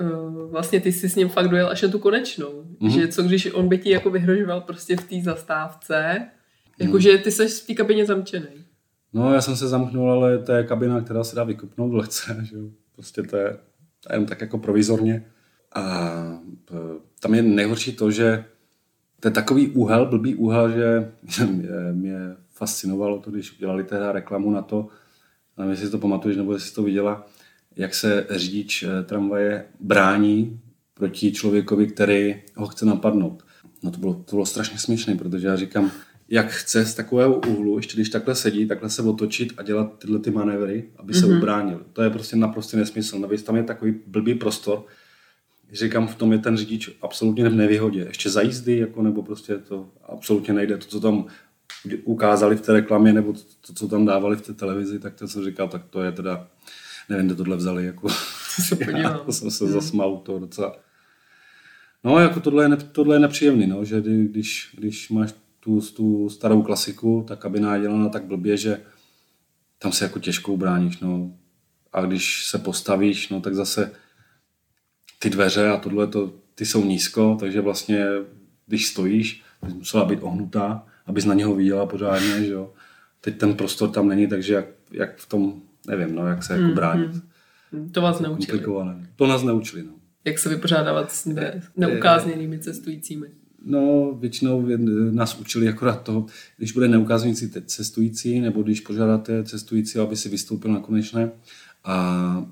[0.00, 2.64] uh, vlastně ty jsi s ním fakt dojel až na tu konečnou.
[2.80, 2.88] Mm-hmm.
[2.88, 6.26] Že co když on by ti jako vyhrožoval prostě v té zastávce,
[6.80, 7.18] jakože mm.
[7.18, 8.64] ty jsi v té kabině zamčený.
[9.12, 12.56] No já jsem se zamknul, ale to je kabina, která se dá vykupnout lehce, že
[12.98, 13.56] Prostě to je,
[14.00, 15.26] to je jen tak jako provizorně.
[15.74, 16.12] A
[17.20, 18.44] tam je nejhorší to, že
[19.20, 21.12] to je takový úhel, blbý úhel, že
[21.46, 22.18] mě, mě
[22.50, 24.88] fascinovalo to, když udělali teda reklamu na to,
[25.58, 27.26] nevím, jestli to pamatuješ, nebo jestli to viděla,
[27.76, 30.60] jak se řidič eh, tramvaje brání
[30.94, 33.42] proti člověkovi, který ho chce napadnout.
[33.82, 35.90] No to bylo, to bylo strašně směšné, protože já říkám,
[36.28, 40.18] jak chce z takového úhlu, ještě když takhle sedí, takhle se otočit a dělat tyhle
[40.18, 41.36] ty manévry, aby se mm-hmm.
[41.36, 41.86] ubránil.
[41.92, 43.18] To je prostě naprosto nesmysl.
[43.18, 44.84] Navíc tam je takový blbý prostor,
[45.72, 48.00] říkám, v tom je ten řidič absolutně v nevýhodě.
[48.00, 50.76] Ještě za jízdy, jako, nebo prostě to absolutně nejde.
[50.76, 51.26] To, co tam
[52.04, 53.32] ukázali v té reklamě, nebo
[53.66, 56.48] to, co tam dávali v té televizi, tak to jsem říkal, tak to je teda,
[57.08, 58.08] nevím, kde tohle vzali, jako,
[58.96, 59.72] já to jsem se hmm.
[59.72, 60.76] zasmál to docela.
[62.04, 66.62] No, jako tohle je, tohle je nepříjemný, no, že když, když máš tu, tu starou
[66.62, 68.80] klasiku, ta kabina je dělaná tak blbě, že
[69.78, 71.32] tam se jako těžko ubráníš, no.
[71.92, 73.92] A když se postavíš, no tak zase
[75.18, 78.06] ty dveře a tohle, to, ty jsou nízko, takže vlastně,
[78.66, 82.72] když stojíš, bys musela být ohnutá, abys na něho viděla pořádně, že jo.
[83.20, 86.64] Teď ten prostor tam není, takže jak, jak v tom, nevím, no, jak se jako
[86.64, 87.10] hmm, bránit.
[87.72, 87.90] Hmm.
[87.90, 88.64] To vás neučili.
[89.16, 89.92] To nás neučili, no.
[90.24, 93.26] Jak se vypořádávat s ne, neukázněnými cestujícími?
[93.64, 94.66] No, většinou
[95.10, 100.72] nás učili akorát to, když bude neukáznějící cestující, nebo když požádáte cestující, aby si vystoupil
[100.72, 101.30] na konečné
[101.84, 102.48] a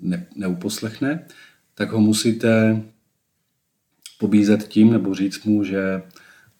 [0.00, 1.26] ne, neuposlechne,
[1.74, 2.82] tak ho musíte
[4.18, 6.02] pobízet tím, nebo říct mu, že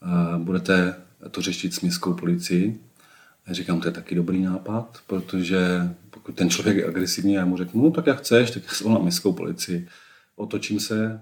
[0.02, 0.96] uh, budete
[1.30, 2.78] to řešit s městskou policií.
[3.46, 7.56] Já říkám, to je taky dobrý nápad, protože pokud ten člověk je agresivní, já mu
[7.56, 9.86] řeknu, no tak jak chceš, tak já zvolám městskou policii.
[10.36, 11.20] Otočím se,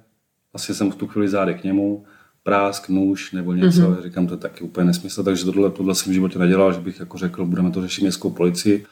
[0.53, 2.05] vlastně jsem v tu chvíli zády k němu,
[2.43, 3.81] prásk, nůž nebo něco.
[3.81, 4.03] Mm-hmm.
[4.03, 7.01] Říkám, to je taky úplně nesmysl, takže tohle, tohle jsem v životě nedělal, že bych
[7.01, 8.87] jako řekl, budeme to řešit městskou policii.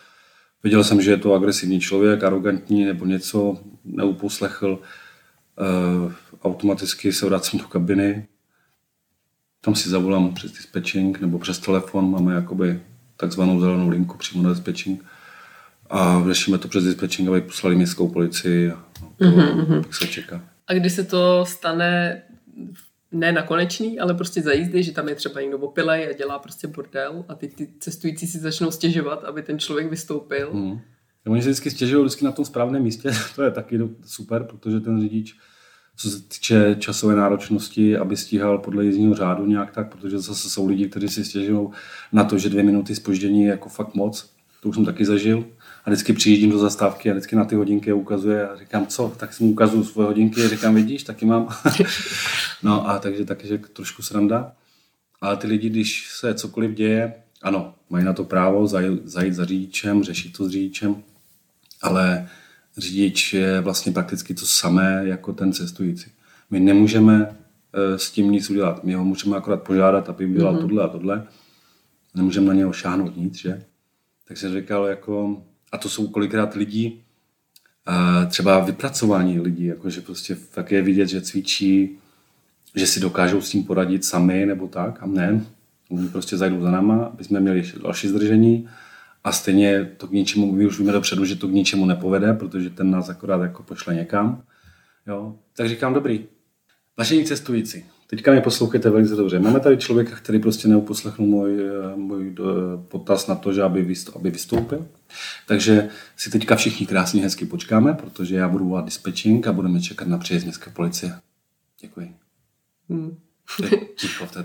[0.65, 4.79] Viděl jsem, že je to agresivní člověk, arrogantní nebo něco, neuposlechl.
[5.61, 8.27] Uh, automaticky se vracím do kabiny,
[9.61, 12.81] tam si zavolám přes dispatching nebo přes telefon, máme jakoby
[13.17, 15.05] takzvanou zelenou linku přímo na dispatching
[15.91, 18.85] a řešíme to přes dispatching, aby poslali městskou policii a
[19.19, 19.85] to mm-hmm.
[19.91, 20.43] se čeká.
[20.67, 22.23] A když se to stane
[23.13, 26.39] ne na konečný, ale prostě za jízdy, že tam je třeba někdo opilej a dělá
[26.39, 30.51] prostě bordel a ty, ty cestující si začnou stěžovat, aby ten člověk vystoupil.
[30.53, 30.81] Mm.
[31.27, 35.01] Oni se vždycky stěžují vždycky na tom správném místě, to je taky super, protože ten
[35.01, 35.37] řidič
[36.01, 40.67] co se týče časové náročnosti, aby stíhal podle jízdního řádu nějak tak, protože zase jsou
[40.69, 41.69] lidi, kteří si stěžují
[42.13, 44.31] na to, že dvě minuty spoždění je jako fakt moc.
[44.63, 45.45] To už jsem taky zažil.
[45.85, 49.15] A vždycky přijíždím do zastávky a vždycky na ty hodinky ukazuje a říkám, co?
[49.17, 51.49] Tak si mu ukazuju svoje hodinky a říkám, vidíš, taky mám.
[52.63, 54.53] no a takže taky, že trošku sranda.
[55.21, 58.67] Ale ty lidi, když se cokoliv děje, ano, mají na to právo
[59.05, 61.03] zajít za řidičem, řešit to s řidičem,
[61.83, 62.29] ale
[62.79, 66.11] řidič je vlastně prakticky to samé jako ten cestující.
[66.51, 67.37] My nemůžeme
[67.73, 68.85] eh, s tím nic udělat.
[68.85, 70.61] My ho můžeme akorát požádat, aby udělal mm-hmm.
[70.61, 71.27] tohle a tohle.
[72.15, 73.65] Nemůžeme na něho šáhnout nic, že?
[74.29, 77.01] Tak jsem říkal, jako, a to jsou kolikrát lidi,
[78.29, 81.99] třeba vypracování lidí, jako že prostě fakt je vidět, že cvičí,
[82.77, 85.45] že si dokážou s tím poradit sami nebo tak, a ne.
[85.89, 88.69] Oni prostě zajdou za náma, aby jsme měli další zdržení
[89.25, 92.71] a stejně to k ničemu, my už víme dopředu, že to k ničemu nepovede, protože
[92.71, 94.43] ten nás akorát jako pošle někam.
[95.07, 95.37] Jo?
[95.57, 96.25] Tak říkám, dobrý.
[96.99, 99.39] Vážení cestující, teďka mě poslouchejte velice dobře.
[99.39, 101.59] Máme tady člověka, který prostě neuposlechnul můj,
[101.97, 102.35] můj
[102.89, 103.83] potaz na to, že aby
[104.23, 104.87] vystoupil.
[105.47, 110.09] Takže si teďka všichni krásně hezky počkáme, protože já budu volat dispečing a budeme čekat
[110.09, 111.21] na příjezd městské policie.
[111.81, 112.15] Děkuji.
[112.89, 113.17] Hmm.
[113.97, 114.45] Ticho v té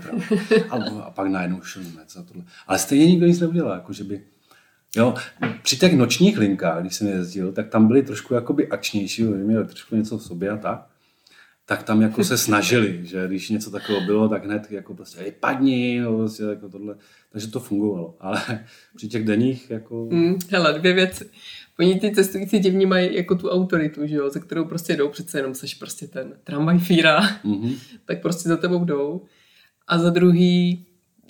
[0.70, 2.44] a, a pak najednou šumec a tohle.
[2.66, 4.22] Ale stejně nikdo nic neudělá, jako že by
[4.96, 5.14] Jo,
[5.62, 9.96] při těch nočních linkách, když jsem jezdil, tak tam byli trošku jakoby akčnější, měli trošku
[9.96, 10.86] něco v sobě a tak.
[11.68, 15.32] Tak tam jako se snažili, že když něco takového bylo, tak hned jako prostě hej,
[15.40, 16.96] padni, no, prostě jako tohle.
[17.32, 18.16] Takže to fungovalo.
[18.20, 18.64] Ale
[18.96, 20.08] při těch denních jako...
[20.12, 21.30] Mm, hele, dvě věci.
[21.78, 25.38] Oni ty cestující tě vnímají jako tu autoritu, že jo, za kterou prostě jdou, přece
[25.38, 27.76] jenom seš prostě ten tramvaj fíra, mm-hmm.
[28.04, 29.22] tak prostě za tebou jdou.
[29.88, 30.86] A za druhý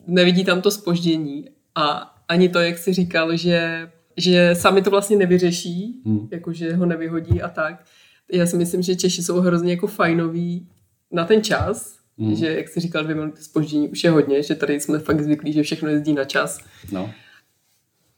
[0.07, 5.17] nevidí tam to spoždění a ani to, jak jsi říkal, že, že sami to vlastně
[5.17, 6.29] nevyřeší, hmm.
[6.31, 7.85] jakože ho nevyhodí a tak.
[8.33, 10.69] Já si myslím, že Češi jsou hrozně jako fajnoví
[11.13, 12.35] na ten čas, hmm.
[12.35, 15.53] že jak jsi říkal, dvě minuty spoždění už je hodně, že tady jsme fakt zvyklí,
[15.53, 16.59] že všechno jezdí na čas.
[16.93, 17.11] No.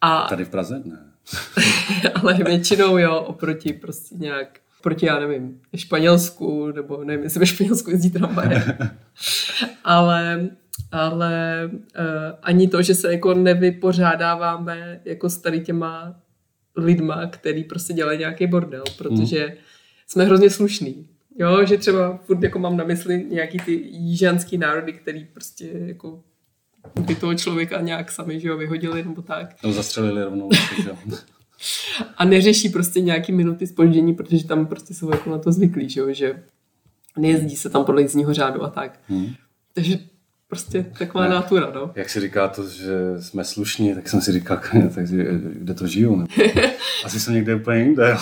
[0.00, 0.26] A...
[0.28, 0.98] Tady v Praze ne.
[2.14, 7.90] ale většinou jo, oproti prostě nějak proti, já nevím, Španělsku, nebo nevím, jestli ve Španělsku
[7.90, 8.78] jezdí tramvaje.
[9.84, 10.48] ale
[10.92, 11.74] ale uh,
[12.42, 16.20] ani to, že se jako nevypořádáváme jako s tady těma
[16.76, 19.56] lidma, který prostě dělají nějaký bordel, protože hmm.
[20.08, 21.08] Jsme hrozně slušní.
[21.38, 26.22] Jo, že třeba furt jako mám na mysli nějaký ty jížanský národy, který prostě jako
[27.00, 29.56] by toho člověka nějak sami, že jo, vyhodili nebo tak.
[29.64, 30.50] No zastřelili rovnou,
[30.82, 30.90] že
[32.16, 36.00] A neřeší prostě nějaký minuty spoždění, protože tam prostě jsou jako na to zvyklí, že
[36.00, 36.42] jo, že
[37.16, 39.00] nejezdí se tam podle jízdního řádu a tak.
[39.08, 39.28] Hmm.
[39.72, 39.98] Takže
[40.48, 41.92] prostě taková ne, nátura, no.
[41.94, 44.60] Jak si říká to, že jsme slušní, tak jsem si říkal,
[44.94, 45.08] tak,
[45.52, 46.32] kde to žiju, nebo?
[47.04, 48.18] Asi jsem někde úplně jinde, jo.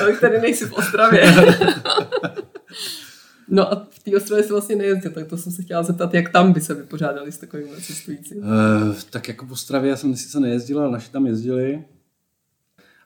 [0.00, 1.22] Ale tady nejsi v Ostravě.
[3.48, 6.28] No a v té Ostravě se vlastně nejezdil, tak to jsem se chtěla zeptat, jak
[6.28, 8.34] tam by se vypořádali s takovými cestující.
[8.34, 8.44] Uh,
[9.10, 11.84] tak jako v Ostravě já jsem sice nejezdil, ale naši tam jezdili.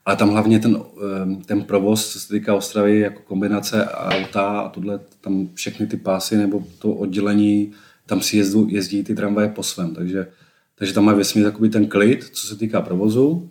[0.05, 4.69] Ale tam hlavně ten, eh, ten provoz, co se týká Ostravy, jako kombinace auta a
[4.69, 7.73] tohle, tam všechny ty pásy nebo to oddělení
[8.11, 10.27] tam si jezdu, jezdí ty tramvaje po svém, takže,
[10.75, 13.51] takže tam má vesmír takový ten klid, co se týká provozu.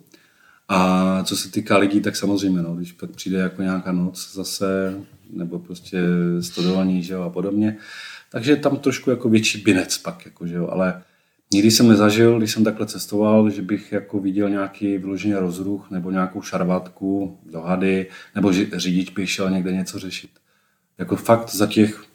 [0.68, 4.94] A co se týká lidí, tak samozřejmě, no, když pak přijde jako nějaká noc zase,
[5.32, 5.98] nebo prostě
[6.40, 7.76] studování, že jo, a podobně,
[8.30, 11.02] takže tam trošku jako větší binec pak, jako, že jo, ale
[11.52, 16.10] nikdy jsem nezažil, když jsem takhle cestoval, že bych jako viděl nějaký vyložený rozruch nebo
[16.10, 20.30] nějakou šarvátku, dohady, nebo že řidič by šel někde něco řešit.
[20.98, 22.09] Jako fakt za těch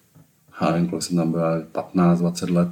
[0.62, 1.42] já nevím, kolik jsem tam byl,
[1.72, 2.68] 15, 20 let,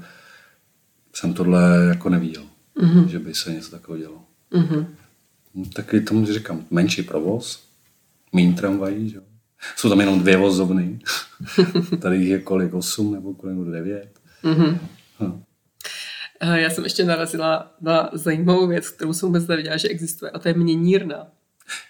[1.13, 2.43] jsem tohle jako neviděl,
[2.77, 3.05] mm-hmm.
[3.05, 4.23] že by se něco takového dělo.
[4.51, 4.85] Mm-hmm.
[5.55, 7.67] No, taky tomu říkám, menší provoz,
[8.33, 9.21] méně tramvají, že?
[9.75, 10.99] Jsou tam jenom dvě vozovny.
[11.99, 14.19] Tady je kolik, osm nebo kolik, devět.
[14.43, 14.77] Mm-hmm.
[15.19, 15.43] Hm.
[16.53, 20.47] Já jsem ještě narazila na zajímavou věc, kterou jsem vůbec nevěděla, že existuje, a to
[20.47, 21.27] je měnírna.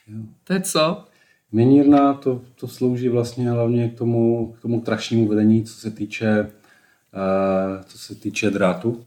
[0.08, 0.18] Jo.
[0.44, 1.06] To je co?
[1.54, 6.42] Měnírna to, to slouží vlastně hlavně k tomu, k tomu trašnímu vedení, co se týče,
[6.42, 9.06] uh, co se týče drátu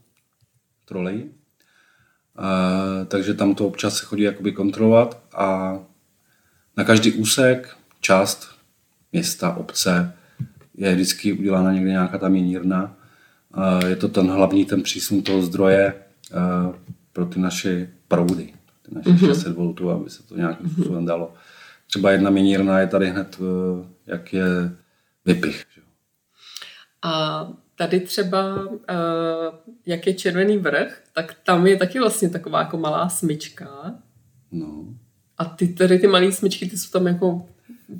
[0.85, 1.23] trolej.
[1.23, 5.79] Uh, takže tam to občas se chodí jakoby kontrolovat a
[6.77, 8.47] na každý úsek, část
[9.11, 10.13] města, obce
[10.75, 12.95] je vždycky udělána někde nějaká ta měnírna.
[13.57, 16.75] Uh, je to ten hlavní ten přísun toho zdroje uh,
[17.13, 19.27] pro ty naše proudy, ty naše mm-hmm.
[19.27, 21.33] 600 V, aby se to nějakým způsobem dalo
[21.87, 24.45] třeba jedna měnírna je tady hned, eh, jak je
[25.25, 25.65] vypich.
[25.75, 25.81] Že?
[27.01, 28.95] A tady třeba, eh,
[29.85, 33.95] jak je Červený vrch, tak tam je taky vlastně taková jako malá smyčka.
[34.51, 34.85] No.
[35.37, 37.45] A ty tady ty malé smyčky, ty jsou tam jako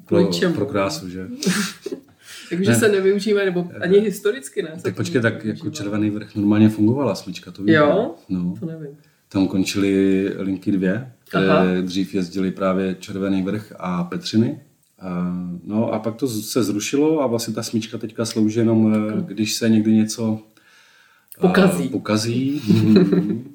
[0.06, 1.28] pro, pro krásu, že?
[2.50, 2.78] Takže Ne.
[2.80, 4.72] se nevyužívá, nebo ani historicky ne.
[4.84, 7.76] Tak počkej, tak jako Červený vrch normálně fungovala smyčka, to víš.
[7.76, 8.16] Jo?
[8.30, 8.56] No.
[8.60, 8.98] To nevím.
[9.30, 11.66] Tam končily linky dvě, které Aha.
[11.82, 14.60] dřív jezdily právě Červený vrch a Petřiny.
[15.64, 19.54] No a pak to se zrušilo a vlastně ta smyčka teďka slouží jenom, eh, když
[19.54, 20.40] se někdy něco
[21.38, 21.90] eh, Pokazí.
[21.90, 22.62] pokazí.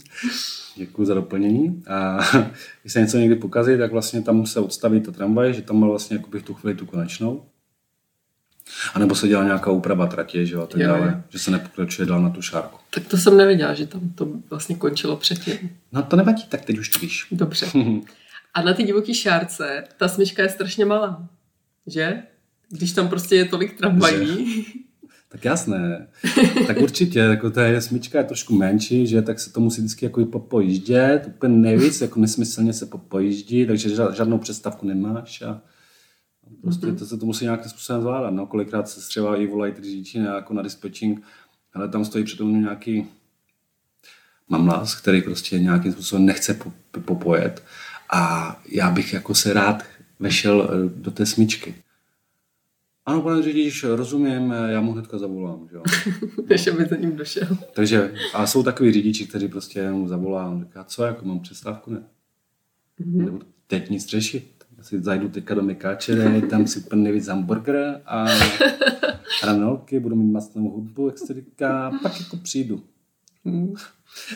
[0.77, 1.83] Děkuji za doplnění.
[1.87, 2.18] A
[2.83, 5.87] když se něco někdy pokazí, tak vlastně tam se odstaví ta tramvaj, že tam má
[5.87, 7.43] vlastně jakoby v tu chvíli tu konečnou.
[8.95, 10.95] A nebo se dělá nějaká úprava tratě, že jo, a tak Jo, jo.
[10.95, 12.79] dále, že se nepokračuje dál na tu šárku.
[12.91, 15.70] Tak to jsem nevěděla, že tam to vlastně končilo předtím.
[15.93, 17.27] No to nevadí, tak teď už to víš.
[17.33, 17.66] Dobře.
[18.55, 21.29] A na ty divoký šárce ta smyčka je strašně malá,
[21.87, 22.23] že?
[22.70, 24.66] Když tam prostě je tolik tramvají.
[25.29, 26.07] Tak jasné.
[26.66, 30.20] Tak určitě, jako ta smyčka je trošku menší, že tak se to musí vždycky jako
[30.20, 35.61] i popojíždět, úplně nejvíc, jako nesmyslně se popojíždí, takže žádnou představku nemáš a
[36.61, 38.30] prostě to se to musí nějakým způsobem zvládat.
[38.30, 41.22] No, kolikrát se třeba i volají ty řidiči jako na dispatching,
[41.74, 43.07] ale tam stojí přitom nějaký
[44.48, 47.64] mamlas, který prostě nějakým způsobem nechce po- popojet
[48.12, 49.82] a já bych jako se rád
[50.18, 51.74] vešel eh, do té smyčky.
[53.07, 55.68] Ano, pane řidič, rozumím, já mu hnedka zavolám.
[55.70, 55.82] Že jo?
[56.48, 57.59] než aby za ním došel.
[57.72, 61.40] Takže, a jsou takový řidiči, kteří prostě mu zavolá a on říká, co, jako mám
[61.40, 62.03] přestávku, ne?
[63.00, 63.24] Mm-hmm.
[63.24, 64.61] Nebo teď nic řešit.
[64.83, 68.26] Si zajdu teďka do Mekáče, tam si úplně nejvíc hamburger a
[69.43, 72.83] hranolky, budu mít masnou hudbu, jak se říká, pak jako přijdu.
[73.45, 73.74] Hmm.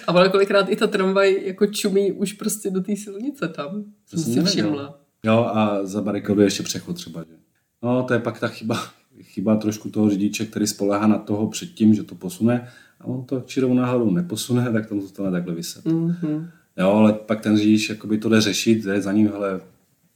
[0.07, 3.85] A ono kolikrát i ta tramvaj jako čumí už prostě do té silnice tam.
[4.11, 4.45] To Jsem jsem si nevěděl.
[4.65, 5.01] všimla.
[5.25, 7.35] Jo, a za barikadu ještě přechod třeba, že?
[7.83, 8.83] No, to je pak ta chyba,
[9.23, 12.69] chyba trošku toho řidiče, který spolehá na toho předtím, že to posune
[13.01, 15.85] a on to čirou náhodou neposune, tak tam zůstane takhle vyset.
[15.85, 16.49] Mm-hmm.
[16.79, 19.61] Jo, ale pak ten řidič jakoby to jde řešit, jde za ním, hele,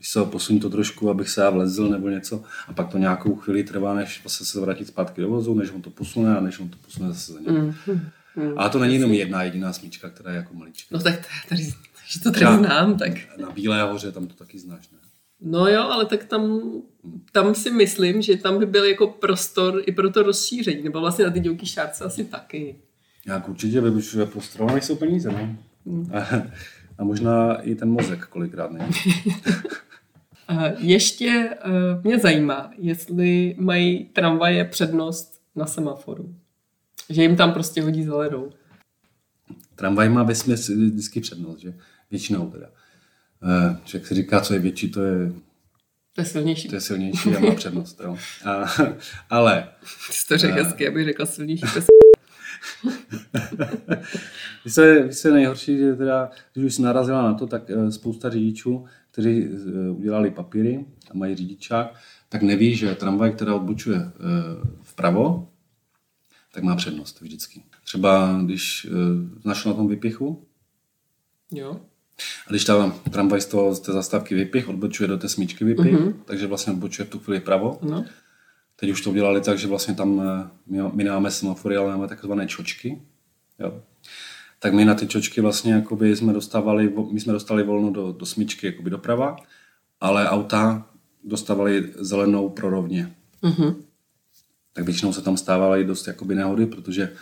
[0.00, 2.98] když se ho posuň to trošku, abych se já vlezl nebo něco a pak to
[2.98, 6.40] nějakou chvíli trvá, než vlastně se vrátit zpátky do vozu, než on to posune a
[6.40, 7.50] než on to posune zase za ním.
[7.50, 7.74] Mm.
[8.36, 8.54] Mm-hmm.
[8.56, 10.88] A to není jenom jedna jediná smyčka, která je jako malička.
[10.90, 11.62] No tak to- tady,
[12.08, 13.12] že to tady znám, tak.
[13.38, 14.98] Na Bílé hoře tam to taky znáš, ne?
[15.40, 16.60] No jo, ale tak tam,
[17.32, 21.24] tam si myslím, že tam by byl jako prostor i pro to rozšíření, nebo vlastně
[21.24, 22.76] na ty divoký šárce asi taky.
[23.26, 25.56] Jak určitě vybušuje prostor, ale jsou peníze, no.
[26.12, 26.42] A,
[26.98, 28.90] a možná i ten mozek kolikrát není.
[30.50, 36.34] A ještě uh, mě zajímá, jestli mají tramvaje přednost na semaforu.
[37.10, 38.50] Že jim tam prostě hodí zelenou.
[39.74, 41.74] Tramvaj má ve vždycky přednost, že?
[42.10, 42.66] Většinou teda.
[43.42, 45.32] Eh, Člověk si říká, co je větší, to je,
[46.14, 46.68] To je silnější.
[46.68, 48.00] to je silnější a má přednost.
[48.04, 48.16] Jo.
[48.44, 48.64] A,
[49.30, 49.68] ale
[50.06, 51.86] Ty jsi to řekl hezky, abych řekla silnější pes.
[54.82, 57.92] Je, víš, co je nejhorší, že teda, když už jsi narazila na to, tak eh,
[57.92, 61.94] spousta řidičů, kteří eh, udělali papíry a mají řidičák,
[62.28, 64.10] tak neví, že tramvaj, která odbočuje eh,
[64.82, 65.48] vpravo,
[66.52, 67.62] tak má přednost vždycky.
[67.84, 70.46] Třeba když eh, znáš na tom vypichu,
[71.52, 71.80] Jo.
[72.46, 75.94] a když ta tramvaj z, toho, z té zastávky vypich, odbočuje do té smíčky vypich,
[75.94, 76.14] mm-hmm.
[76.24, 77.78] takže vlastně odbočuje v tu chvíli vpravo.
[77.82, 78.04] No.
[78.76, 80.22] Teď už to udělali tak, že vlastně tam
[80.66, 83.02] my, my nemáme semafory, ale máme takzvané čočky.
[83.58, 83.82] Jo.
[84.62, 88.26] Tak my na ty čočky vlastně jakoby jsme dostávali, my jsme dostali volno do, do
[88.26, 89.36] smyčky jakoby doprava,
[90.00, 90.86] ale auta
[91.24, 93.14] dostávali zelenou pro rovně.
[93.42, 93.82] Mhm.
[94.72, 97.12] Tak většinou se tam stávaly dost jakoby nehody, protože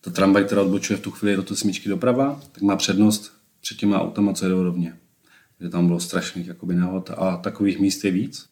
[0.00, 3.78] ta tramvaj, která odbočuje v tu chvíli do té smyčky doprava, tak má přednost před
[3.78, 4.96] těma autama, co jedou rovně.
[5.60, 8.46] Že tam bylo strašných jakoby nehod a takových míst je víc.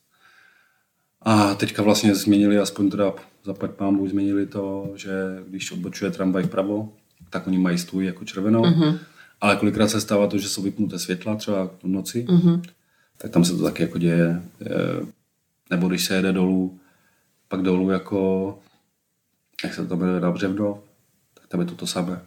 [1.23, 3.15] A teďka vlastně změnili, aspoň teda
[3.45, 5.13] zapad pámbu, změnili to, že
[5.49, 6.93] když odbočuje tramvaj vpravo,
[7.37, 8.63] tak oni mají stůj jako červenou.
[8.63, 8.99] Mm-hmm.
[9.41, 12.63] Ale kolikrát se stává to, že jsou vypnuté světla, třeba v noci, mm-hmm.
[13.19, 14.43] tak tam se to taky jako děje.
[14.67, 15.07] Eh,
[15.71, 16.79] Nebo když se jede dolů,
[17.49, 18.59] pak dolů jako,
[19.65, 20.83] jak se to jmenuje, na Břevno,
[21.35, 22.21] tak tam je to to samé.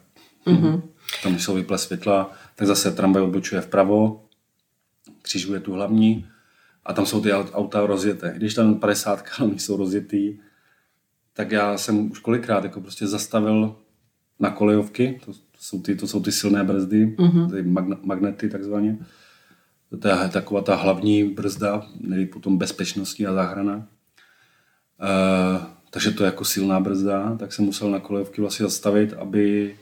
[0.48, 0.82] Mm-hmm.
[1.24, 4.22] Tam, když jsou vyplé světla, tak zase tramvaj odbočuje vpravo,
[5.22, 6.26] křižuje tu hlavní
[6.86, 8.34] a tam jsou ty aut- auta rozjeté.
[8.38, 10.38] Když tam 50 oni jsou rozjetý,
[11.34, 13.76] tak já jsem už kolikrát jako prostě zastavil
[14.40, 17.52] na kolejovky, to, to, jsou, ty, to jsou ty silné brzdy, mm-hmm.
[17.52, 18.98] ty magna, magnety takzvaně.
[20.00, 23.76] To je taková ta hlavní brzda, nebo potom bezpečnostní a záchrana.
[23.76, 29.76] Uh, takže to je jako silná brzda, tak jsem musel na kolejovky vlastně zastavit, aby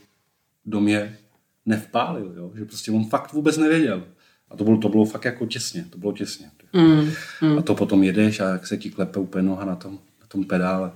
[0.65, 1.17] do mě
[1.65, 2.51] nevpálil, jo?
[2.55, 4.03] že prostě on fakt vůbec nevěděl.
[4.49, 6.51] A to bylo, to bylo fakt jako těsně, to bylo těsně.
[6.73, 7.57] Mm.
[7.57, 10.43] A to potom jedeš a jak se ti klepe úplně noha na tom, na tom
[10.43, 10.91] pedále.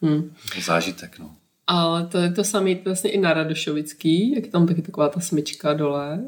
[0.00, 0.34] Mm.
[0.64, 1.36] Zážitek, no.
[1.70, 5.20] Ale to je to samé vlastně i na Radošovický, jak je tam taky taková ta
[5.20, 6.24] smyčka dole.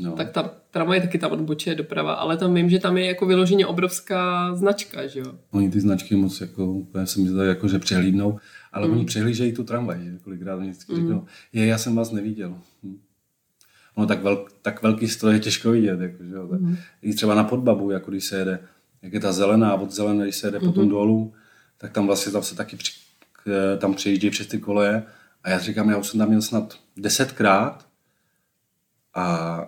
[0.00, 0.12] No.
[0.12, 3.66] Tak ta tramvaj taky tam odbočuje doprava, ale tam vím, že tam je jako vyloženě
[3.66, 5.32] obrovská značka, že jo?
[5.50, 8.38] Oni ty značky moc jako, já jsem myslel, jako, že přehlídnou,
[8.72, 8.92] ale mm.
[8.92, 10.18] oni přehlížejí tu tramvaj, že?
[10.18, 10.98] kolikrát oni vždycky mm.
[10.98, 12.54] řeknou, je, já jsem vás neviděl.
[12.82, 12.98] Hm.
[13.96, 16.48] No tak, velk, tak velký stroj je těžko vidět, jako, že jo?
[16.50, 16.76] Mm.
[17.02, 18.58] I třeba na podbabu, jako když se jede,
[19.02, 20.66] jak je ta zelená, od zelené, když se jede mm.
[20.66, 21.32] potom dolů,
[21.78, 22.92] tak tam vlastně tam se taky při,
[23.78, 25.02] tam přejíždí přes ty koleje
[25.44, 27.86] a já říkám, já už jsem tam měl snad desetkrát
[29.14, 29.58] a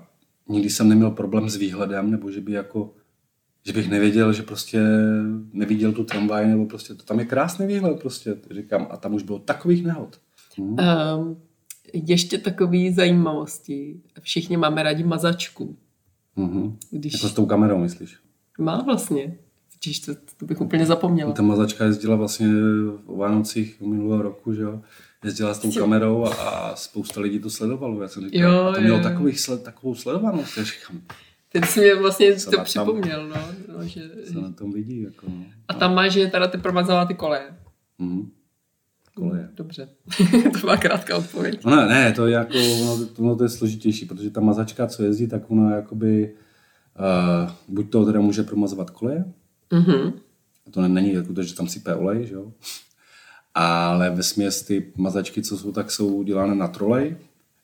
[0.48, 2.94] nikdy jsem neměl problém s výhledem, nebo že by jako
[3.66, 4.80] že bych nevěděl, že prostě
[5.52, 9.22] neviděl tu tramvaj, nebo prostě to tam je krásný výhled prostě, říkám, a tam už
[9.22, 10.20] bylo takových nehod.
[10.58, 10.76] Hmm.
[11.18, 11.36] Um,
[11.92, 14.00] ještě takové zajímavosti.
[14.20, 15.76] Všichni máme rádi mazačku.
[16.36, 16.76] Mm-hmm.
[16.90, 17.12] Když...
[17.12, 18.18] Jako s tou kamerou, myslíš?
[18.58, 19.38] Má vlastně.
[19.84, 21.32] Čiž to, to bych úplně zapomněla.
[21.32, 22.48] Ta mazačka jezdila vlastně
[23.06, 24.82] o Vánocích minulého roku, že jo?
[25.24, 28.02] Jezdila s tou kamerou a, a spousta lidí to sledovalo.
[28.02, 30.56] Já jsem říkal, jo, a to mělo takových sled, takovou sledovanost.
[30.56, 31.00] Já říkám,
[31.52, 33.36] Teď si mě vlastně to připomněl, no.
[33.76, 35.44] no že, se na tom vidí, jako no.
[35.68, 37.46] A tam máš, že teda ty promazala ty koleje.
[37.98, 38.30] Mm.
[39.14, 39.48] Koleje.
[39.54, 39.88] Dobře,
[40.60, 41.64] to má krátká odpověď.
[41.64, 45.28] No ne, to je jako, ono, ono to je složitější, protože ta mazačka, co jezdí,
[45.28, 46.34] tak ona jakoby,
[47.44, 49.24] uh, buď to teda může promazovat koleje,
[49.70, 50.12] mm-hmm.
[50.70, 52.52] to není jako to, že tam sype olej, že jo?
[53.54, 57.16] ale ve směs ty mazačky, co jsou, tak jsou udělané na trolej,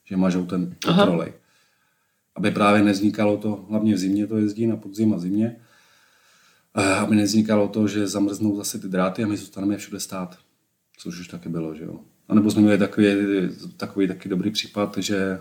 [0.05, 1.33] že mažou ten, trolej.
[2.35, 5.57] Aby právě neznikalo to, hlavně v zimě to jezdí, na podzim a zimě,
[6.75, 10.39] eh, aby neznikalo to, že zamrznou zase ty dráty a my zůstaneme všude stát.
[10.99, 12.01] Což už taky bylo, že jo.
[12.29, 13.07] A nebo jsme měli takový,
[13.77, 15.41] takový taky dobrý případ, že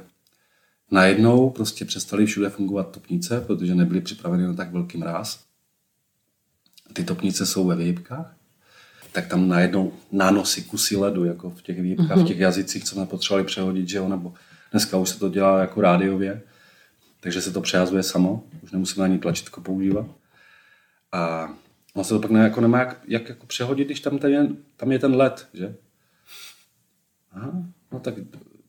[0.92, 5.49] najednou prostě přestali všude fungovat topnice, protože nebyly připraveny na tak velký mráz.
[6.94, 8.40] Ty topnice jsou ve výhybkách
[9.12, 12.24] tak tam najednou nánosy kusy ledu, jako v těch výjimkách, mm-hmm.
[12.24, 14.34] v těch jazycích, co jsme potřebovali přehodit, že jo, nebo
[14.72, 16.42] dneska už se to dělá jako rádiově,
[17.20, 20.06] takže se to přehazuje samo, už nemusíme ani tlačítko používat.
[21.12, 21.50] A
[21.94, 24.48] on se to pak ne, jako nemá jak, jak jako přehodit, když tam, ten je,
[24.78, 25.76] tam je ten led, že?
[27.32, 28.14] Aha, no tak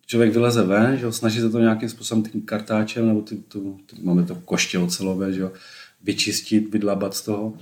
[0.06, 3.80] člověk vyleze ven, že jo, snaží se to nějakým způsobem tím kartáčem, nebo ty, tu,
[3.86, 5.52] ty, máme to koště ocelové, že jo,
[6.02, 7.54] vyčistit, vydlabat z toho.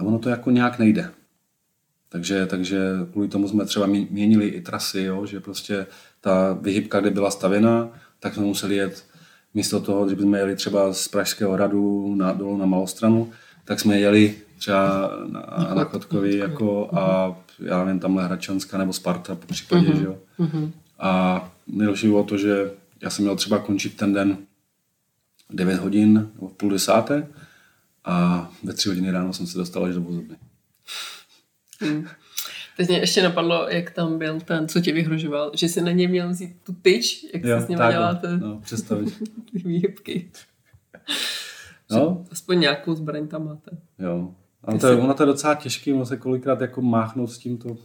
[0.00, 1.10] A ono to jako nějak nejde.
[2.08, 2.80] Takže, takže
[3.12, 5.86] kvůli tomu jsme třeba měnili i trasy, jo, že prostě
[6.20, 7.88] ta vyhybka, kde byla stavěna,
[8.20, 9.04] tak jsme museli jet
[9.54, 13.32] místo toho, že bychom jeli třeba z Pražského hradu na, dolů na Malostranu,
[13.64, 19.34] tak jsme jeli třeba na, na Chodkovi jako a já nevím, tamhle Hračanská nebo Sparta
[19.34, 19.98] po případě, uh-huh.
[19.98, 20.18] že jo.
[20.38, 20.70] Uh-huh.
[20.98, 22.70] A nejlepší bylo to, že
[23.02, 24.38] já jsem měl třeba končit ten den
[25.50, 27.26] 9 hodin nebo v půl desáté
[28.04, 30.36] a ve 3 hodiny ráno jsem se dostal až do vozovny.
[31.80, 32.06] Hmm.
[32.76, 36.08] Teď mě ještě napadlo, jak tam byl ten, co tě vyhrožoval, že si na něj
[36.08, 38.38] měl vzít tu tyč, jak jo, se s ním děláte.
[38.38, 39.18] No, představit.
[39.52, 40.30] ty výhybky.
[41.90, 42.24] No.
[42.30, 43.70] Aspoň nějakou zbraň tam máte.
[43.98, 44.34] Jo.
[44.62, 47.76] Ale to je, ono to je docela těžké, ono se kolikrát jako máchnout s tímto.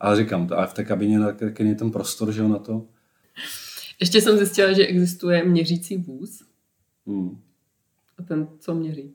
[0.00, 1.18] Ale říkám, to, ale v té kabině
[1.58, 2.86] je ten prostor, že jo, na to.
[4.00, 6.42] Ještě jsem zjistila, že existuje měřící vůz.
[7.06, 7.40] Hmm.
[8.18, 9.14] A ten co měří?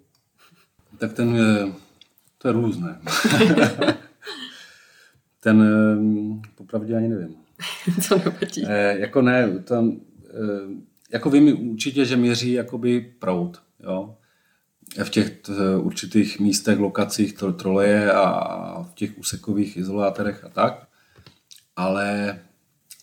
[1.02, 1.74] Tak ten je
[2.38, 3.00] to je různé.
[5.40, 7.36] Ten, ehm, popravdě ani nevím.
[8.02, 8.66] Co nevadí?
[8.68, 10.00] Eh, jako ne, tam,
[10.30, 10.34] eh,
[11.12, 14.16] jako vím určitě, že měří jakoby prout, jo.
[15.04, 20.88] V těch t, určitých místech, lokacích to troleje a v těch úsekových izolátorech a tak.
[21.76, 22.40] Ale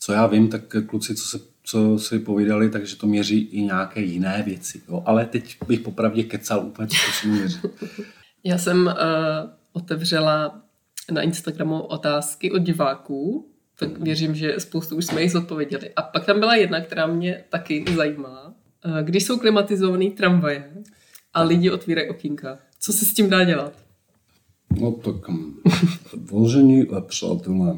[0.01, 1.39] co já vím, tak kluci, co se
[1.71, 4.83] co si povídali, takže to měří i nějaké jiné věci.
[4.89, 5.03] Jo?
[5.07, 7.61] Ale teď bych popravdě kecal úplně, co to měří.
[8.45, 8.93] Já jsem uh,
[9.73, 10.63] otevřela
[11.13, 13.49] na Instagramu otázky od diváků,
[13.79, 14.05] tak mhm.
[14.05, 15.91] věřím, že spoustu už jsme jich zodpověděli.
[15.97, 18.55] A pak tam byla jedna, která mě taky zajímala.
[18.87, 20.73] Uh, když jsou klimatizované tramvaje
[21.35, 23.73] a lidi otvírají okýnka, co se s tím dá dělat?
[24.81, 25.55] No tak, mm,
[26.33, 27.77] vážení přátelé,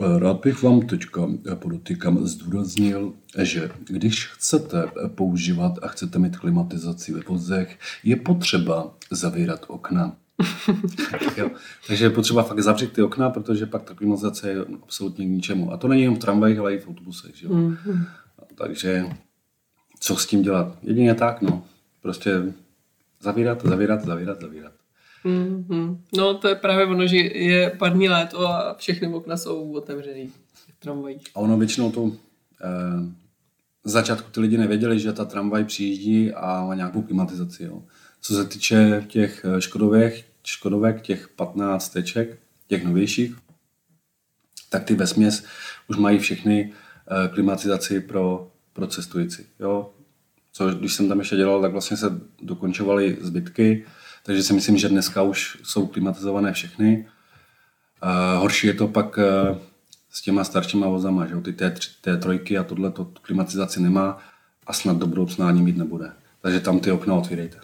[0.00, 7.20] Rád bych vám teďka podotýkám zdůraznil, že když chcete používat a chcete mít klimatizaci ve
[7.20, 10.16] vozech, je potřeba zavírat okna.
[11.36, 11.50] jo.
[11.86, 15.72] Takže je potřeba fakt zavřít ty okna, protože pak ta klimatizace je absolutně k ničemu.
[15.72, 17.42] A to není jenom v tramvajích, ale i v autobusech.
[17.42, 17.50] Jo?
[17.50, 18.06] Mm-hmm.
[18.54, 19.06] Takže
[20.00, 20.78] co s tím dělat?
[20.82, 21.62] Jedině tak, no.
[22.02, 22.42] Prostě
[23.20, 24.72] zavírat, zavírat, zavírat, zavírat.
[25.26, 25.98] Mm-hmm.
[26.16, 30.32] No to je právě ono, že je parní léto a všechny okna jsou otevřený
[30.78, 31.20] tramvají.
[31.34, 32.12] A ono většinou to
[32.64, 33.12] eh,
[33.84, 37.64] začátku ty lidi nevěděli, že ta tramvaj přijíždí a má nějakou klimatizaci.
[37.64, 37.82] Jo.
[38.20, 43.36] Co se týče těch eh, škodovek, škodovek, těch 15 teček, těch novějších,
[44.70, 45.44] tak ty vesměs
[45.88, 49.46] už mají všechny eh, klimatizaci pro, pro cestující.
[49.60, 49.90] Jo.
[50.52, 53.84] co když jsem tam ještě dělal, tak vlastně se dokončovaly zbytky,
[54.26, 57.08] takže si myslím, že dneska už jsou klimatizované všechny.
[58.00, 59.58] A horší je to pak eh,
[60.10, 64.18] s těma staršíma vozama, že ty T3 a tohle to klimatizaci nemá
[64.66, 66.12] a snad do budoucna ani mít nebude.
[66.40, 67.58] Takže tam ty okna otvírejte.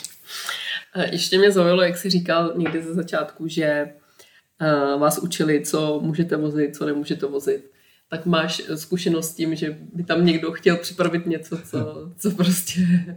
[1.10, 6.36] Ještě mě zaujalo, jak jsi říkal někdy ze začátku, že eh, vás učili, co můžete
[6.36, 7.70] vozit, co nemůžete vozit.
[8.10, 12.80] Tak máš zkušenost s tím, že by tam někdo chtěl připravit něco, co, co prostě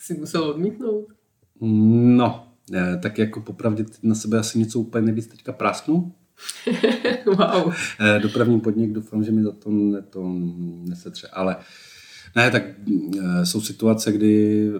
[0.00, 1.17] si musel odmítnout?
[1.60, 6.12] No, eh, tak jako popravdě na sebe asi něco úplně nejvíc teďka prásknu.
[7.26, 7.72] wow.
[8.00, 10.32] Eh, dopravní podnik, doufám, že mi za to, ne, to
[10.88, 11.28] nesetře.
[11.28, 11.56] Ale
[12.36, 12.62] ne, tak
[13.44, 14.70] jsou situace, kdy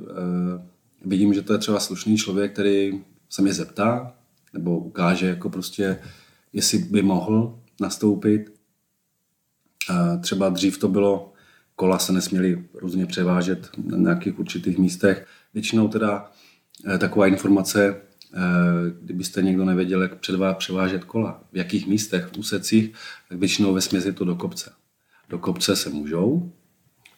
[1.04, 3.00] vidím, že to je třeba slušný člověk, který
[3.30, 4.14] se mě zeptá,
[4.52, 5.98] nebo ukáže jako prostě,
[6.52, 8.52] jestli by mohl nastoupit.
[10.20, 11.32] Třeba dřív to bylo,
[11.76, 15.26] kola se nesměly různě převážet na nějakých určitých místech.
[15.54, 16.47] Většinou teda eh,
[16.98, 17.96] taková informace,
[18.34, 18.38] eh,
[19.02, 22.92] kdybyste někdo nevěděl, jak předvá, převážet kola, v jakých místech, v úsecích,
[23.28, 24.72] tak většinou ve směsi to do kopce.
[25.28, 26.52] Do kopce se můžou,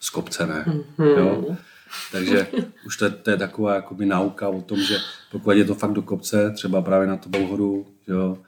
[0.01, 0.65] z kopce ne.
[0.67, 1.19] Mm-hmm.
[1.19, 1.57] Jo?
[2.13, 2.47] Takže
[2.87, 4.99] už to je, to je taková jakoby nauka o tom, že
[5.31, 8.39] pokud je to fakt do kopce, třeba právě na to Bouhoru, jo,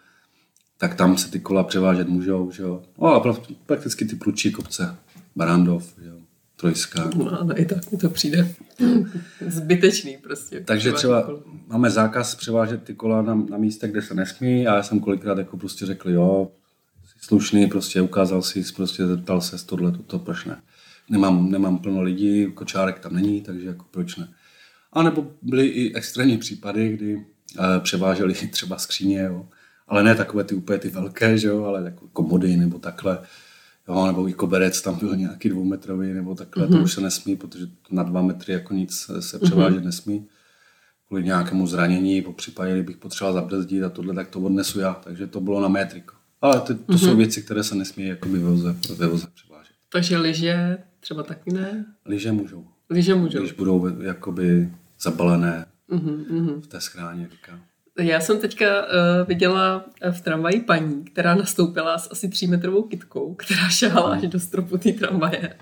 [0.78, 2.50] tak tam se ty kola převážet můžou.
[2.50, 2.82] Že jo.
[2.98, 3.34] No, a
[3.66, 4.96] prakticky ty prudčí kopce,
[5.36, 6.21] Barandov, jo,
[6.62, 7.10] Trojská.
[7.16, 8.54] No, no i tak mi to přijde
[9.46, 10.60] zbytečný prostě.
[10.60, 11.38] Takže třeba kola.
[11.66, 15.38] máme zákaz převážet ty kola na, na místech, kde se nesmí a já jsem kolikrát
[15.38, 16.50] jako prostě řekl, jo,
[17.04, 20.62] jsi slušný, prostě ukázal si, prostě zeptal se tohle, toto, proč ne
[21.12, 24.28] nemám, nemám plno lidí, kočárek tam není, takže jako proč ne.
[24.92, 29.48] A nebo byly i extrémní případy, kdy e, převáželi třeba skříně, jo.
[29.88, 33.18] ale ne takové ty úplně ty velké, že jo, ale jako komody nebo takhle.
[33.88, 36.68] Jo, nebo i koberec tam byl nějaký dvoumetrový nebo takhle, mm-hmm.
[36.70, 36.84] to mhm.
[36.84, 39.84] už se nesmí, protože na dva metry jako nic se převážet mm-hmm.
[39.84, 40.28] nesmí.
[41.06, 44.94] Kvůli nějakému zranění, po případě, kdybych potřeboval zabrzdit a tohle, tak to odnesu já.
[44.94, 46.14] Takže to bylo na metriko.
[46.40, 46.98] Ale to, to mm-hmm.
[46.98, 49.72] jsou věci, které se nesmí jako ve voze, ve voze převážet.
[49.88, 51.86] Takže liže třeba taky ne?
[52.06, 52.66] Liže můžou.
[52.90, 53.38] Liže můžou.
[53.38, 56.60] Když budou jakoby zabalené mm-hmm.
[56.60, 57.28] v té schráně.
[57.30, 57.60] Říká.
[57.98, 58.88] Já jsem teďka uh,
[59.28, 64.78] viděla v tramvaji paní, která nastoupila s asi třímetrovou kitkou, která šáhala až do stropu
[64.78, 65.54] té tramvaje.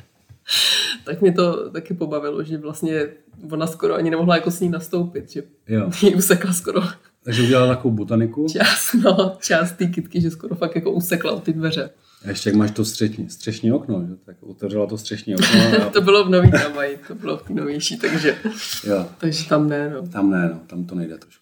[1.04, 3.06] tak mě to taky pobavilo, že vlastně
[3.50, 5.90] ona skoro ani nemohla jako s ní nastoupit, že jo.
[6.02, 6.82] jí usekla skoro.
[7.22, 8.46] Takže udělala takovou botaniku?
[8.52, 11.90] Část, no, část té kitky, že skoro fakt jako usekla o ty dveře.
[12.24, 14.16] A ještě jak máš to střešní, střešní okno, že?
[14.24, 15.86] tak otevřela to střešní okno.
[15.86, 15.90] A...
[15.90, 18.36] to bylo v nový tramvaji, to bylo v té novější, takže,
[18.84, 19.06] jo.
[19.18, 19.90] takže tam ne.
[19.90, 20.08] No.
[20.08, 21.39] Tam ne, no, tam to nejde trošku.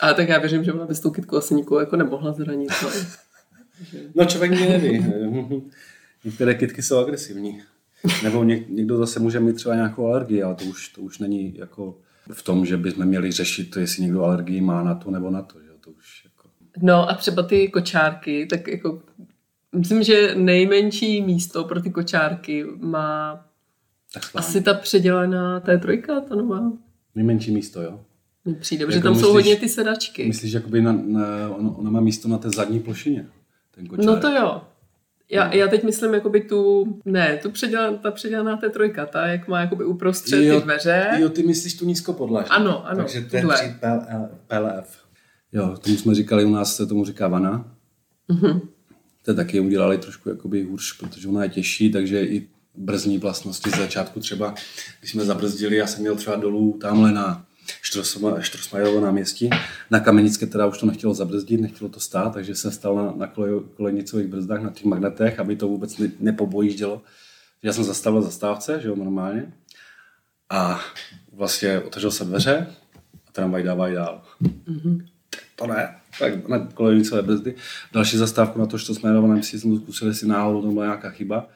[0.00, 2.70] Ale tak já věřím, že ona by s tou kytkou asi nikoho jako nemohla zranit.
[2.82, 2.90] No,
[4.14, 5.04] no člověk mě neví.
[6.24, 7.62] Některé kytky jsou agresivní.
[8.22, 11.56] Nebo něk, někdo zase může mít třeba nějakou alergii, ale to už, to už není
[11.56, 11.98] jako
[12.32, 15.60] v tom, že bychom měli řešit, jestli někdo alergii má na to nebo na to.
[15.60, 15.66] Že?
[15.80, 16.48] to už jako...
[16.82, 19.02] No a třeba ty kočárky, tak jako
[19.76, 23.44] Myslím, že nejmenší místo pro ty kočárky má
[24.14, 26.72] tak asi ta předělaná té trojka, ta nová.
[27.14, 28.00] Nejmenší místo, jo?
[28.60, 30.26] Přijde, jako protože tam myslíš, jsou hodně ty sedačky.
[30.26, 31.26] Myslíš, že jakoby na, na,
[31.56, 33.26] ono, má místo na té zadní plošině?
[33.74, 34.06] Ten kočárek.
[34.06, 34.62] no to jo.
[35.30, 39.48] Já, já teď myslím jakoby tu, ne, tu předělaná, ta předělaná té trojka, ta jak
[39.48, 41.08] má jakoby uprostřed jo, ty dveře.
[41.18, 42.50] Jo, ty myslíš tu nízkopodlažní.
[42.50, 42.98] Ano, ano.
[42.98, 43.44] Takže to je
[44.46, 44.98] PLF.
[45.52, 47.72] Jo, tomu jsme říkali, u nás se tomu říká vana.
[48.30, 48.60] Mm-hmm
[49.26, 53.76] to taky udělali trošku jakoby hůř, protože ona je těžší, takže i brzdní vlastnosti z
[53.76, 54.54] začátku třeba,
[55.00, 57.46] když jsme zabrzdili, já jsem měl třeba dolů tamhle na
[58.40, 59.50] Štrosmajerovo náměstí,
[59.90, 63.32] na Kamenické teda už to nechtělo zabrzdit, nechtělo to stát, takže jsem stal na, na
[63.76, 67.02] kolejnicových brzdách, na těch magnetech, aby to vůbec ne, nepobojíždělo.
[67.62, 69.52] Já jsem zastavil zastávce, že jo, normálně.
[70.50, 70.80] A
[71.32, 72.66] vlastně otevřel se dveře
[73.28, 74.22] a tramvaj dává dál.
[74.42, 75.06] Mm-hmm.
[75.56, 77.54] To ne tak na kolejnicové brzdy.
[77.92, 81.10] Další zastávku na to, že jsme jenom si jsme zkusili si náhodou, to byla nějaká
[81.10, 81.48] chyba.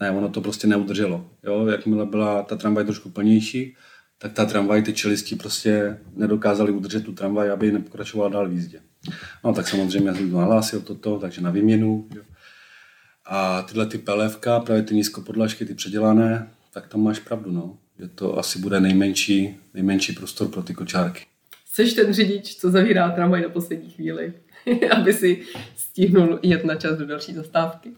[0.00, 1.30] Ne, ono to prostě neudrželo.
[1.42, 1.66] Jo?
[1.66, 3.76] Jakmile byla ta tramvaj trošku plnější,
[4.22, 8.80] tak ta tramvaj, ty čelisti prostě nedokázali udržet tu tramvaj, aby nepokračovala dál v jízdě.
[9.44, 12.08] No tak samozřejmě jsem to nahlásil toto, takže na výměnu.
[12.14, 12.22] Jo.
[13.26, 17.78] A tyhle ty pelevka, právě ty nízkopodlažky, ty předělané, tak tam máš pravdu, no.
[17.98, 21.26] Že to asi bude nejmenší, nejmenší prostor pro ty kočárky.
[21.72, 24.32] Jsi ten řidič, co zavírá tramvaj na poslední chvíli,
[24.96, 25.42] aby si
[25.76, 27.90] stihnul jet na čas do další zastávky.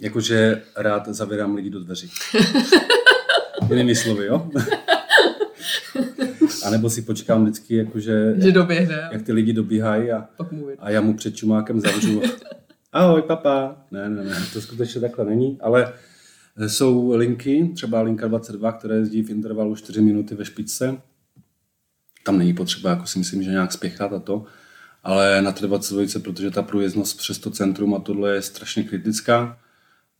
[0.00, 2.10] Jakože rád zavírám lidi do dveří.
[3.70, 4.50] Jinými slovy, jo?
[6.64, 9.08] A nebo si počkám vždycky, jakože, že doběhne.
[9.12, 10.28] jak ty lidi dobíhají a,
[10.78, 12.22] a já mu před čumákem zavřu.
[12.92, 13.76] Ahoj, papa.
[13.90, 15.92] Ne, ne, ne, to skutečně takhle není, ale
[16.66, 21.00] Jsou linky, třeba linka 22, které jezdí v intervalu 4 minuty ve špičce.
[22.24, 24.44] Tam není potřeba, jako si myslím, že nějak spěchat a to.
[25.02, 29.58] Ale na té 22, protože ta průjezdnost přes to centrum a tohle je strašně kritická.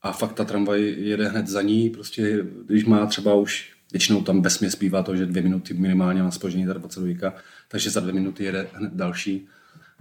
[0.02, 4.42] A fakt ta tramvaj jede hned za ní, prostě když má třeba už většinou tam
[4.42, 7.32] vesmě zpívá to, že dvě minuty minimálně má spoždění ta 22,
[7.68, 9.48] takže za dvě minuty jede hned další.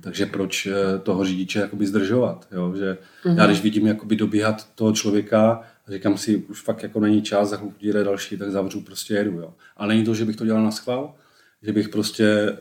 [0.01, 2.73] Takže proč eh, toho řidiče jakoby zdržovat, jo?
[2.77, 3.37] že mm-hmm.
[3.37, 3.47] já mhm.
[3.47, 7.75] když vidím jakoby dobíhat toho člověka, říkám si, už fakt jako není čas, za chvilku
[7.81, 9.31] jde další, tak zavřu, prostě jedu.
[9.31, 9.53] Jo?
[9.77, 11.15] A není to, že bych to dělal na schvál,
[11.61, 12.55] že bych prostě e,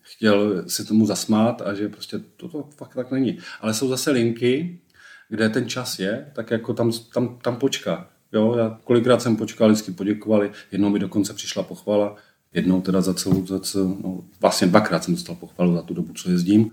[0.00, 3.38] chtěl si tomu zasmát a že prostě to, to fakt tak není.
[3.60, 4.80] Ale jsou zase linky,
[5.28, 8.08] kde ten čas je, tak jako tam, tam, tam počká.
[8.32, 12.16] Jo, já kolikrát jsem počkal, vždycky poděkovali, jednou mi dokonce přišla pochvala,
[12.54, 16.12] jednou teda za celou, za celou no, vlastně dvakrát jsem dostal pochvalu za tu dobu,
[16.12, 16.70] co jezdím.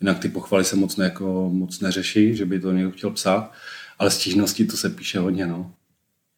[0.00, 3.52] Jinak ty pochvaly se moc, ne, jako, moc neřeší, že by to někdo chtěl psát,
[3.98, 5.74] ale stížnosti to se píše hodně, no.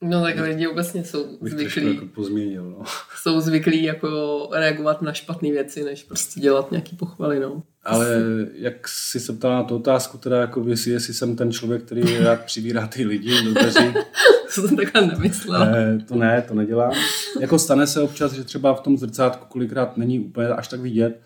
[0.03, 1.95] No tak lidi obecně jsou Bych zvyklí.
[1.95, 2.83] jako pozměnil, no.
[3.23, 7.63] Jsou zvyklí jako reagovat na špatné věci, než prostě dělat nějaký pochvaly, no.
[7.85, 8.23] Ale
[8.55, 12.19] jak jsi se ptala na tu otázku, teda jako jestli, jestli jsem ten člověk, který
[12.19, 13.93] rád přivírá ty lidi do dveří.
[14.55, 15.65] to jsem takhle nemyslela.
[15.65, 16.93] Ne, to ne, to nedělám.
[17.41, 21.21] Jako stane se občas, že třeba v tom zrcátku kolikrát není úplně až tak vidět,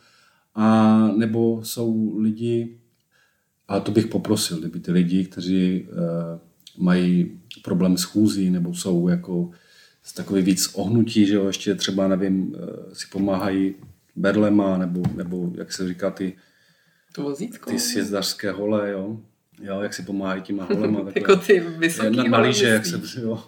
[0.54, 2.78] a nebo jsou lidi,
[3.68, 5.98] a to bych poprosil, kdyby ty lidi, kteří uh,
[6.80, 9.50] mají problém s chůzí, nebo jsou jako
[10.02, 12.58] z takový víc ohnutí, že jo, ještě třeba, nevím, uh,
[12.92, 13.74] si pomáhají
[14.16, 16.36] berlema, nebo, nebo jak se říká, ty
[17.12, 17.70] to vozítko.
[17.70, 19.20] Ty sjezdařské hole, jo.
[19.62, 21.00] Jo, jak si pomáhají těma holema.
[21.14, 23.44] jako ty vysoký na, na líže, jak se, jo.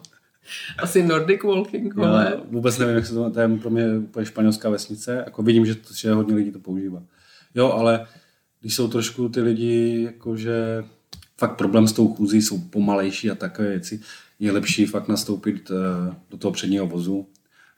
[0.78, 2.33] Asi Nordic Walking hole.
[2.35, 5.22] Já vůbec nevím, jak se to, to je pro mě úplně španělská vesnice.
[5.24, 7.03] Jako vidím, že, to, že hodně lidí to používá.
[7.55, 8.07] Jo, ale
[8.61, 10.85] když jsou trošku ty lidi, jakože
[11.43, 14.01] fakt problém s tou chůzí, jsou pomalejší a takové věci,
[14.38, 15.76] je lepší fakt nastoupit uh,
[16.30, 17.26] do toho předního vozu,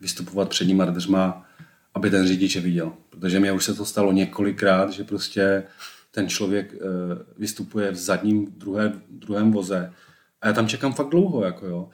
[0.00, 1.46] vystupovat předníma dveřma,
[1.94, 2.92] aby ten řidič je viděl.
[3.10, 5.62] Protože mě už se to stalo několikrát, že prostě
[6.10, 6.80] ten člověk uh,
[7.38, 9.92] vystupuje v zadním druhé, druhém voze
[10.40, 11.88] a já tam čekám fakt dlouho, jako jo.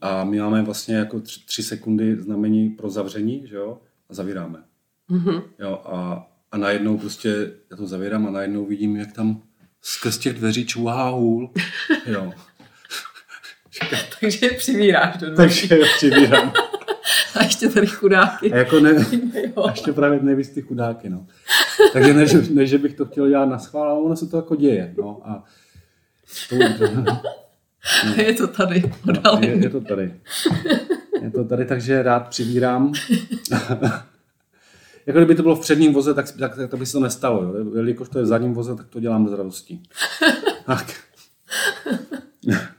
[0.00, 3.80] A my máme vlastně jako tři, tři sekundy znamení pro zavření, že jo,
[4.10, 4.58] a zavíráme.
[5.10, 5.42] Mm-hmm.
[5.58, 9.47] Jo, a, a najednou prostě já to zavírám a najednou vidím, jak tam
[9.82, 11.50] skrz těch dveří čuhá hůl.
[12.06, 12.32] Jo.
[14.20, 15.68] Takže přivíráš do dveří.
[15.68, 16.52] Takže přivírám.
[17.34, 18.52] A ještě tady chudáky.
[18.52, 19.06] A jako ne,
[19.64, 21.26] a ještě právě nevíc ty chudáky, no.
[21.92, 24.36] Takže ne, že, ne, že bych to chtěl dělat na schvál, ale ono se to
[24.36, 25.20] jako děje, no.
[25.24, 25.44] A
[26.48, 26.56] to,
[26.94, 27.22] no.
[28.16, 28.82] Je to tady,
[29.24, 30.14] no, je, je, to tady.
[31.22, 32.92] Je to tady, takže rád přivírám.
[35.08, 37.42] Jako kdyby to bylo v předním voze, tak, tak, tak to by se to nestalo.
[37.42, 37.76] Jo?
[37.76, 39.80] Jelikož to je v zadním voze, tak to dělám z radosti.
[40.66, 40.94] Tak.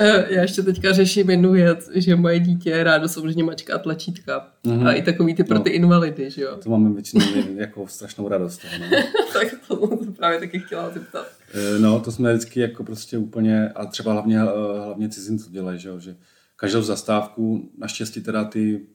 [0.00, 4.48] Eh, já ještě teďka řeším jednu věc, že moje dítě rádo samozřejmě mačká tlačítka.
[4.64, 4.86] Mm-hmm.
[4.86, 5.64] A i takový ty pro no.
[5.64, 6.56] ty invalidy, že jo?
[6.62, 7.24] To máme většinou
[7.56, 8.60] jako strašnou radost.
[8.80, 8.86] No.
[9.32, 11.26] tak to jsem právě taky chtěla zeptat.
[11.54, 15.78] Eh, no, to jsme vždycky jako prostě úplně, a třeba hlavně, eh, hlavně cizinci dělají,
[15.78, 16.16] že jo, že
[16.56, 18.86] každou zastávku, naštěstí teda ty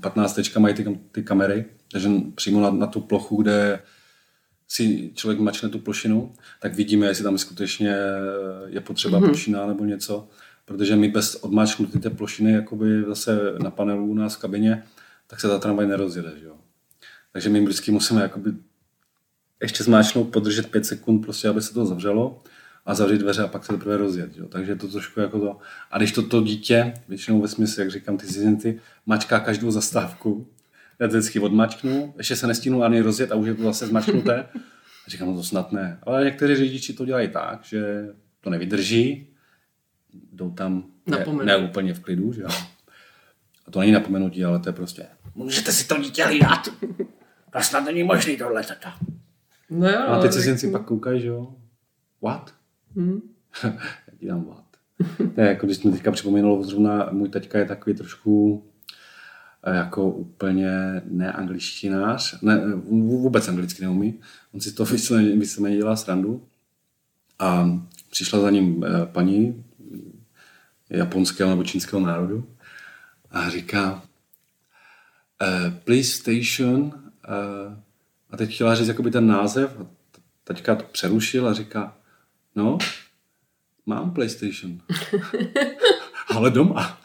[0.00, 3.80] 15 mm, mají ty, ty kamery, takže přímo na, na tu plochu, kde
[4.68, 7.96] si člověk mačne tu plošinu, tak vidíme, jestli tam skutečně
[8.66, 9.24] je potřeba mm-hmm.
[9.24, 10.28] plošina nebo něco,
[10.64, 14.82] protože my bez odmáčknutí té plošiny jakoby zase na panelu u nás v kabině,
[15.26, 16.32] tak se ta tramvaj nerozjede.
[16.38, 16.56] Že jo?
[17.32, 18.52] Takže my vždycky musíme jakoby
[19.62, 22.42] ještě zmáčknout, podržet 5 sekund, prostě, aby se to zavřelo
[22.86, 24.36] a zavřít dveře a pak se teprve rozjet.
[24.36, 24.48] Jo?
[24.48, 25.58] Takže to trošku jako to.
[25.90, 30.46] A když to, to dítě, většinou ve smyslu, jak říkám, ty cizinci, mačká každou zastávku,
[30.98, 34.48] já to vždycky odmačknu, ještě se nestínu ani rozjet a už je to zase zmačknuté.
[35.06, 35.98] A říkám, no to snad ne.
[36.02, 38.08] Ale někteří řidiči to dělají tak, že
[38.40, 39.28] to nevydrží,
[40.32, 42.48] jdou tam ne, ne úplně v klidu, že jo.
[43.66, 46.68] A to není napomenutí, ale to je prostě, můžete si to dítě hlídat.
[47.52, 48.98] To snad není možný tohle, tata.
[49.70, 51.54] No jo, a ty cizinci pak koukají, že jo.
[52.22, 52.54] What?
[52.96, 53.20] Hmm.
[53.64, 53.72] Já
[54.18, 54.64] ti dám what.
[55.34, 58.64] to je jako, když jsme teďka připomínalo, zrovna můj teďka je takový trošku
[59.66, 64.20] jako úplně neangličtinář, ne, vůbec anglicky neumí.
[64.52, 64.84] On si to
[65.38, 66.46] vysloveně dělá srandu.
[67.38, 69.64] A přišla za ním eh, paní
[70.90, 72.48] japonského nebo čínského národu
[73.30, 74.02] a říká
[75.84, 76.92] please station
[78.30, 79.86] a teď chtěla říct jakoby ten název a
[80.44, 81.96] teďka to přerušil a říká
[82.54, 82.78] no,
[83.86, 84.80] mám PlayStation.
[86.28, 87.00] Ale doma.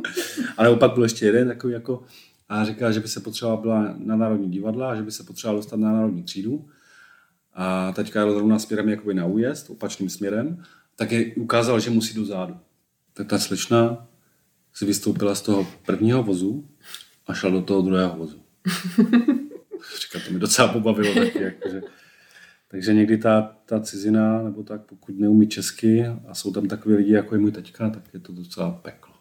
[0.56, 2.02] Ale opak byl ještě jeden takový jako,
[2.48, 5.58] a říká, že by se potřebovala byla na Národní divadla a že by se potřebovala
[5.58, 6.68] dostat na Národní třídu.
[7.54, 10.62] A teďka jel zrovna směrem jakoby na újezd, opačným směrem.
[10.96, 12.56] tak je ukázal, že musí do zádu.
[13.14, 14.06] Tak ta slečna
[14.74, 16.68] si vystoupila z toho prvního vozu
[17.26, 18.42] a šla do toho druhého vozu.
[20.00, 21.42] Říkám, to mi docela pobavilo taky.
[21.42, 21.82] Jakože.
[22.70, 27.12] Takže někdy ta, ta cizina, nebo tak, pokud neumí česky a jsou tam takový lidi,
[27.12, 29.14] jako je můj teďka, tak je to docela peklo.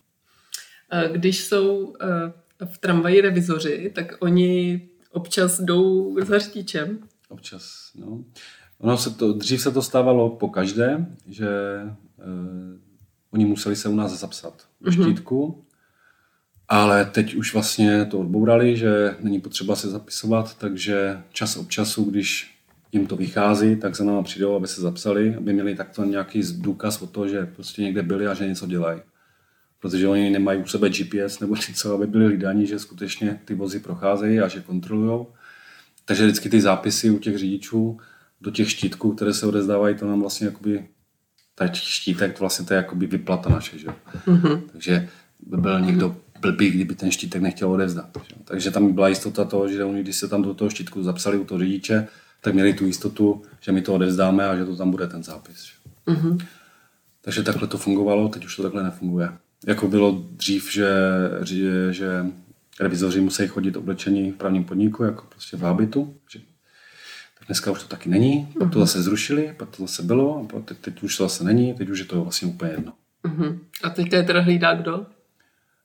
[1.11, 4.81] Když jsou eh, v tramvaji revizoři, tak oni
[5.11, 6.99] občas jdou za řidičem.
[7.29, 8.23] Občas, no.
[8.79, 11.49] Ono se to, dřív se to stávalo po každé, že
[12.19, 12.79] eh,
[13.31, 15.03] oni museli se u nás zapsat do mhm.
[15.03, 15.65] štítku,
[16.67, 22.03] ale teď už vlastně to odbourali, že není potřeba se zapisovat, takže čas od času,
[22.03, 22.58] když
[22.91, 27.01] jim to vychází, tak za náma přijdou, aby se zapsali, aby měli takto nějaký důkaz
[27.01, 29.01] o to, že prostě někde byli a že něco dělají.
[29.79, 33.79] Protože oni nemají u sebe GPS nebo něco, aby byli hlídaní, že skutečně ty vozy
[33.79, 35.25] procházejí a že kontrolují.
[36.05, 37.99] Takže vždycky ty zápisy u těch řidičů
[38.41, 40.85] do těch štítků, které se odezdávají, to nám vlastně jakoby,
[41.55, 43.87] ta štítek, vlastně to je jakoby vyplata naše, že?
[44.27, 44.61] Mm-hmm.
[44.71, 45.09] Takže
[45.39, 48.09] by byl někdo blbý, kdyby ten štítek nechtěl odevzdat.
[48.27, 48.35] Že?
[48.43, 51.45] Takže tam byla jistota toho, že oni, když se tam do toho štítku zapsali u
[51.45, 52.07] toho řidiče,
[52.41, 55.71] tak měli tu jistotu, že my to odevzdáme a že to tam bude ten zápis.
[56.07, 56.45] Mm-hmm.
[57.21, 59.29] Takže takhle to fungovalo, teď už to takhle nefunguje.
[59.67, 60.89] Jako bylo dřív, že,
[61.43, 62.25] že, že
[62.79, 66.13] revizoři musí chodit oblečení v právním podniku, jako prostě v hábitu.
[66.31, 66.39] Že
[67.49, 68.87] Dneska už to taky není, pak to mhm.
[68.87, 71.99] zase zrušili, pak to zase bylo, a teď, teď už to zase není, teď už
[71.99, 72.93] je to vlastně úplně jedno.
[73.23, 73.59] Uh-huh.
[73.83, 75.05] A teďka je teda hlídá kdo?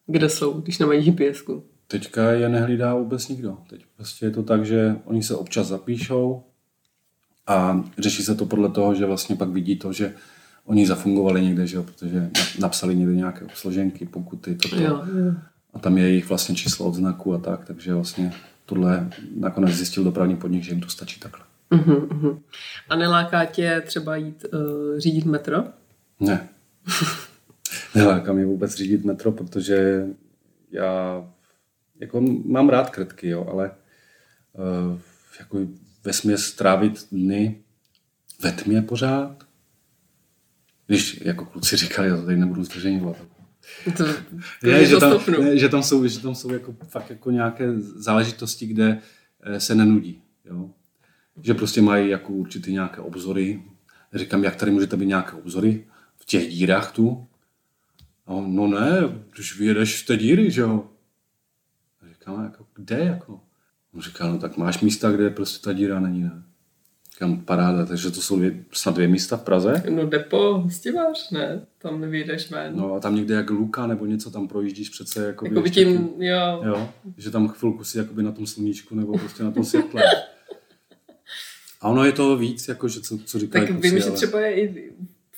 [0.07, 1.63] Kde jsou, když nemají gps -ku?
[1.89, 3.59] Teďka je nehlídá vůbec nikdo.
[3.71, 6.43] Teď prostě je to tak, že oni se občas zapíšou
[7.47, 10.15] a řeší se to podle toho, že vlastně pak vidí to, že
[10.65, 12.31] oni zafungovali někde, že jo, protože
[12.61, 14.77] napsali někde nějaké složenky, pokuty, toto.
[14.77, 15.35] Jo, jo.
[15.75, 18.33] A tam je jejich vlastně číslo odznaku a tak, takže vlastně
[18.67, 21.45] tohle nakonec zjistil dopravní podnik, že jim to stačí takhle.
[21.71, 22.39] Uh-huh, uh-huh.
[22.89, 25.65] A neláká tě třeba jít uh, řídit metro?
[26.21, 26.49] Ne.
[27.95, 30.07] Neláká mě vůbec řídit metro, protože
[30.71, 31.25] já
[32.05, 33.71] jako mám rád kretky, jo, ale
[34.53, 34.99] uh,
[35.39, 35.59] jako
[36.05, 37.63] ve směs strávit dny
[38.43, 39.45] ve tmě pořád.
[40.87, 43.17] Když jako kluci říkali, já to tady nebudu zdrženovat.
[43.97, 44.05] To,
[44.61, 47.81] to je, že, tam, ne, že, tam jsou, že tam jsou jako, fakt jako nějaké
[47.81, 49.01] záležitosti, kde
[49.43, 50.23] eh, se nenudí.
[50.45, 50.71] Jo?
[51.43, 53.63] že prostě mají jako určitý nějaké obzory.
[54.15, 55.87] Říkám, jak tady můžete být nějaké obzory
[56.17, 57.27] v těch dírách tu?
[58.25, 59.01] On, no ne,
[59.33, 60.91] když vyjedeš v té díry, že jo.
[62.25, 63.41] Říkám, jako, kde jako?
[63.95, 66.43] On říká, no tak máš místa, kde prostě ta díra není, ne?
[67.13, 69.83] Říkám, paráda, takže to jsou dvě, snad dvě místa v Praze?
[69.91, 71.67] No depo, hostivář, ne?
[71.79, 72.77] Tam nevyjdeš ven.
[72.77, 76.63] No a tam někde jak luka nebo něco tam projíždíš přece jako Jakoby tím, jo.
[76.65, 76.89] jo.
[77.17, 80.03] Že tam chvilku si jakoby na tom sluníčku nebo prostě na tom světle.
[81.81, 84.55] A ono je to víc, jako, že co, co říkají Tak vím, že třeba je
[84.55, 84.93] i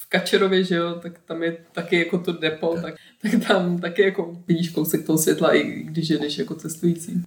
[0.07, 4.03] v Kačerově, že jo, tak tam je taky jako to depo, tak, tak tam taky
[4.03, 7.12] jako vidíš kousek toho světla, i když jedeš jako cestující.
[7.12, 7.23] Uh,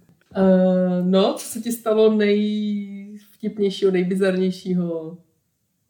[1.10, 5.18] no, co se ti stalo nejvtipnějšího, nejbizarnějšího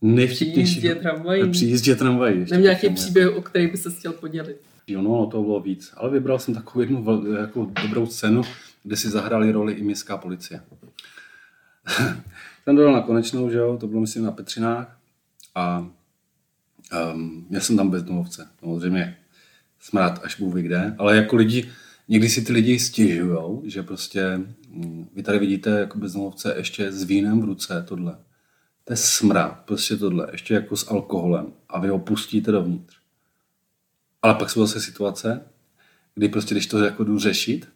[0.03, 0.81] Nejvtipnějšího.
[0.81, 1.51] Při jízdě tramvají.
[1.51, 2.47] Při jízdě tramvají.
[2.51, 4.61] Nebo nějaký příběh, o který by se chtěl podělit.
[4.87, 5.93] Jo, no, to bylo víc.
[5.97, 8.43] Ale vybral jsem takovou jednu jako dobrou scénu,
[8.83, 10.61] kde si zahráli roli i městská policie.
[12.65, 14.99] Jsem dojel na konečnou, že jo, to bylo myslím na Petřinách
[15.55, 15.91] a
[17.15, 19.17] um, já jsem tam bez domovce, samozřejmě
[19.81, 21.71] smrát až Bůh kde, ale jako lidi,
[22.09, 24.41] někdy si ty lidi stěžujou, že prostě
[24.71, 28.17] um, vy tady vidíte jako bezdomovce ještě s vínem v ruce tohle.
[28.85, 32.97] To je smrát, prostě tohle, ještě jako s alkoholem a vy ho pustíte dovnitř.
[34.23, 35.41] Ale pak jsou zase situace,
[36.15, 37.69] kdy prostě, když to jako jdu řešit,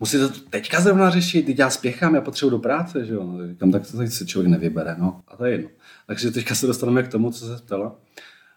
[0.00, 3.24] musíte to teďka zrovna řešit, teď já spěchám, já potřebuji do práce, že jo.
[3.24, 5.20] No, říkám, tak to se člověk nevybere, no.
[5.28, 5.68] A to je jedno.
[6.06, 7.96] Takže teďka se dostaneme k tomu, co se ptala.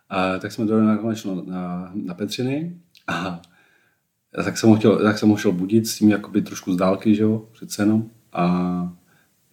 [0.09, 3.41] A, tak jsme dojeli nakonec na, na, na Petřiny a
[4.43, 7.23] tak jsem, chtěl, tak jsem ho šel budit s tím jakoby trošku z dálky, že
[7.23, 8.09] jo, přece jenom.
[8.33, 8.93] A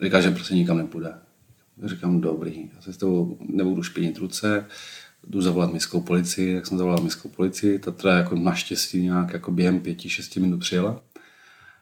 [0.03, 1.15] říká, že prostě nikam nepůjde.
[1.85, 4.67] Říkám, dobrý, já se s tou nebudu špinit ruce,
[5.27, 9.51] jdu zavolat městskou policii, tak jsem zavolal městskou policii, ta teda jako naštěstí nějak jako
[9.51, 11.03] během pěti, šesti minut přijela.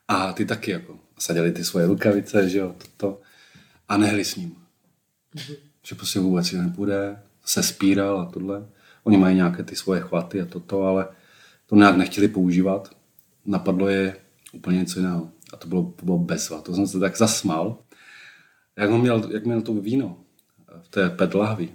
[0.09, 3.21] A ty taky jako sadili ty svoje rukavice, že jo, toto.
[3.89, 4.57] A nehli s ním.
[5.37, 5.57] Mm-hmm.
[5.83, 8.67] Že prostě vůbec si nepůjde, se spíral a tohle.
[9.05, 11.09] Oni mají nějaké ty svoje chvaty a toto, ale
[11.67, 12.97] to nějak nechtěli používat.
[13.47, 14.17] Napadlo je
[14.53, 15.31] úplně něco jiného.
[15.53, 16.61] A to bylo, to bylo bezva.
[16.61, 17.79] To jsem se tak zasmál.
[18.79, 20.19] Jak, měl, jak měl to víno
[20.83, 21.69] v té pet lahvi,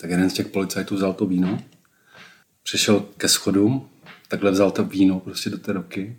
[0.00, 1.58] tak jeden z těch policajtů vzal to víno,
[2.62, 3.88] přišel ke schodům,
[4.28, 6.18] takhle vzal to víno prostě do té roky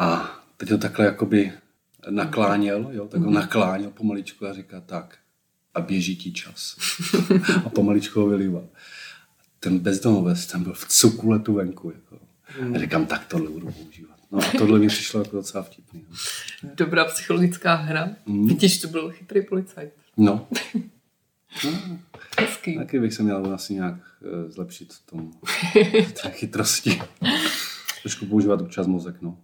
[0.00, 1.52] a teď ho takhle jakoby
[2.10, 3.34] nakláněl, jo, tak ho mhm.
[3.34, 5.18] nakláněl pomaličku a říká tak,
[5.74, 6.76] a běží ti čas.
[7.64, 8.62] a pomaličko ho vylívá.
[9.60, 11.90] Ten bezdomovec, ten byl v cukuletu venku.
[11.90, 12.18] Jako.
[12.74, 14.16] A říkám, tak tohle budu používat.
[14.32, 16.04] No a tohle mi přišlo jako docela vtipný.
[16.62, 16.70] No.
[16.74, 18.08] Dobrá psychologická hra.
[18.26, 18.48] Mm.
[18.48, 19.92] Vidíš, to byl chytrý policajt.
[20.16, 20.48] No.
[21.64, 21.98] no.
[22.38, 22.76] Hezký.
[22.76, 25.32] Taky bych se měl asi nějak uh, zlepšit v tom
[26.22, 27.02] té chytrosti.
[28.02, 29.38] Trošku používat občas mozek, no.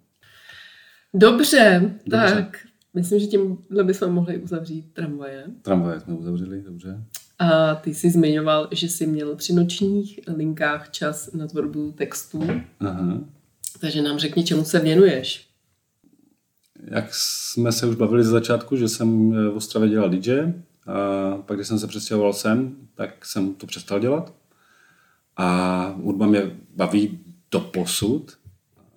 [1.19, 2.59] Dobře, dobře, tak
[2.95, 5.45] myslím, že tímhle bychom mohli uzavřít tramvaje.
[5.63, 7.05] Tramvaje jsme uzavřeli, dobře.
[7.39, 12.43] A ty jsi zmiňoval, že jsi měl při nočních linkách čas na tvorbu textů.
[12.81, 13.21] Aha.
[13.81, 15.49] Takže nám řekni, čemu se věnuješ.
[16.85, 20.41] Jak jsme se už bavili ze začátku, že jsem v Ostravě dělal DJ,
[20.87, 24.35] a pak když jsem se přestěhoval sem, tak jsem to přestal dělat.
[25.37, 27.19] A hudba mě baví
[27.51, 28.39] do posud.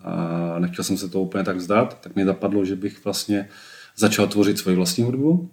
[0.03, 3.49] A nechtěl jsem se to úplně tak vzdát, tak mi zapadlo, že bych vlastně
[3.95, 5.51] začal tvořit svoji vlastní hudbu.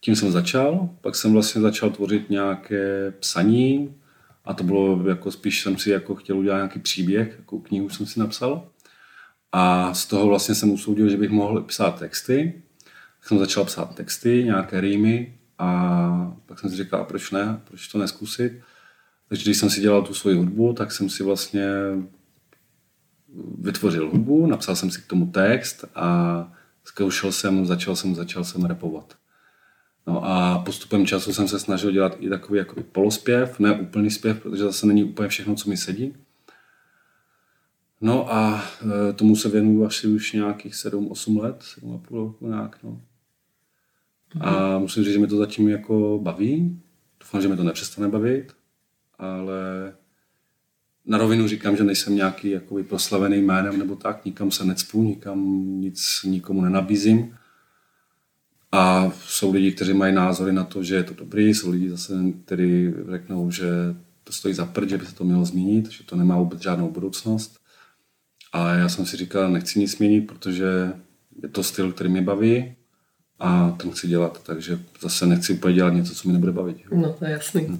[0.00, 3.94] Tím jsem začal, pak jsem vlastně začal tvořit nějaké psaní
[4.44, 8.06] a to bylo jako spíš jsem si jako chtěl udělat nějaký příběh, jako knihu jsem
[8.06, 8.68] si napsal.
[9.52, 12.62] A z toho vlastně jsem usoudil, že bych mohl psát texty.
[13.18, 17.88] Tak jsem začal psát texty, nějaké rýmy a pak jsem si říkal, proč ne, proč
[17.88, 18.52] to neskusit.
[19.28, 21.68] Takže když jsem si dělal tu svoji hudbu, tak jsem si vlastně
[23.58, 26.52] vytvořil hudbu, napsal jsem si k tomu text a
[26.84, 29.16] zkoušel jsem, začal jsem, začal jsem repovat.
[30.06, 34.42] No a postupem času jsem se snažil dělat i takový jako polospěv, ne úplný zpěv,
[34.42, 36.16] protože zase není úplně všechno, co mi sedí.
[38.00, 38.64] No a
[39.10, 43.00] e, tomu se věnuju asi už nějakých 7-8 let, 7,5 roku nějak, no.
[44.40, 46.82] A musím říct, že mi to zatím jako baví.
[47.20, 48.52] Doufám, že mi to nepřestane bavit,
[49.18, 49.92] ale
[51.08, 55.64] na rovinu říkám, že nejsem nějaký jakoby proslavený jménem nebo tak, nikam se necpu, nikam
[55.80, 57.36] nic nikomu nenabízím.
[58.72, 62.14] A jsou lidi, kteří mají názory na to, že je to dobrý, jsou lidi zase,
[62.44, 63.66] kteří řeknou, že
[64.24, 66.90] to stojí za prd, že by se to mělo změnit, že to nemá vůbec žádnou
[66.90, 67.58] budoucnost.
[68.52, 70.92] A já jsem si říkal, nechci nic změnit, protože
[71.42, 72.74] je to styl, který mě baví
[73.38, 76.76] a ten chci dělat, takže zase nechci úplně dělat něco, co mi nebude bavit.
[76.92, 77.66] No, to je jasný.
[77.68, 77.78] No.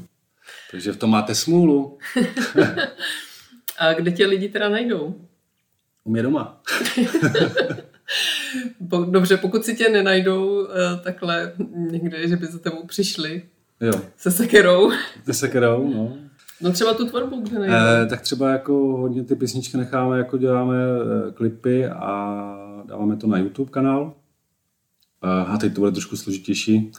[0.71, 1.99] Takže v tom máte smůlu.
[3.79, 5.15] a kde tě lidi teda najdou?
[6.05, 6.63] U mě doma.
[9.11, 10.67] Dobře, pokud si tě nenajdou uh,
[11.05, 13.43] takhle někde, že by za tebou přišli
[13.81, 13.93] jo.
[14.17, 14.91] se sekerou.
[15.25, 16.19] Se sekerou, no.
[16.61, 17.75] No třeba tu tvorbu, kde najdou.
[17.75, 23.27] Eh, tak třeba jako hodně ty písničky necháme, jako děláme eh, klipy a dáváme to
[23.27, 24.15] na YouTube kanál.
[25.25, 26.93] Eh, a teď to bude trošku složitější.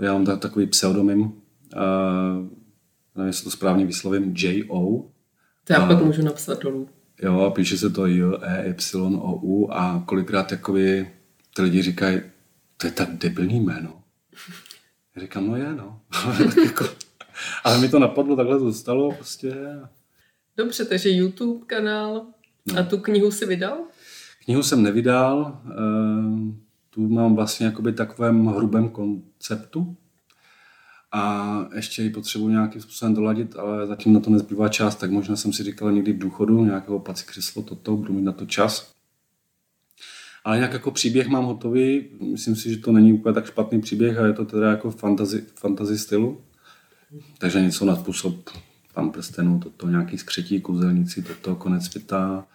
[0.00, 1.32] Já mám takový pseudonym, uh,
[3.18, 5.02] nevím, jestli to správně vyslovím, J.O.
[5.64, 6.88] To já pak můžu napsat dolů.
[7.22, 11.06] Jo, píše se to J, E, Y, O, U a kolikrát takový
[11.56, 12.20] ty lidi říkají,
[12.76, 14.02] to je tak debilní jméno.
[15.16, 16.00] Já říkám, no je, no.
[16.64, 16.88] Jako,
[17.64, 19.56] ale mi to napadlo, takhle to stalo prostě.
[20.56, 22.26] Dobře, takže YouTube kanál.
[22.72, 22.78] No.
[22.78, 23.78] A tu knihu si vydal?
[24.44, 25.62] Knihu jsem nevydal.
[25.64, 26.54] Uh,
[26.90, 29.96] tu mám vlastně jakoby takovém hrubém konceptu
[31.12, 35.36] a ještě ji potřebuji nějakým způsobem doladit, ale zatím na to nezbývá čas, tak možná
[35.36, 38.92] jsem si říkal někdy v důchodu, nějakého paci křeslo, toto, budu mít na to čas.
[40.44, 44.18] Ale nějak jako příběh mám hotový, myslím si, že to není úplně tak špatný příběh
[44.18, 46.40] a je to teda jako fantasy, fantasy stylu.
[47.38, 48.50] Takže něco na způsob
[48.94, 52.46] pan prstenů, toto nějaký skřetí, kouzelníci, toto, konec světa,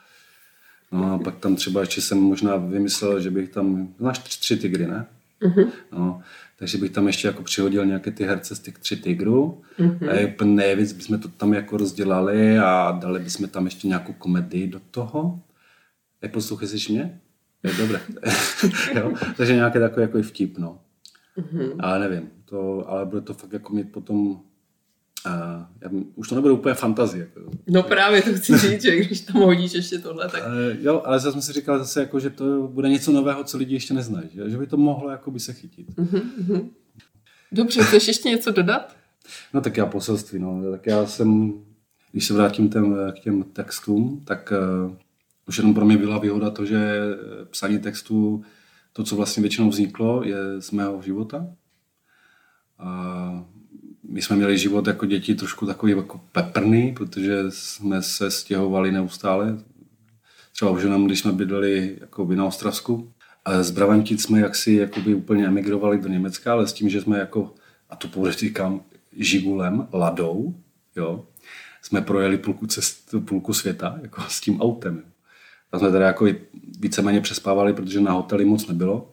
[0.94, 4.58] No a pak tam třeba ještě jsem možná vymyslel, že bych tam, znáš tři, tři
[4.58, 5.06] tygry, ne?
[5.42, 5.68] Mm-hmm.
[5.92, 6.22] No,
[6.64, 9.62] takže bych tam ještě jako přihodil nějaké ty herce z těch tři tigrů.
[9.80, 10.40] Mm-hmm.
[10.42, 14.80] A nejvíc bychom to tam jako rozdělali a dali bychom tam ještě nějakou komedii do
[14.92, 15.40] toho.
[16.22, 17.22] Jak poslouchej jsi mě?
[17.64, 18.00] Je dobré.
[18.96, 19.14] jo?
[19.38, 20.80] Takže nějaké takové jako vtip, no.
[21.38, 21.76] Mm-hmm.
[21.80, 24.40] Ale nevím, to, ale bude to fakt jako mít potom
[25.26, 27.30] Uh, já, už to nebude úplně fantazie.
[27.36, 27.52] Jako.
[27.68, 30.44] No právě to chci říct, že když tam hodíš ještě tohle, tak...
[30.48, 33.58] Uh, jo, ale zase jsem si říkal zase, jako, že to bude něco nového, co
[33.58, 35.88] lidi ještě neznají, že, že by to mohlo jako by se chytit.
[35.90, 36.70] Uh-huh,
[37.52, 38.96] Dobře, chceš ještě něco dodat?
[39.54, 40.72] No tak já poselství, no.
[40.72, 41.54] Tak já jsem,
[42.12, 44.54] když se vrátím těm, k těm textům, tak
[44.88, 44.96] uh,
[45.48, 47.02] už jenom pro mě byla výhoda to, že
[47.50, 48.44] psaní textů,
[48.94, 51.48] to, co vlastně většinou vzniklo, je z mého života.
[52.82, 53.40] Uh,
[54.14, 59.58] my jsme měli život jako děti trošku takový jako peprný, protože jsme se stěhovali neustále.
[60.52, 63.12] Třeba už jenom, když jsme bydleli jako na Ostravsku.
[63.46, 67.20] A z Bravantic jsme jaksi jakoby úplně emigrovali do Německa, ale s tím, že jsme
[67.20, 67.54] jako,
[67.90, 68.82] a to pouze říkám,
[69.18, 70.56] žigulem, ladou,
[70.96, 71.26] jo,
[71.82, 75.04] jsme projeli půlku, cest, půlku světa jako s tím autem.
[75.72, 76.28] A jsme teda jako
[76.80, 79.12] víceméně přespávali, protože na hotely moc nebylo.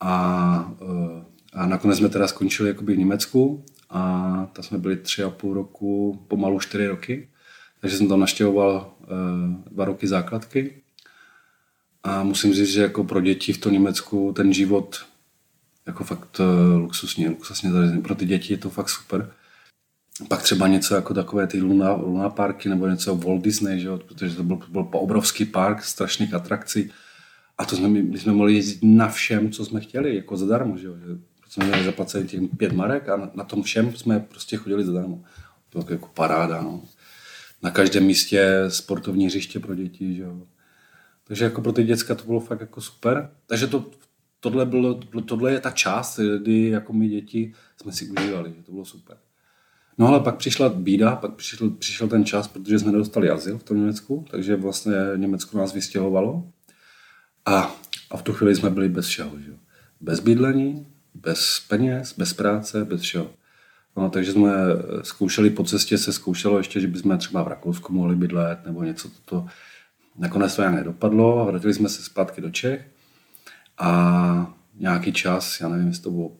[0.00, 0.72] A,
[1.52, 5.54] A nakonec jsme teda skončili jakoby v Německu a tam jsme byli tři a půl
[5.54, 7.28] roku, pomalu čtyři roky.
[7.80, 10.82] Takže jsem tam naštěvoval uh, dva roky základky.
[12.02, 15.06] A musím říct, že jako pro děti v tom Německu ten život
[15.86, 18.02] jako fakt uh, luxusně, luxusně zařízený.
[18.02, 19.30] Pro ty děti je to fakt super.
[20.28, 23.98] Pak třeba něco jako takové ty Luna, Luna parky nebo něco Walt Disney, že jo?
[23.98, 26.90] protože to byl, byl obrovský park strašných atrakcí.
[27.58, 30.86] A to jsme, my jsme mohli jezdit na všem, co jsme chtěli, jako zadarmo, že
[30.86, 30.94] jo?
[31.48, 35.24] Jsme měli zaplacený těch pět marek a na, tom všem jsme prostě chodili zadarmo.
[35.68, 36.82] To bylo jako paráda, no.
[37.62, 40.42] Na každém místě sportovní hřiště pro děti, že jo.
[41.24, 43.30] Takže jako pro ty děcka to bylo fakt jako super.
[43.46, 43.90] Takže to,
[44.40, 44.94] tohle, bylo,
[45.24, 47.52] tohle je ta část, kdy jako my děti
[47.82, 49.16] jsme si užívali, že to bylo super.
[49.98, 53.62] No ale pak přišla bída, pak přišel, přišel ten čas, protože jsme nedostali azyl v
[53.62, 56.52] tom Německu, takže vlastně Německo nás vystěhovalo.
[57.46, 57.76] A,
[58.10, 59.40] a v tu chvíli jsme byli bez všeho.
[59.40, 59.52] Že?
[60.00, 60.86] Bez bydlení,
[61.22, 63.30] bez peněz, bez práce, bez všeho.
[63.96, 64.50] No, takže jsme
[65.02, 69.08] zkoušeli po cestě, se zkoušelo ještě, že bychom třeba v Rakousku mohli bydlet nebo něco
[69.08, 69.46] toto.
[70.18, 72.88] Nakonec to nějak nedopadlo a vrátili jsme se zpátky do Čech
[73.78, 76.32] a nějaký čas, já nevím, jestli to bylo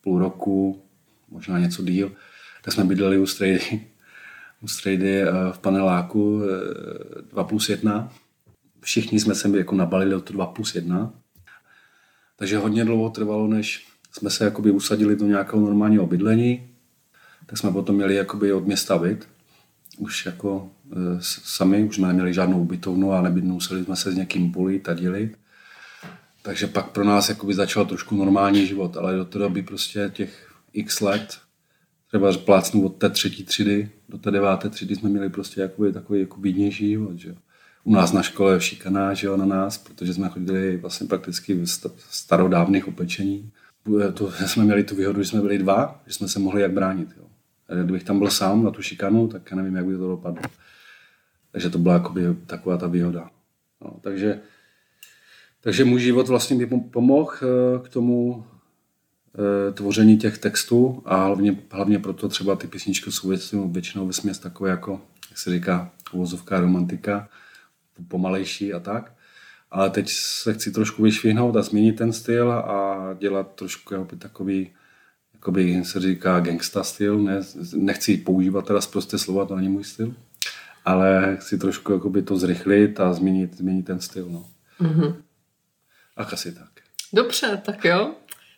[0.00, 0.82] půl roku,
[1.28, 2.12] možná něco díl,
[2.62, 3.86] tak jsme bydleli u Strejdy,
[4.60, 6.40] u Strejdy eh, v paneláku
[7.30, 8.12] 2 eh, plus 1.
[8.80, 11.12] Všichni jsme se jako nabalili do to 2 plus 1.
[12.36, 16.70] Takže hodně dlouho trvalo, než jsme se jakoby usadili do nějakého normálního bydlení.
[17.46, 19.28] Tak jsme potom měli jakoby od města byt.
[19.98, 24.52] Už jako e, sami, už jsme neměli žádnou ubytovnu a museli jsme se s někým
[24.52, 25.38] polit a dělit.
[26.42, 30.52] Takže pak pro nás jakoby začal trošku normální život, ale do té doby prostě těch
[30.72, 31.38] x let
[32.08, 36.20] třeba plácnu od té třetí třídy do té deváté třídy jsme měli prostě jakoby, takový
[36.20, 37.18] jako bídnější život.
[37.18, 37.34] Že?
[37.84, 41.66] U nás na škole šikaná že jo, na nás, protože jsme chodili vlastně prakticky v
[42.10, 43.50] starodávných opečení.
[44.14, 47.08] To, jsme měli tu výhodu, že jsme byli dva, že jsme se mohli jak bránit.
[47.16, 47.24] Jo.
[47.68, 50.42] A kdybych tam byl sám na tu šikanu, tak já nevím, jak by to dopadlo.
[51.52, 53.30] Takže to byla jakoby taková ta výhoda.
[53.80, 54.40] No, takže,
[55.60, 58.44] takže můj život vlastně mi pomohl eh, k tomu
[59.38, 64.38] Eh, tvoření těch textů a hlavně, hlavně proto třeba ty písničky jsou většinou, většinou vesměs
[64.38, 65.00] takové jako,
[65.30, 67.28] jak se říká, uvozovká romantika,
[68.08, 69.13] pomalejší a tak.
[69.74, 74.70] Ale teď se chci trošku vyšvihnout a změnit ten styl a dělat trošku jakoby, takový,
[75.34, 77.18] jakoby se říká gangsta styl.
[77.18, 77.40] Ne,
[77.74, 80.14] nechci používat teda zprosté slova, to není můj styl,
[80.84, 84.28] ale chci trošku jakoby, to zrychlit a změnit, změnit ten styl.
[84.30, 84.46] No.
[84.80, 85.16] Mm-hmm.
[86.16, 86.70] A asi tak.
[87.12, 88.14] Dobře, tak jo.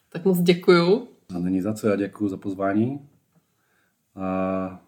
[0.09, 1.09] Tak moc děkuju.
[1.35, 3.01] A není za co, já děkuju za pozvání.
[4.17, 4.81] A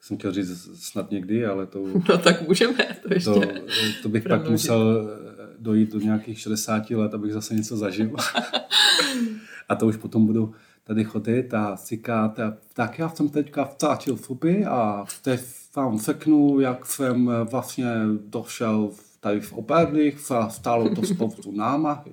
[0.00, 1.84] jsem chtěl říct snad někdy, ale to...
[2.08, 3.30] No tak můžeme, to ještě.
[3.30, 3.42] To,
[4.02, 5.10] to bych pak musel
[5.60, 8.10] dojít do nějakých 60 let, abych zase něco zažil.
[9.68, 10.54] a to už potom budu
[10.84, 12.40] tady chodit a říkat,
[12.72, 15.40] tak já jsem teďka vtáčil fuby a teď
[15.76, 17.86] vám řeknu, jak jsem vlastně
[18.28, 18.90] došel
[19.20, 20.18] tady v Operných,
[20.48, 22.12] stálo to spoustu námahy.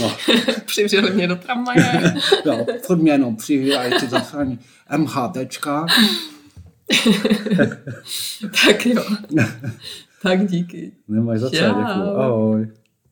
[0.00, 0.16] No.
[0.66, 2.14] Přivřeli mě do tramvaje.
[2.46, 4.58] jo, furt mě jenom přivírají ty zase
[4.96, 5.86] MHDčka.
[8.66, 9.04] tak jo.
[10.22, 10.92] tak díky.
[11.08, 12.16] Nemáš za co, děkuji.
[12.16, 12.68] Ahoj.